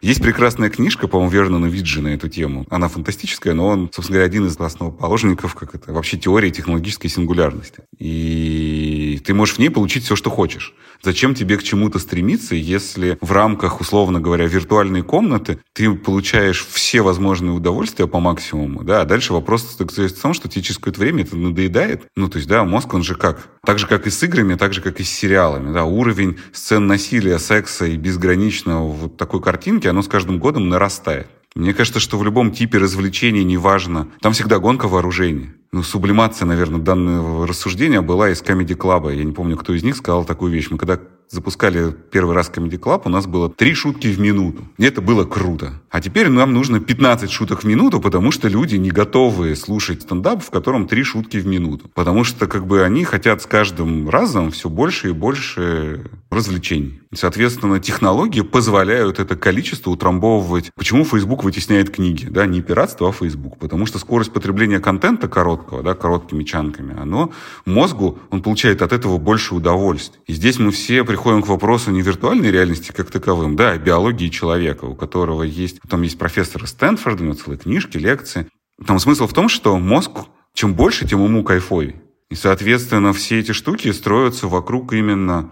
есть 0.05 0.21
прекрасная 0.21 0.69
книжка, 0.69 1.07
по-моему, 1.07 1.31
Вернона 1.31 1.65
Виджи 1.65 1.99
на 1.99 2.09
эту 2.09 2.29
тему. 2.29 2.67
Она 2.69 2.89
фантастическая, 2.89 3.55
но 3.55 3.67
он, 3.69 3.89
собственно 3.91 4.17
говоря, 4.17 4.27
один 4.27 4.45
из 4.45 4.55
основоположников, 4.55 5.55
как 5.55 5.73
это, 5.73 5.93
вообще 5.93 6.17
теории 6.17 6.51
технологической 6.51 7.09
сингулярности. 7.09 7.79
И 7.97 9.19
ты 9.25 9.33
можешь 9.33 9.55
в 9.55 9.59
ней 9.59 9.69
получить 9.69 10.03
все, 10.03 10.15
что 10.15 10.29
хочешь. 10.29 10.75
Зачем 11.05 11.35
тебе 11.35 11.57
к 11.57 11.63
чему-то 11.63 11.99
стремиться, 11.99 12.55
если 12.55 13.19
в 13.21 13.31
рамках, 13.31 13.79
условно 13.79 14.19
говоря, 14.19 14.47
виртуальной 14.47 15.03
комнаты 15.03 15.59
ты 15.71 15.93
получаешь 15.93 16.65
все 16.67 17.03
возможные 17.03 17.51
удовольствия 17.51 18.07
по 18.07 18.19
максимуму, 18.19 18.83
да, 18.83 19.01
а 19.01 19.05
дальше 19.05 19.31
вопрос 19.31 19.77
в 19.77 20.21
том, 20.21 20.33
что 20.33 20.49
тебе 20.49 20.63
через 20.63 20.79
какое-то 20.79 21.01
время 21.01 21.21
это 21.21 21.37
надоедает. 21.37 22.07
Ну, 22.15 22.27
то 22.27 22.37
есть, 22.37 22.49
да, 22.49 22.63
мозг, 22.63 22.91
он 22.95 23.03
же 23.03 23.13
как? 23.13 23.49
Так 23.63 23.77
же, 23.77 23.85
как 23.85 24.07
и 24.07 24.09
с 24.09 24.23
играми, 24.23 24.55
так 24.55 24.73
же, 24.73 24.81
как 24.81 24.99
и 24.99 25.03
с 25.03 25.09
сериалами, 25.09 25.71
да, 25.71 25.83
уровень 25.83 26.37
сцен 26.53 26.87
насилия, 26.87 27.37
секса 27.37 27.85
и 27.85 27.97
безграничного 27.97 28.87
вот 28.87 29.15
такой 29.15 29.43
картинки, 29.43 29.85
оно 29.85 30.01
с 30.01 30.07
каждым 30.07 30.39
годом 30.39 30.69
нарастает. 30.69 31.27
Мне 31.55 31.73
кажется, 31.73 32.01
что 32.01 32.17
в 32.17 32.23
любом 32.25 32.51
типе 32.51 32.79
развлечений, 32.79 33.45
неважно, 33.45 34.09
там 34.19 34.33
всегда 34.33 34.59
гонка 34.59 34.89
вооружений. 34.89 35.51
Ну, 35.71 35.83
сублимация, 35.83 36.45
наверное, 36.45 36.81
данного 36.81 37.47
рассуждения 37.47 38.01
была 38.01 38.29
из 38.29 38.41
Comedy 38.41 38.75
Club. 38.75 39.15
Я 39.15 39.23
не 39.23 39.31
помню, 39.31 39.55
кто 39.55 39.73
из 39.73 39.81
них 39.81 39.95
сказал 39.95 40.25
такую 40.25 40.51
вещь. 40.51 40.67
Мы 40.69 40.77
когда 40.77 40.99
запускали 41.29 41.95
первый 42.11 42.35
раз 42.35 42.51
Comedy 42.53 42.79
Club, 42.79 43.03
у 43.05 43.09
нас 43.09 43.27
было 43.27 43.49
три 43.49 43.73
шутки 43.73 44.07
в 44.07 44.19
минуту. 44.19 44.63
И 44.77 44.85
это 44.85 45.01
было 45.01 45.25
круто. 45.25 45.81
А 45.89 46.01
теперь 46.01 46.29
нам 46.29 46.53
нужно 46.53 46.79
15 46.79 47.29
шуток 47.31 47.63
в 47.63 47.67
минуту, 47.67 47.99
потому 47.99 48.31
что 48.31 48.47
люди 48.47 48.75
не 48.75 48.91
готовы 48.91 49.55
слушать 49.55 50.01
стендап, 50.01 50.43
в 50.43 50.49
котором 50.49 50.87
три 50.87 51.03
шутки 51.03 51.37
в 51.37 51.47
минуту. 51.47 51.89
Потому 51.93 52.23
что 52.23 52.47
как 52.47 52.65
бы 52.65 52.83
они 52.83 53.03
хотят 53.03 53.41
с 53.41 53.45
каждым 53.45 54.09
разом 54.09 54.51
все 54.51 54.69
больше 54.69 55.09
и 55.09 55.13
больше 55.13 56.09
развлечений. 56.29 57.01
Соответственно, 57.13 57.79
технологии 57.79 58.41
позволяют 58.41 59.19
это 59.19 59.35
количество 59.35 59.91
утрамбовывать. 59.91 60.71
Почему 60.75 61.05
Facebook 61.05 61.43
вытесняет 61.43 61.89
книги? 61.89 62.25
Да, 62.25 62.45
не 62.45 62.61
пиратство, 62.61 63.09
а 63.09 63.11
Facebook. 63.13 63.57
Потому 63.57 63.85
что 63.85 63.99
скорость 63.99 64.33
потребления 64.33 64.79
контента 64.79 65.27
короткого, 65.27 65.81
да, 65.81 65.93
короткими 65.93 66.43
чанками, 66.43 66.99
оно 66.99 67.31
мозгу, 67.65 68.19
он 68.29 68.41
получает 68.41 68.81
от 68.81 68.91
этого 68.91 69.17
больше 69.17 69.55
удовольствия. 69.55 70.19
И 70.27 70.33
здесь 70.33 70.59
мы 70.59 70.71
все 70.71 71.03
приходим 71.15 71.41
к 71.41 71.47
вопросу 71.47 71.91
не 71.91 72.01
виртуальной 72.01 72.51
реальности 72.51 72.91
как 72.91 73.09
таковым, 73.09 73.55
да, 73.55 73.71
а 73.71 73.77
биологии 73.77 74.27
человека, 74.27 74.83
у 74.83 74.95
которого 74.95 75.43
есть, 75.43 75.79
там 75.89 76.01
есть 76.01 76.17
профессор 76.17 76.67
Стэнфорда, 76.67 77.23
у 77.23 77.27
него 77.27 77.35
целые 77.35 77.57
книжки, 77.57 77.97
лекции. 77.97 78.47
Там 78.85 78.99
смысл 78.99 79.25
в 79.25 79.31
том, 79.31 79.47
что 79.47 79.79
мозг, 79.79 80.11
чем 80.53 80.73
больше, 80.73 81.07
тем 81.07 81.23
ему 81.23 81.45
кайфой. 81.45 81.95
И, 82.29 82.35
соответственно, 82.35 83.13
все 83.13 83.39
эти 83.39 83.53
штуки 83.53 83.89
строятся 83.93 84.49
вокруг 84.49 84.91
именно 84.91 85.51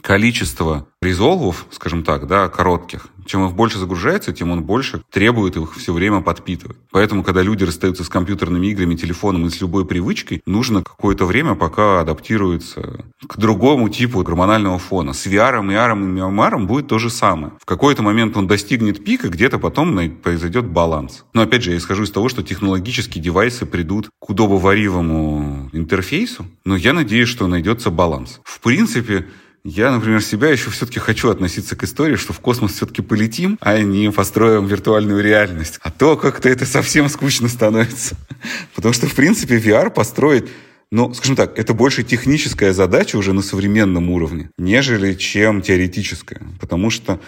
количество 0.00 0.86
резолвов, 1.00 1.66
скажем 1.70 2.04
так, 2.04 2.26
да, 2.26 2.48
коротких, 2.48 3.08
чем 3.26 3.46
их 3.46 3.54
больше 3.54 3.78
загружается, 3.78 4.32
тем 4.32 4.50
он 4.50 4.62
больше 4.62 5.02
требует 5.10 5.56
их 5.56 5.76
все 5.76 5.92
время 5.92 6.20
подпитывать. 6.20 6.76
Поэтому, 6.90 7.22
когда 7.22 7.42
люди 7.42 7.64
расстаются 7.64 8.04
с 8.04 8.08
компьютерными 8.08 8.66
играми, 8.68 8.94
телефоном 8.94 9.46
и 9.46 9.50
с 9.50 9.60
любой 9.60 9.84
привычкой, 9.84 10.42
нужно 10.46 10.82
какое-то 10.82 11.24
время, 11.24 11.54
пока 11.54 12.00
адаптируется 12.00 13.04
к 13.26 13.38
другому 13.38 13.88
типу 13.88 14.22
гормонального 14.22 14.78
фона. 14.78 15.12
С 15.12 15.26
VR, 15.26 15.60
AR 15.62 15.92
и 15.92 16.20
MR 16.20 16.66
будет 16.66 16.88
то 16.88 16.98
же 16.98 17.10
самое. 17.10 17.52
В 17.60 17.64
какой-то 17.64 18.02
момент 18.02 18.36
он 18.36 18.46
достигнет 18.46 19.04
пика, 19.04 19.28
где-то 19.28 19.58
потом 19.58 19.92
произойдет 20.22 20.66
баланс. 20.66 21.24
Но 21.32 21.42
опять 21.42 21.62
же, 21.62 21.70
я 21.70 21.76
исхожу 21.76 22.04
из 22.04 22.10
того, 22.10 22.28
что 22.28 22.42
технологические 22.42 23.22
девайсы 23.22 23.66
придут 23.66 24.10
к 24.18 24.30
удобоваримому 24.30 25.70
интерфейсу, 25.72 26.46
но 26.64 26.76
я 26.76 26.92
надеюсь, 26.92 27.28
что 27.28 27.46
найдется 27.46 27.90
баланс. 27.90 28.40
В 28.44 28.60
принципе, 28.60 29.26
я, 29.64 29.92
например, 29.92 30.22
себя 30.22 30.48
еще 30.48 30.70
все-таки 30.70 30.98
хочу 30.98 31.30
относиться 31.30 31.76
к 31.76 31.84
истории, 31.84 32.16
что 32.16 32.32
в 32.32 32.40
космос 32.40 32.72
все-таки 32.72 33.00
полетим, 33.00 33.58
а 33.60 33.78
не 33.80 34.10
построим 34.10 34.66
виртуальную 34.66 35.22
реальность. 35.22 35.78
А 35.82 35.90
то 35.90 36.16
как-то 36.16 36.48
это 36.48 36.66
совсем 36.66 37.08
скучно 37.08 37.48
становится. 37.48 38.16
Потому 38.74 38.92
что, 38.92 39.06
в 39.06 39.14
принципе, 39.14 39.58
VR 39.58 39.90
построить 39.90 40.46
ну, 40.92 41.14
скажем 41.14 41.36
так, 41.36 41.58
это 41.58 41.72
больше 41.72 42.02
техническая 42.02 42.74
задача 42.74 43.16
уже 43.16 43.32
на 43.32 43.40
современном 43.40 44.10
уровне, 44.10 44.50
нежели 44.58 45.14
чем 45.14 45.62
теоретическая. 45.62 46.42
Потому 46.60 46.90
что 46.90 47.18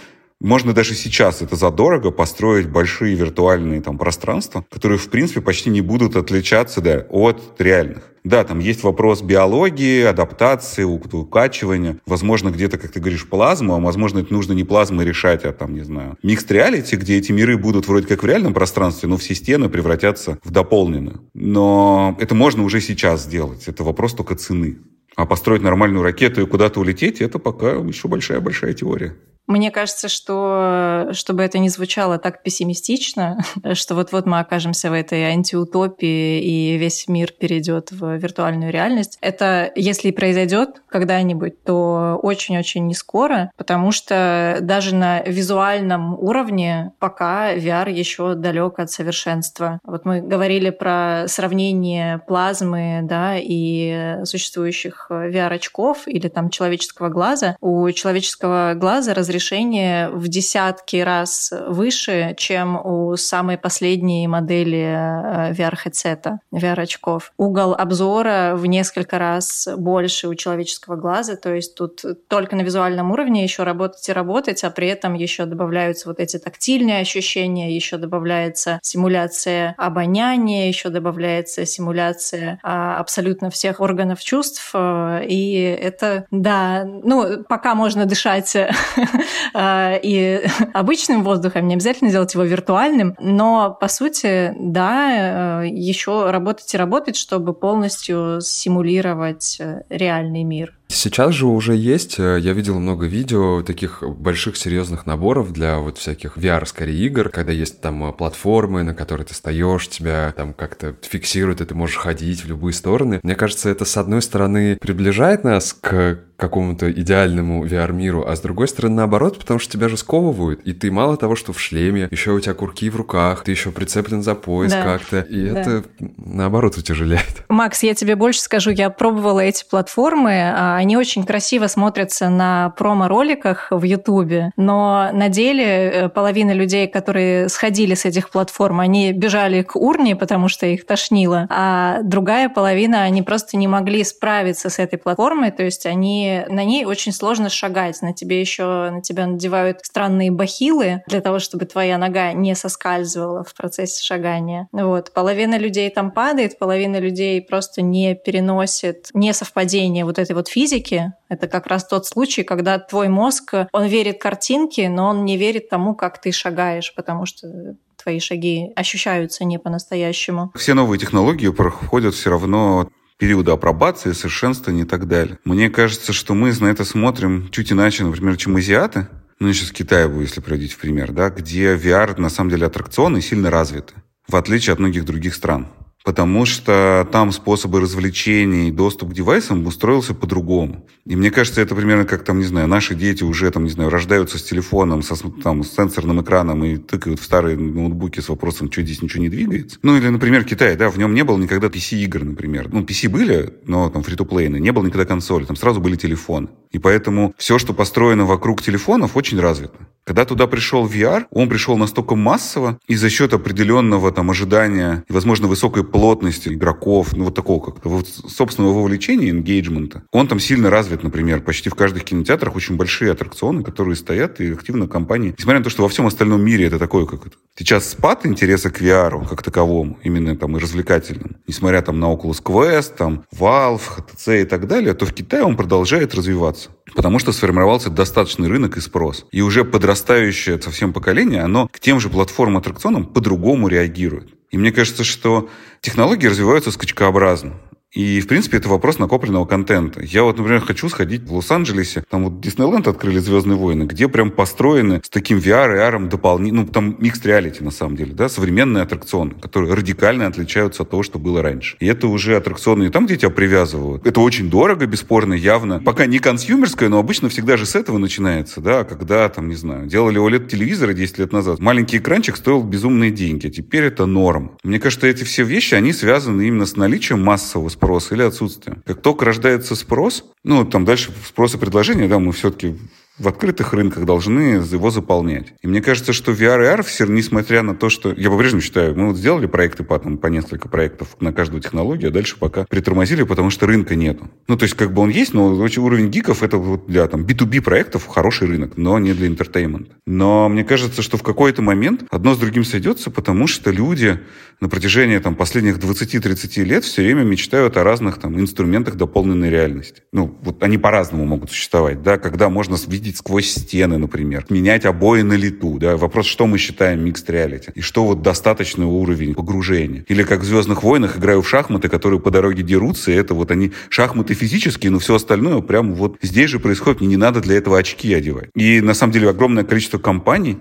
можно 0.40 0.74
даже 0.74 0.94
сейчас 0.94 1.42
это 1.42 1.56
задорого 1.56 2.10
построить 2.10 2.68
большие 2.68 3.14
виртуальные 3.14 3.80
там 3.80 3.96
пространства, 3.96 4.64
которые, 4.70 4.98
в 4.98 5.08
принципе, 5.08 5.40
почти 5.40 5.70
не 5.70 5.80
будут 5.80 6.16
отличаться 6.16 6.80
да, 6.80 7.06
от 7.08 7.54
реальных. 7.58 8.10
Да, 8.24 8.42
там 8.42 8.58
есть 8.58 8.82
вопрос 8.82 9.22
биологии, 9.22 10.02
адаптации, 10.02 10.82
укачивания. 10.82 11.98
Возможно, 12.06 12.50
где-то, 12.50 12.78
как 12.78 12.90
ты 12.90 13.00
говоришь, 13.00 13.28
плазму, 13.28 13.74
а 13.74 13.80
возможно, 13.80 14.20
это 14.20 14.32
нужно 14.32 14.54
не 14.54 14.64
плазмой 14.64 15.04
решать, 15.04 15.44
а 15.44 15.52
там, 15.52 15.74
не 15.74 15.82
знаю, 15.82 16.16
микс 16.22 16.44
реалити, 16.48 16.96
где 16.96 17.18
эти 17.18 17.32
миры 17.32 17.58
будут 17.58 17.86
вроде 17.86 18.06
как 18.06 18.22
в 18.22 18.26
реальном 18.26 18.54
пространстве, 18.54 19.10
но 19.10 19.18
все 19.18 19.34
стены 19.34 19.68
превратятся 19.68 20.38
в 20.42 20.50
дополненную. 20.50 21.22
Но 21.34 22.16
это 22.18 22.34
можно 22.34 22.64
уже 22.64 22.80
сейчас 22.80 23.24
сделать. 23.24 23.64
Это 23.66 23.84
вопрос 23.84 24.14
только 24.14 24.34
цены. 24.36 24.78
А 25.16 25.26
построить 25.26 25.62
нормальную 25.62 26.02
ракету 26.02 26.42
и 26.42 26.46
куда-то 26.46 26.80
улететь, 26.80 27.20
это 27.20 27.38
пока 27.38 27.72
еще 27.72 28.08
большая-большая 28.08 28.72
теория. 28.72 29.16
Мне 29.46 29.70
кажется, 29.70 30.08
что 30.08 31.08
чтобы 31.12 31.42
это 31.42 31.58
не 31.58 31.68
звучало 31.68 32.18
так 32.18 32.42
пессимистично, 32.42 33.44
что 33.74 33.94
вот-вот 33.94 34.26
мы 34.26 34.40
окажемся 34.40 34.90
в 34.90 34.94
этой 34.94 35.24
антиутопии 35.24 36.40
и 36.40 36.78
весь 36.78 37.08
мир 37.08 37.32
перейдет 37.32 37.92
в 37.92 38.16
виртуальную 38.16 38.72
реальность, 38.72 39.18
это 39.20 39.70
если 39.74 40.08
и 40.08 40.12
произойдет 40.12 40.82
когда-нибудь, 40.88 41.62
то 41.62 42.18
очень-очень 42.22 42.86
не 42.86 42.94
скоро, 42.94 43.50
потому 43.56 43.92
что 43.92 44.58
даже 44.62 44.94
на 44.94 45.22
визуальном 45.22 46.14
уровне 46.14 46.92
пока 46.98 47.54
VR 47.54 47.90
еще 47.92 48.34
далек 48.34 48.78
от 48.78 48.90
совершенства. 48.90 49.78
Вот 49.84 50.04
мы 50.04 50.22
говорили 50.22 50.70
про 50.70 51.24
сравнение 51.26 52.18
плазмы 52.26 53.00
да, 53.02 53.36
и 53.38 54.20
существующих 54.24 55.08
VR-очков 55.10 56.06
или 56.06 56.28
там 56.28 56.48
человеческого 56.48 57.08
глаза. 57.08 57.56
У 57.60 57.90
человеческого 57.90 58.72
глаза 58.74 59.12
разрешение 59.12 59.33
разрешение 59.34 60.10
в 60.10 60.28
десятки 60.28 60.96
раз 60.96 61.52
выше, 61.66 62.34
чем 62.36 62.80
у 62.84 63.16
самой 63.16 63.58
последней 63.58 64.28
модели 64.28 64.78
э, 64.78 65.52
VR-хедсета, 65.52 66.38
VR-очков. 66.52 67.32
Угол 67.36 67.74
обзора 67.74 68.52
в 68.54 68.64
несколько 68.66 69.18
раз 69.18 69.68
больше 69.76 70.28
у 70.28 70.34
человеческого 70.36 70.94
глаза, 70.94 71.34
то 71.34 71.52
есть 71.52 71.74
тут 71.74 72.04
только 72.28 72.54
на 72.54 72.62
визуальном 72.62 73.10
уровне 73.10 73.42
еще 73.42 73.64
работать 73.64 74.08
и 74.08 74.12
работать, 74.12 74.62
а 74.62 74.70
при 74.70 74.86
этом 74.86 75.14
еще 75.14 75.46
добавляются 75.46 76.08
вот 76.08 76.20
эти 76.20 76.38
тактильные 76.38 77.00
ощущения, 77.00 77.74
еще 77.74 77.96
добавляется 77.96 78.78
симуляция 78.82 79.74
обоняния, 79.78 80.68
еще 80.68 80.90
добавляется 80.90 81.66
симуляция 81.66 82.60
а, 82.62 82.98
абсолютно 82.98 83.50
всех 83.50 83.80
органов 83.80 84.22
чувств, 84.22 84.70
э, 84.74 85.26
и 85.26 85.54
это, 85.60 86.26
да, 86.30 86.84
ну, 86.84 87.42
пока 87.48 87.74
можно 87.74 88.06
дышать 88.06 88.56
и 90.02 90.42
обычным 90.74 91.22
воздухом, 91.22 91.68
не 91.68 91.74
обязательно 91.74 92.10
делать 92.10 92.34
его 92.34 92.44
виртуальным, 92.44 93.16
но 93.18 93.76
по 93.80 93.88
сути, 93.88 94.52
да, 94.58 95.62
э, 95.62 95.68
еще 95.68 96.30
работать 96.30 96.72
и 96.74 96.76
работать, 96.76 97.16
чтобы 97.16 97.54
полностью 97.54 98.40
симулировать 98.40 99.56
э, 99.60 99.82
реальный 99.88 100.42
мир. 100.42 100.74
Сейчас 100.94 101.34
же 101.34 101.46
уже 101.46 101.74
есть, 101.74 102.18
э, 102.18 102.38
я 102.40 102.52
видел 102.52 102.78
много 102.78 103.06
видео 103.06 103.62
таких 103.62 104.02
больших 104.02 104.56
серьезных 104.56 105.06
наборов 105.06 105.52
для 105.52 105.78
вот 105.78 105.98
всяких 105.98 106.38
VR, 106.38 106.64
скорее, 106.66 107.06
игр, 107.06 107.28
когда 107.28 107.52
есть 107.52 107.80
там 107.80 108.08
э, 108.08 108.12
платформы, 108.12 108.82
на 108.84 108.94
которые 108.94 109.26
ты 109.26 109.34
стоишь, 109.34 109.88
тебя 109.88 110.32
там 110.36 110.54
как-то 110.54 110.94
фиксируют, 111.02 111.60
и 111.60 111.64
ты 111.64 111.74
можешь 111.74 111.96
ходить 111.96 112.44
в 112.44 112.48
любые 112.48 112.72
стороны. 112.72 113.20
Мне 113.22 113.34
кажется, 113.34 113.68
это 113.68 113.84
с 113.84 113.96
одной 113.96 114.22
стороны 114.22 114.76
приближает 114.80 115.44
нас 115.44 115.72
к 115.72 116.20
какому-то 116.36 116.90
идеальному 116.90 117.64
VR-миру, 117.64 118.24
а 118.26 118.34
с 118.34 118.40
другой 118.40 118.68
стороны 118.68 118.96
наоборот, 118.96 119.38
потому 119.38 119.60
что 119.60 119.72
тебя 119.72 119.88
же 119.88 119.96
сковывают, 119.96 120.60
и 120.64 120.72
ты 120.72 120.90
мало 120.90 121.16
того, 121.16 121.36
что 121.36 121.52
в 121.52 121.60
шлеме, 121.60 122.08
еще 122.10 122.32
у 122.32 122.40
тебя 122.40 122.54
курки 122.54 122.90
в 122.90 122.96
руках, 122.96 123.44
ты 123.44 123.52
еще 123.52 123.70
прицеплен 123.70 124.22
за 124.22 124.34
пояс 124.34 124.72
да. 124.72 124.82
как-то, 124.82 125.20
и 125.20 125.50
да. 125.50 125.60
это 125.60 125.84
наоборот 125.98 126.76
утяжеляет. 126.76 127.44
Макс, 127.48 127.82
я 127.82 127.94
тебе 127.94 128.16
больше 128.16 128.40
скажу, 128.40 128.70
я 128.70 128.90
пробовала 128.90 129.40
эти 129.40 129.64
платформы, 129.68 130.52
а 130.54 130.82
они 130.84 130.98
очень 130.98 131.24
красиво 131.24 131.66
смотрятся 131.66 132.28
на 132.28 132.74
промо-роликах 132.76 133.68
в 133.70 133.82
Ютубе, 133.84 134.52
но 134.56 135.08
на 135.12 135.30
деле 135.30 135.64
э, 135.64 136.08
половина 136.10 136.52
людей, 136.52 136.86
которые 136.86 137.48
сходили 137.48 137.94
с 137.94 138.04
этих 138.04 138.28
платформ, 138.28 138.80
они 138.80 139.12
бежали 139.12 139.62
к 139.62 139.76
урне, 139.76 140.14
потому 140.14 140.48
что 140.48 140.66
их 140.66 140.84
тошнило, 140.84 141.46
а 141.48 142.00
другая 142.02 142.50
половина, 142.50 143.04
они 143.04 143.22
просто 143.22 143.56
не 143.56 143.66
могли 143.66 144.04
справиться 144.04 144.68
с 144.68 144.78
этой 144.78 144.98
платформой, 144.98 145.52
то 145.52 145.62
есть 145.62 145.86
они 145.86 146.42
на 146.50 146.64
ней 146.64 146.84
очень 146.84 147.12
сложно 147.12 147.48
шагать, 147.48 148.02
на 148.02 148.12
тебе 148.12 148.38
еще 148.38 148.90
на 148.90 149.00
тебя 149.00 149.26
надевают 149.26 149.78
странные 149.82 150.30
бахилы 150.30 151.02
для 151.06 151.22
того, 151.22 151.38
чтобы 151.38 151.64
твоя 151.64 151.96
нога 151.96 152.34
не 152.34 152.54
соскальзывала 152.54 153.42
в 153.42 153.54
процессе 153.54 154.04
шагания. 154.04 154.68
Вот. 154.70 155.12
Половина 155.14 155.56
людей 155.56 155.88
там 155.88 156.10
падает, 156.10 156.58
половина 156.58 156.98
людей 156.98 157.40
просто 157.40 157.80
не 157.80 158.14
переносит 158.14 159.08
несовпадение 159.14 160.04
вот 160.04 160.18
этой 160.18 160.32
вот 160.32 160.48
физики, 160.48 160.63
физики. 160.64 161.12
Это 161.28 161.46
как 161.46 161.66
раз 161.66 161.86
тот 161.86 162.06
случай, 162.06 162.42
когда 162.42 162.78
твой 162.78 163.08
мозг, 163.08 163.54
он 163.72 163.86
верит 163.86 164.20
картинке, 164.20 164.88
но 164.88 165.08
он 165.08 165.24
не 165.24 165.36
верит 165.36 165.68
тому, 165.68 165.94
как 165.94 166.20
ты 166.20 166.32
шагаешь, 166.32 166.94
потому 166.94 167.26
что 167.26 167.76
твои 168.02 168.18
шаги 168.18 168.72
ощущаются 168.74 169.44
не 169.44 169.58
по-настоящему. 169.58 170.52
Все 170.54 170.74
новые 170.74 170.98
технологии 170.98 171.48
проходят 171.48 172.14
все 172.14 172.30
равно 172.30 172.88
периоды 173.18 173.52
апробации, 173.52 174.12
совершенствования 174.12 174.84
и 174.84 174.86
так 174.86 175.06
далее. 175.06 175.38
Мне 175.44 175.68
кажется, 175.68 176.12
что 176.12 176.34
мы 176.34 176.52
на 176.60 176.66
это 176.66 176.84
смотрим 176.84 177.48
чуть 177.50 177.70
иначе, 177.70 178.04
например, 178.04 178.36
чем 178.36 178.56
азиаты. 178.56 179.06
Ну, 179.38 179.52
сейчас 179.52 179.70
Китай, 179.70 180.08
если 180.20 180.40
приводить 180.40 180.72
в 180.72 180.78
пример, 180.78 181.12
да, 181.12 181.28
где 181.28 181.74
VR, 181.74 182.18
на 182.18 182.30
самом 182.30 182.50
деле, 182.50 182.66
аттракционы 182.66 183.20
сильно 183.20 183.50
развиты, 183.50 183.94
в 184.26 184.36
отличие 184.36 184.72
от 184.72 184.78
многих 184.78 185.04
других 185.04 185.34
стран 185.34 185.68
потому 186.04 186.44
что 186.44 187.08
там 187.10 187.32
способы 187.32 187.80
развлечений, 187.80 188.70
доступ 188.70 189.10
к 189.10 189.14
девайсам 189.14 189.66
устроился 189.66 190.14
по-другому. 190.14 190.86
И 191.06 191.16
мне 191.16 191.30
кажется, 191.30 191.62
это 191.62 191.74
примерно 191.74 192.04
как, 192.04 192.24
там, 192.24 192.38
не 192.38 192.44
знаю, 192.44 192.68
наши 192.68 192.94
дети 192.94 193.24
уже, 193.24 193.50
там, 193.50 193.64
не 193.64 193.70
знаю, 193.70 193.90
рождаются 193.90 194.38
с 194.38 194.42
телефоном, 194.42 195.02
со, 195.02 195.16
там, 195.42 195.64
с 195.64 195.74
сенсорным 195.74 196.22
экраном 196.22 196.62
и 196.64 196.76
тыкают 196.76 197.20
в 197.20 197.24
старые 197.24 197.56
ноутбуки 197.56 198.20
с 198.20 198.28
вопросом, 198.28 198.70
что 198.70 198.82
здесь 198.82 199.02
ничего 199.02 199.22
не 199.22 199.30
двигается. 199.30 199.78
Ну, 199.82 199.96
или, 199.96 200.08
например, 200.08 200.44
Китай, 200.44 200.76
да, 200.76 200.90
в 200.90 200.98
нем 200.98 201.14
не 201.14 201.24
было 201.24 201.38
никогда 201.38 201.68
PC-игр, 201.68 202.22
например. 202.22 202.68
Ну, 202.70 202.82
PC 202.82 203.08
были, 203.08 203.54
но 203.64 203.88
там 203.88 204.02
фри-то-плейны, 204.02 204.60
не 204.60 204.72
было 204.72 204.84
никогда 204.84 205.06
консоли, 205.06 205.44
там 205.44 205.56
сразу 205.56 205.80
были 205.80 205.96
телефоны. 205.96 206.48
И 206.70 206.78
поэтому 206.78 207.34
все, 207.38 207.58
что 207.58 207.72
построено 207.72 208.26
вокруг 208.26 208.60
телефонов, 208.60 209.16
очень 209.16 209.40
развито. 209.40 209.78
Когда 210.04 210.26
туда 210.26 210.46
пришел 210.46 210.86
VR, 210.86 211.24
он 211.30 211.48
пришел 211.48 211.78
настолько 211.78 212.14
массово, 212.14 212.78
и 212.88 212.94
за 212.94 213.08
счет 213.08 213.32
определенного 213.32 214.12
там 214.12 214.30
ожидания 214.30 215.04
и, 215.08 215.12
возможно, 215.12 215.48
высокой 215.48 215.84
плотности 215.94 216.48
игроков, 216.48 217.14
ну 217.14 217.26
вот 217.26 217.36
такого 217.36 217.64
как-то 217.64 217.88
вот, 217.88 218.08
собственного 218.08 218.72
вовлечения, 218.72 219.32
engagement, 219.32 220.00
он 220.10 220.26
там 220.26 220.40
сильно 220.40 220.68
развит, 220.68 221.04
например, 221.04 221.40
почти 221.40 221.70
в 221.70 221.76
каждых 221.76 222.02
кинотеатрах 222.02 222.56
очень 222.56 222.74
большие 222.74 223.12
аттракционы, 223.12 223.62
которые 223.62 223.94
стоят 223.94 224.40
и 224.40 224.52
активно 224.52 224.88
компании. 224.88 225.36
Несмотря 225.38 225.60
на 225.60 225.64
то, 225.64 225.70
что 225.70 225.84
во 225.84 225.88
всем 225.88 226.08
остальном 226.08 226.44
мире 226.44 226.66
это 226.66 226.80
такое, 226.80 227.06
как 227.06 227.28
это. 227.28 227.36
Сейчас 227.56 227.88
спад 227.88 228.26
интереса 228.26 228.70
к 228.70 228.82
VR 228.82 229.28
как 229.28 229.44
таковому, 229.44 229.96
именно 230.02 230.34
там 230.36 230.56
и 230.56 230.60
развлекательным, 230.60 231.36
несмотря 231.46 231.80
там 231.80 232.00
на 232.00 232.06
Oculus 232.06 232.42
Quest, 232.42 232.96
там 232.96 233.22
Valve, 233.32 233.80
HTC 233.98 234.42
и 234.42 234.44
так 234.46 234.66
далее, 234.66 234.94
то 234.94 235.06
в 235.06 235.12
Китае 235.12 235.44
он 235.44 235.56
продолжает 235.56 236.12
развиваться. 236.16 236.70
Потому 236.96 237.20
что 237.20 237.30
сформировался 237.30 237.90
достаточный 237.90 238.48
рынок 238.48 238.76
и 238.78 238.80
спрос. 238.80 239.26
И 239.30 239.42
уже 239.42 239.64
подрастающее 239.64 240.60
совсем 240.60 240.92
поколение, 240.92 241.42
оно 241.42 241.68
к 241.68 241.78
тем 241.78 242.00
же 242.00 242.08
платформам-аттракционам 242.08 243.06
по-другому 243.06 243.68
реагирует. 243.68 244.34
И 244.54 244.56
мне 244.56 244.70
кажется, 244.70 245.02
что 245.02 245.48
технологии 245.84 246.26
развиваются 246.28 246.72
скачкообразно. 246.72 247.52
И, 247.94 248.20
в 248.20 248.26
принципе, 248.26 248.56
это 248.56 248.68
вопрос 248.68 248.98
накопленного 248.98 249.44
контента. 249.44 250.02
Я 250.02 250.24
вот, 250.24 250.36
например, 250.36 250.60
хочу 250.60 250.88
сходить 250.88 251.22
в 251.22 251.34
Лос-Анджелесе, 251.34 252.02
там 252.10 252.24
вот 252.24 252.40
Диснейленд 252.40 252.88
открыли 252.88 253.18
«Звездные 253.20 253.56
войны», 253.56 253.84
где 253.84 254.08
прям 254.08 254.32
построены 254.32 255.00
с 255.04 255.08
таким 255.08 255.38
VR 255.38 255.76
и 255.76 255.78
AR 255.78 256.08
дополнительно, 256.08 256.62
ну, 256.62 256.68
там 256.68 256.96
микс 256.98 257.24
реалити 257.24 257.62
на 257.62 257.70
самом 257.70 257.96
деле, 257.96 258.12
да, 258.12 258.28
современные 258.28 258.82
аттракционы, 258.82 259.34
которые 259.40 259.72
радикально 259.74 260.26
отличаются 260.26 260.82
от 260.82 260.90
того, 260.90 261.04
что 261.04 261.20
было 261.20 261.40
раньше. 261.40 261.76
И 261.78 261.86
это 261.86 262.08
уже 262.08 262.36
аттракционы 262.36 262.84
не 262.84 262.90
там, 262.90 263.06
где 263.06 263.16
тебя 263.16 263.30
привязывают. 263.30 264.04
Это 264.04 264.20
очень 264.20 264.50
дорого, 264.50 264.86
бесспорно, 264.86 265.34
явно. 265.34 265.78
Пока 265.78 266.06
не 266.06 266.18
консюмерское, 266.18 266.88
но 266.88 266.98
обычно 266.98 267.28
всегда 267.28 267.56
же 267.56 267.64
с 267.64 267.76
этого 267.76 267.98
начинается, 267.98 268.60
да, 268.60 268.82
когда, 268.82 269.28
там, 269.28 269.48
не 269.48 269.54
знаю, 269.54 269.86
делали 269.86 270.20
OLED-телевизоры 270.20 270.94
10 270.94 271.18
лет 271.18 271.32
назад, 271.32 271.60
маленький 271.60 271.98
экранчик 271.98 272.36
стоил 272.36 272.64
безумные 272.64 273.12
деньги, 273.12 273.46
а 273.46 273.50
теперь 273.50 273.84
это 273.84 274.06
норм. 274.06 274.58
Мне 274.64 274.80
кажется, 274.80 275.06
эти 275.06 275.22
все 275.22 275.44
вещи, 275.44 275.74
они 275.74 275.92
связаны 275.92 276.48
именно 276.48 276.66
с 276.66 276.76
наличием 276.76 277.22
массового 277.22 277.68
спроса 277.84 278.14
или 278.14 278.22
отсутствием. 278.22 278.82
Как 278.86 279.02
только 279.02 279.24
рождается 279.24 279.76
спрос, 279.76 280.24
ну, 280.42 280.64
там 280.64 280.84
дальше 280.84 281.12
спрос 281.26 281.54
и 281.54 281.58
предложение, 281.58 282.08
да, 282.08 282.18
мы 282.18 282.32
все-таки 282.32 282.76
в 283.18 283.28
открытых 283.28 283.72
рынках 283.72 284.04
должны 284.04 284.40
его 284.40 284.90
заполнять. 284.90 285.54
И 285.62 285.68
мне 285.68 285.80
кажется, 285.80 286.12
что 286.12 286.32
VR 286.32 286.62
и 286.62 286.80
AR, 286.80 287.10
несмотря 287.10 287.62
на 287.62 287.74
то, 287.74 287.88
что... 287.88 288.12
Я 288.12 288.28
по-прежнему 288.30 288.60
считаю, 288.60 288.98
мы 288.98 289.08
вот 289.08 289.16
сделали 289.16 289.46
проекты 289.46 289.84
по, 289.84 289.98
там, 289.98 290.18
по 290.18 290.26
несколько 290.26 290.68
проектов 290.68 291.16
на 291.20 291.32
каждую 291.32 291.60
технологию, 291.60 292.08
а 292.08 292.12
дальше 292.12 292.36
пока 292.38 292.64
притормозили, 292.64 293.22
потому 293.22 293.50
что 293.50 293.66
рынка 293.66 293.94
нету. 293.94 294.28
Ну, 294.48 294.56
то 294.56 294.64
есть, 294.64 294.74
как 294.74 294.92
бы 294.92 295.02
он 295.02 295.10
есть, 295.10 295.32
но 295.32 295.46
уровень 295.46 296.08
гиков 296.08 296.42
это 296.42 296.56
вот 296.56 296.86
для 296.86 297.06
там 297.06 297.24
B2B 297.24 297.60
проектов 297.60 298.06
хороший 298.06 298.48
рынок, 298.48 298.76
но 298.76 298.98
не 298.98 299.12
для 299.12 299.28
entertainment. 299.28 299.90
Но 300.06 300.48
мне 300.48 300.64
кажется, 300.64 301.02
что 301.02 301.16
в 301.16 301.22
какой-то 301.22 301.62
момент 301.62 302.04
одно 302.10 302.34
с 302.34 302.38
другим 302.38 302.64
сойдется, 302.64 303.10
потому 303.10 303.46
что 303.46 303.70
люди 303.70 304.20
на 304.60 304.68
протяжении 304.68 305.18
там, 305.18 305.36
последних 305.36 305.78
20-30 305.78 306.64
лет 306.64 306.84
все 306.84 307.02
время 307.02 307.22
мечтают 307.22 307.76
о 307.76 307.84
разных 307.84 308.18
там, 308.18 308.38
инструментах 308.40 308.96
дополненной 308.96 309.50
реальности. 309.50 310.02
Ну, 310.12 310.36
вот 310.42 310.62
они 310.62 310.78
по-разному 310.78 311.24
могут 311.24 311.50
существовать, 311.50 312.02
да, 312.02 312.18
когда 312.18 312.48
можно 312.48 312.76
видеть 312.86 313.03
сквозь 313.12 313.50
стены, 313.50 313.98
например, 313.98 314.46
менять 314.48 314.84
обои 314.84 315.22
на 315.22 315.34
лету, 315.34 315.78
да, 315.78 315.96
вопрос, 315.96 316.26
что 316.26 316.46
мы 316.46 316.58
считаем 316.58 317.04
mixed 317.04 317.26
reality, 317.26 317.72
и 317.74 317.80
что 317.80 318.04
вот 318.04 318.22
достаточный 318.22 318.86
уровень 318.86 319.34
погружения. 319.34 320.04
Или 320.08 320.22
как 320.22 320.40
в 320.40 320.44
«Звездных 320.44 320.82
войнах» 320.82 321.18
играю 321.18 321.42
в 321.42 321.48
шахматы, 321.48 321.88
которые 321.88 322.20
по 322.20 322.30
дороге 322.30 322.62
дерутся, 322.62 323.10
и 323.10 323.14
это 323.14 323.34
вот 323.34 323.50
они 323.50 323.72
шахматы 323.88 324.34
физические, 324.34 324.90
но 324.90 324.98
все 324.98 325.16
остальное 325.16 325.60
прямо 325.60 325.94
вот 325.94 326.16
здесь 326.22 326.50
же 326.50 326.58
происходит, 326.58 327.00
мне 327.00 327.10
не 327.10 327.16
надо 327.16 327.40
для 327.40 327.56
этого 327.56 327.78
очки 327.78 328.12
одевать. 328.12 328.50
И 328.54 328.80
на 328.80 328.94
самом 328.94 329.12
деле 329.12 329.30
огромное 329.30 329.64
количество 329.64 329.98
компаний, 329.98 330.58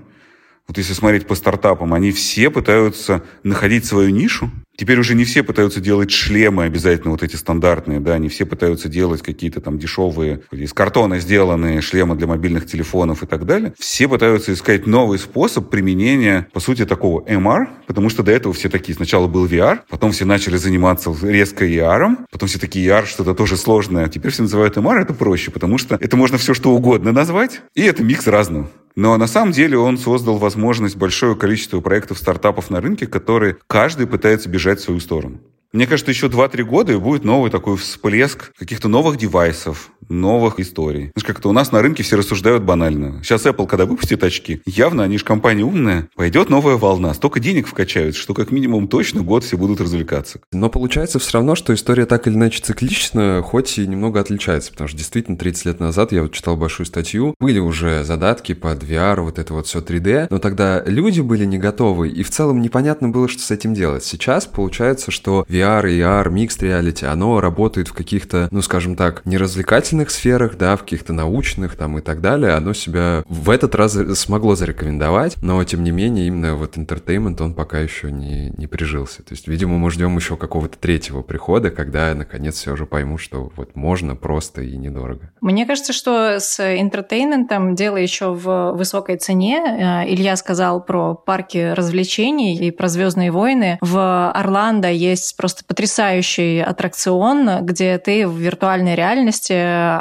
вот 0.68 0.78
если 0.78 0.94
смотреть 0.94 1.28
по 1.28 1.36
стартапам, 1.36 1.94
они 1.94 2.12
все 2.12 2.50
пытаются 2.50 3.24
находить 3.44 3.86
свою 3.86 4.10
нишу, 4.10 4.50
Теперь 4.76 5.00
уже 5.00 5.14
не 5.14 5.24
все 5.24 5.44
пытаются 5.44 5.80
делать 5.80 6.10
шлемы 6.10 6.64
обязательно 6.64 7.12
вот 7.12 7.22
эти 7.22 7.36
стандартные, 7.36 8.00
да, 8.00 8.18
не 8.18 8.28
все 8.28 8.46
пытаются 8.46 8.90
делать 8.90 9.22
какие-то 9.22 9.62
там 9.62 9.78
дешевые, 9.78 10.42
из 10.52 10.74
картона 10.74 11.20
сделанные 11.20 11.82
шлемы 11.82 12.16
для 12.16 12.26
мобильных 12.26 12.66
телефонов 12.66 13.22
и 13.22 13.28
так 13.28 13.46
далее. 13.46 13.74
Все 13.78 14.08
пытаются 14.08 14.52
искать 14.52 14.88
новый 14.88 15.20
способ 15.20 15.70
применения, 15.70 16.48
по 16.54 16.60
сути, 16.60 16.86
такого 16.86 17.22
MR, 17.22 17.68
потому 17.86 18.10
что 18.10 18.24
до 18.24 18.32
этого 18.32 18.54
все 18.54 18.68
такие, 18.68 18.96
сначала 18.96 19.28
был 19.28 19.46
VR, 19.46 19.82
потом 19.90 20.12
все 20.12 20.26
начали 20.26 20.58
заниматься 20.58 21.14
резко 21.22 21.66
ER, 21.66 22.18
потом 22.32 22.50
все 22.50 22.58
такие 22.58 22.88
ER 22.88 23.06
что-то 23.06 23.36
тоже 23.36 23.58
сложное, 23.58 24.10
теперь 24.10 24.32
все 24.32 24.42
называют 24.42 24.76
MR, 24.76 25.02
это 25.02 25.14
проще, 25.14 25.52
потому 25.52 25.78
что 25.78 25.98
это 26.02 26.18
можно 26.18 26.40
все 26.40 26.56
что 26.56 26.72
угодно 26.72 27.12
назвать, 27.12 27.62
и 27.76 27.84
это 27.84 28.04
микс 28.04 28.26
разного. 28.26 28.72
Но 28.96 29.18
на 29.18 29.28
самом 29.28 29.52
деле 29.52 29.78
он 29.78 29.98
создал 29.98 30.38
возможность 30.38 30.96
большое 30.96 31.36
количество 31.36 31.82
проектов 31.82 32.20
стартапов 32.20 32.70
на 32.70 32.80
рынке, 32.80 33.08
которые 33.08 33.58
каждый 33.68 34.06
пытается 34.06 34.50
бежать 34.50 34.73
в 34.80 34.84
свою 34.84 35.00
сторону. 35.00 35.40
Мне 35.72 35.88
кажется, 35.88 36.12
еще 36.12 36.28
2-3 36.28 36.64
года 36.64 36.94
и 36.94 36.98
будет 36.98 37.24
новый 37.24 37.50
такой 37.50 37.78
всплеск 37.78 38.54
каких-то 38.56 38.88
новых 38.88 39.18
девайсов, 39.18 39.92
новых 40.10 40.60
историй. 40.60 41.12
Знаешь, 41.16 41.26
как-то 41.26 41.50
у 41.50 41.52
нас 41.52 41.72
на 41.72 41.82
рынке 41.82 42.04
все 42.04 42.16
рассуждают 42.16 42.64
банально. 42.64 43.22
Сейчас 43.24 43.46
Apple, 43.46 43.68
когда 43.68 43.86
выпустит 43.86 44.24
очки, 44.24 44.62
явно 44.66 45.04
они 45.04 45.18
же 45.18 45.26
компания 45.26 45.64
умная, 45.64 46.10
пойдет 46.16 46.50
новая 46.50 46.76
волна. 46.76 47.14
Столько 47.14 47.40
денег 47.40 47.68
вкачают, 47.68 48.16
что 48.16 48.34
как 48.34 48.52
минимум 48.52 48.88
точно 48.88 49.22
год 49.22 49.44
все 49.44 49.58
будут 49.58 49.82
развлекаться. 49.82 50.40
Но 50.52 50.70
получается 50.70 51.20
все 51.20 51.34
равно, 51.34 51.56
что 51.56 51.74
история 51.74 52.06
так 52.06 52.28
или 52.28 52.36
иначе 52.36 52.62
циклична, 52.62 53.42
хоть 53.44 53.78
и 53.78 53.88
немного 53.88 54.20
отличается, 54.20 54.72
потому 54.72 54.88
что 54.88 54.98
действительно 54.98 55.38
30 55.38 55.66
лет 55.66 55.80
назад 55.80 56.12
я 56.12 56.24
вот 56.24 56.32
читал 56.32 56.56
большую 56.56 56.86
статью, 56.86 57.36
были 57.40 57.60
уже 57.60 58.04
задатки 58.04 58.54
под 58.54 58.84
VR, 58.84 59.22
вот 59.22 59.40
это 59.40 59.54
вот 59.54 59.68
все 59.68 59.80
3D, 59.80 60.28
но 60.30 60.40
тогда 60.40 60.84
люди 60.86 61.22
были 61.22 61.46
не 61.46 61.58
готовы, 61.58 62.10
и 62.10 62.24
в 62.24 62.30
целом 62.30 62.62
непонятно 62.62 63.10
было, 63.10 63.28
что 63.28 63.42
с 63.42 63.52
этим 63.52 63.74
делать. 63.74 64.04
Сейчас 64.04 64.46
получается, 64.46 65.12
что 65.12 65.46
VR 65.50 65.64
VR, 65.64 65.86
AR, 65.86 66.30
Mixed 66.30 66.60
Reality, 66.60 67.06
оно 67.06 67.40
работает 67.40 67.88
в 67.88 67.94
каких-то, 67.94 68.48
ну, 68.52 68.62
скажем 68.62 68.96
так, 68.96 69.26
не 69.26 69.38
развлекательных 69.38 69.93
сферах, 70.12 70.58
да, 70.58 70.76
в 70.76 70.82
каких-то 70.82 71.14
научных 71.14 71.76
там 71.76 71.98
и 71.98 72.02
так 72.02 72.22
далее, 72.22 72.54
оно 72.54 72.74
себя 72.74 73.24
в 73.28 73.50
этот 73.50 73.76
раз 73.76 73.98
смогло 74.16 74.56
зарекомендовать, 74.56 75.36
но, 75.42 75.64
тем 75.64 75.84
не 75.84 75.92
менее, 75.92 76.28
именно 76.28 76.56
вот 76.56 76.78
entertainment, 76.78 77.42
он 77.42 77.54
пока 77.54 77.80
еще 77.80 78.12
не, 78.12 78.52
не 78.58 78.68
прижился. 78.68 79.24
То 79.24 79.34
есть, 79.34 79.48
видимо, 79.48 79.78
мы 79.78 79.92
ждем 79.92 80.16
еще 80.16 80.38
какого-то 80.38 80.78
третьего 80.78 81.22
прихода, 81.22 81.72
когда, 81.72 82.14
наконец, 82.14 82.56
все 82.56 82.74
уже 82.74 82.86
пойму, 82.86 83.18
что 83.18 83.52
вот 83.56 83.76
можно 83.76 84.16
просто 84.16 84.62
и 84.62 84.78
недорого. 84.78 85.32
Мне 85.42 85.66
кажется, 85.66 85.94
что 85.94 86.40
с 86.40 86.60
entertainment 86.60 87.76
дело 87.76 87.98
еще 87.98 88.34
в 88.34 88.74
высокой 88.74 89.18
цене. 89.18 89.58
Э, 89.58 90.08
Илья 90.08 90.36
сказал 90.36 90.84
про 90.84 91.16
парки 91.16 91.74
развлечений 91.74 92.56
и 92.56 92.72
про 92.72 92.88
«Звездные 92.88 93.32
войны». 93.32 93.78
В 93.82 94.32
Орландо 94.32 94.90
есть 94.90 95.36
просто 95.38 95.64
потрясающий 95.66 96.62
аттракцион, 96.62 97.66
где 97.66 97.98
ты 97.98 98.28
в 98.28 98.38
виртуальной 98.38 98.96
реальности 98.96 99.54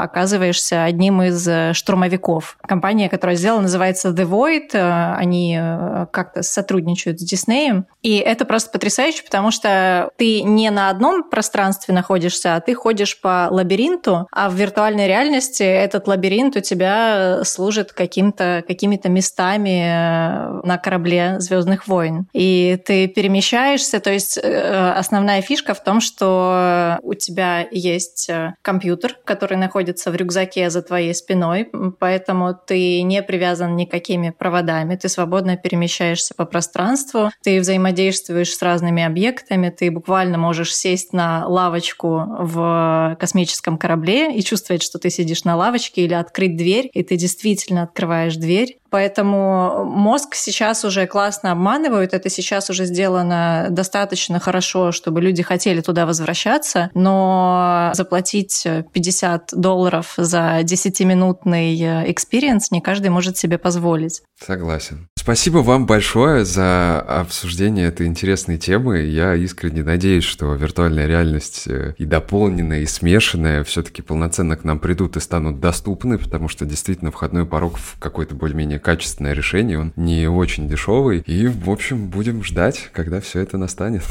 оказываешься 0.03 0.85
одним 0.85 1.22
из 1.22 1.47
э, 1.47 1.72
штурмовиков. 1.74 2.57
Компания, 2.66 3.09
которая 3.09 3.37
сделала, 3.37 3.61
называется 3.61 4.11
The 4.11 4.28
Void. 4.28 4.70
Э, 4.74 5.14
они 5.16 5.59
э, 5.61 6.07
как-то 6.11 6.43
сотрудничают 6.43 7.20
с 7.20 7.24
Диснеем. 7.24 7.87
И 8.03 8.16
это 8.16 8.45
просто 8.45 8.70
потрясающе, 8.70 9.22
потому 9.24 9.51
что 9.51 10.11
ты 10.16 10.43
не 10.43 10.70
на 10.70 10.91
одном 10.91 11.28
пространстве 11.28 11.95
находишься, 11.95 12.57
а 12.57 12.61
ты 12.61 12.74
ходишь 12.74 13.20
по 13.20 13.49
лабиринту, 13.51 14.26
а 14.33 14.51
в 14.51 14.55
виртуальной 14.55 15.07
реальности 15.07 15.62
этот 15.62 16.09
лабиринт 16.09 16.57
у 16.57 16.61
тебя 16.61 17.45
служит 17.45 17.93
каким-то, 17.93 18.64
какими-то 18.66 19.09
местами 19.09 20.66
на 20.66 20.78
корабле 20.78 21.37
Звездных 21.39 21.87
войн. 21.87 22.26
И 22.33 22.78
ты 22.85 23.07
перемещаешься, 23.09 24.01
то 24.01 24.11
есть 24.11 24.39
основная 24.39 25.43
фишка 25.43 25.74
в 25.74 25.83
том, 25.83 26.01
что 26.01 26.99
у 27.03 27.14
тебя 27.14 27.66
есть 27.70 28.30
компьютер, 28.62 29.16
который 29.24 29.57
находится 29.57 29.71
в 30.10 30.14
рюкзаке 30.14 30.70
за 30.70 30.82
твоей 30.82 31.14
спиной, 31.14 31.70
поэтому 31.98 32.54
ты 32.54 33.02
не 33.02 33.22
привязан 33.22 33.76
никакими 33.76 34.30
проводами, 34.30 34.96
ты 34.96 35.08
свободно 35.08 35.56
перемещаешься 35.56 36.34
по 36.34 36.44
пространству, 36.44 37.30
ты 37.42 37.60
взаимодействуешь 37.60 38.54
с 38.54 38.62
разными 38.62 39.02
объектами, 39.02 39.70
ты 39.70 39.90
буквально 39.90 40.38
можешь 40.38 40.74
сесть 40.74 41.12
на 41.12 41.46
лавочку 41.46 42.24
в 42.38 43.16
космическом 43.18 43.78
корабле 43.78 44.36
и 44.36 44.42
чувствовать, 44.42 44.82
что 44.82 44.98
ты 44.98 45.10
сидишь 45.10 45.44
на 45.44 45.56
лавочке, 45.56 46.04
или 46.04 46.14
открыть 46.14 46.56
дверь, 46.56 46.90
и 46.92 47.02
ты 47.02 47.16
действительно 47.16 47.82
открываешь 47.82 48.36
дверь, 48.36 48.78
Поэтому 48.93 49.86
мозг 49.86 50.34
сейчас 50.34 50.84
уже 50.84 51.07
классно 51.07 51.53
обманывают. 51.53 52.12
Это 52.12 52.28
сейчас 52.28 52.68
уже 52.68 52.84
сделано 52.84 53.68
достаточно 53.70 54.38
хорошо, 54.38 54.93
чтобы 54.93 55.22
люди 55.22 55.43
хотели 55.43 55.80
туда 55.80 56.05
возвращаться. 56.05 56.90
Но 56.93 57.90
заплатить 57.95 58.66
50 58.93 59.55
долларов 59.55 60.12
за 60.18 60.61
10-минутный 60.61 62.11
experience 62.12 62.70
не 62.70 62.82
каждый 62.82 63.09
может 63.09 63.38
себе 63.38 63.57
позволить. 63.57 64.22
Согласен. 64.38 65.09
Спасибо 65.22 65.58
вам 65.58 65.86
большое 65.86 66.44
за 66.44 66.98
обсуждение 66.98 67.86
этой 67.86 68.08
интересной 68.08 68.58
темы. 68.58 69.02
Я 69.02 69.36
искренне 69.36 69.84
надеюсь, 69.84 70.24
что 70.24 70.52
виртуальная 70.54 71.06
реальность 71.06 71.68
э, 71.68 71.94
и 71.96 72.04
дополненная, 72.04 72.80
и 72.80 72.86
смешанная 72.86 73.62
все-таки 73.62 74.02
полноценно 74.02 74.56
к 74.56 74.64
нам 74.64 74.80
придут 74.80 75.16
и 75.16 75.20
станут 75.20 75.60
доступны, 75.60 76.18
потому 76.18 76.48
что 76.48 76.66
действительно 76.66 77.12
входной 77.12 77.46
порог 77.46 77.78
в 77.78 78.00
какой-то 78.00 78.34
более-менее 78.34 78.80
качественное 78.80 79.32
решение, 79.32 79.78
он 79.78 79.92
не 79.94 80.26
очень 80.26 80.68
дешевый. 80.68 81.20
И, 81.20 81.46
в 81.46 81.70
общем, 81.70 82.08
будем 82.08 82.42
ждать, 82.42 82.90
когда 82.92 83.20
все 83.20 83.42
это 83.42 83.58
настанет. 83.58 84.02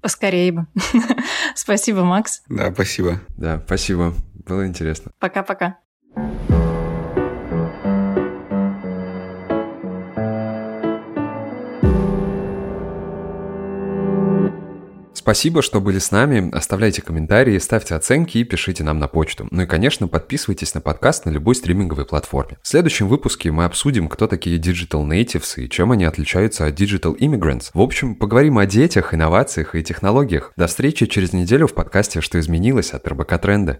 Поскорее 0.00 0.52
бы. 0.52 0.66
спасибо, 1.56 2.04
Макс. 2.04 2.40
Да, 2.48 2.72
спасибо. 2.72 3.20
Да, 3.30 3.60
спасибо. 3.66 4.14
Было 4.46 4.64
интересно. 4.64 5.10
Пока-пока. 5.18 5.78
Спасибо, 15.22 15.62
что 15.62 15.80
были 15.80 16.00
с 16.00 16.10
нами. 16.10 16.50
Оставляйте 16.52 17.00
комментарии, 17.00 17.56
ставьте 17.58 17.94
оценки 17.94 18.38
и 18.38 18.44
пишите 18.44 18.82
нам 18.82 18.98
на 18.98 19.06
почту. 19.06 19.46
Ну 19.52 19.62
и, 19.62 19.66
конечно, 19.66 20.08
подписывайтесь 20.08 20.74
на 20.74 20.80
подкаст 20.80 21.26
на 21.26 21.30
любой 21.30 21.54
стриминговой 21.54 22.06
платформе. 22.06 22.58
В 22.60 22.66
следующем 22.66 23.06
выпуске 23.06 23.52
мы 23.52 23.64
обсудим, 23.64 24.08
кто 24.08 24.26
такие 24.26 24.58
Digital 24.58 25.06
Natives 25.06 25.62
и 25.62 25.70
чем 25.70 25.92
они 25.92 26.06
отличаются 26.06 26.66
от 26.66 26.74
Digital 26.74 27.16
Immigrants. 27.16 27.70
В 27.72 27.80
общем, 27.80 28.16
поговорим 28.16 28.58
о 28.58 28.66
детях, 28.66 29.14
инновациях 29.14 29.76
и 29.76 29.84
технологиях. 29.84 30.52
До 30.56 30.66
встречи 30.66 31.06
через 31.06 31.32
неделю 31.32 31.68
в 31.68 31.74
подкасте 31.74 32.20
«Что 32.20 32.40
изменилось» 32.40 32.90
от 32.90 33.06
РБК 33.06 33.40
Тренда. 33.40 33.78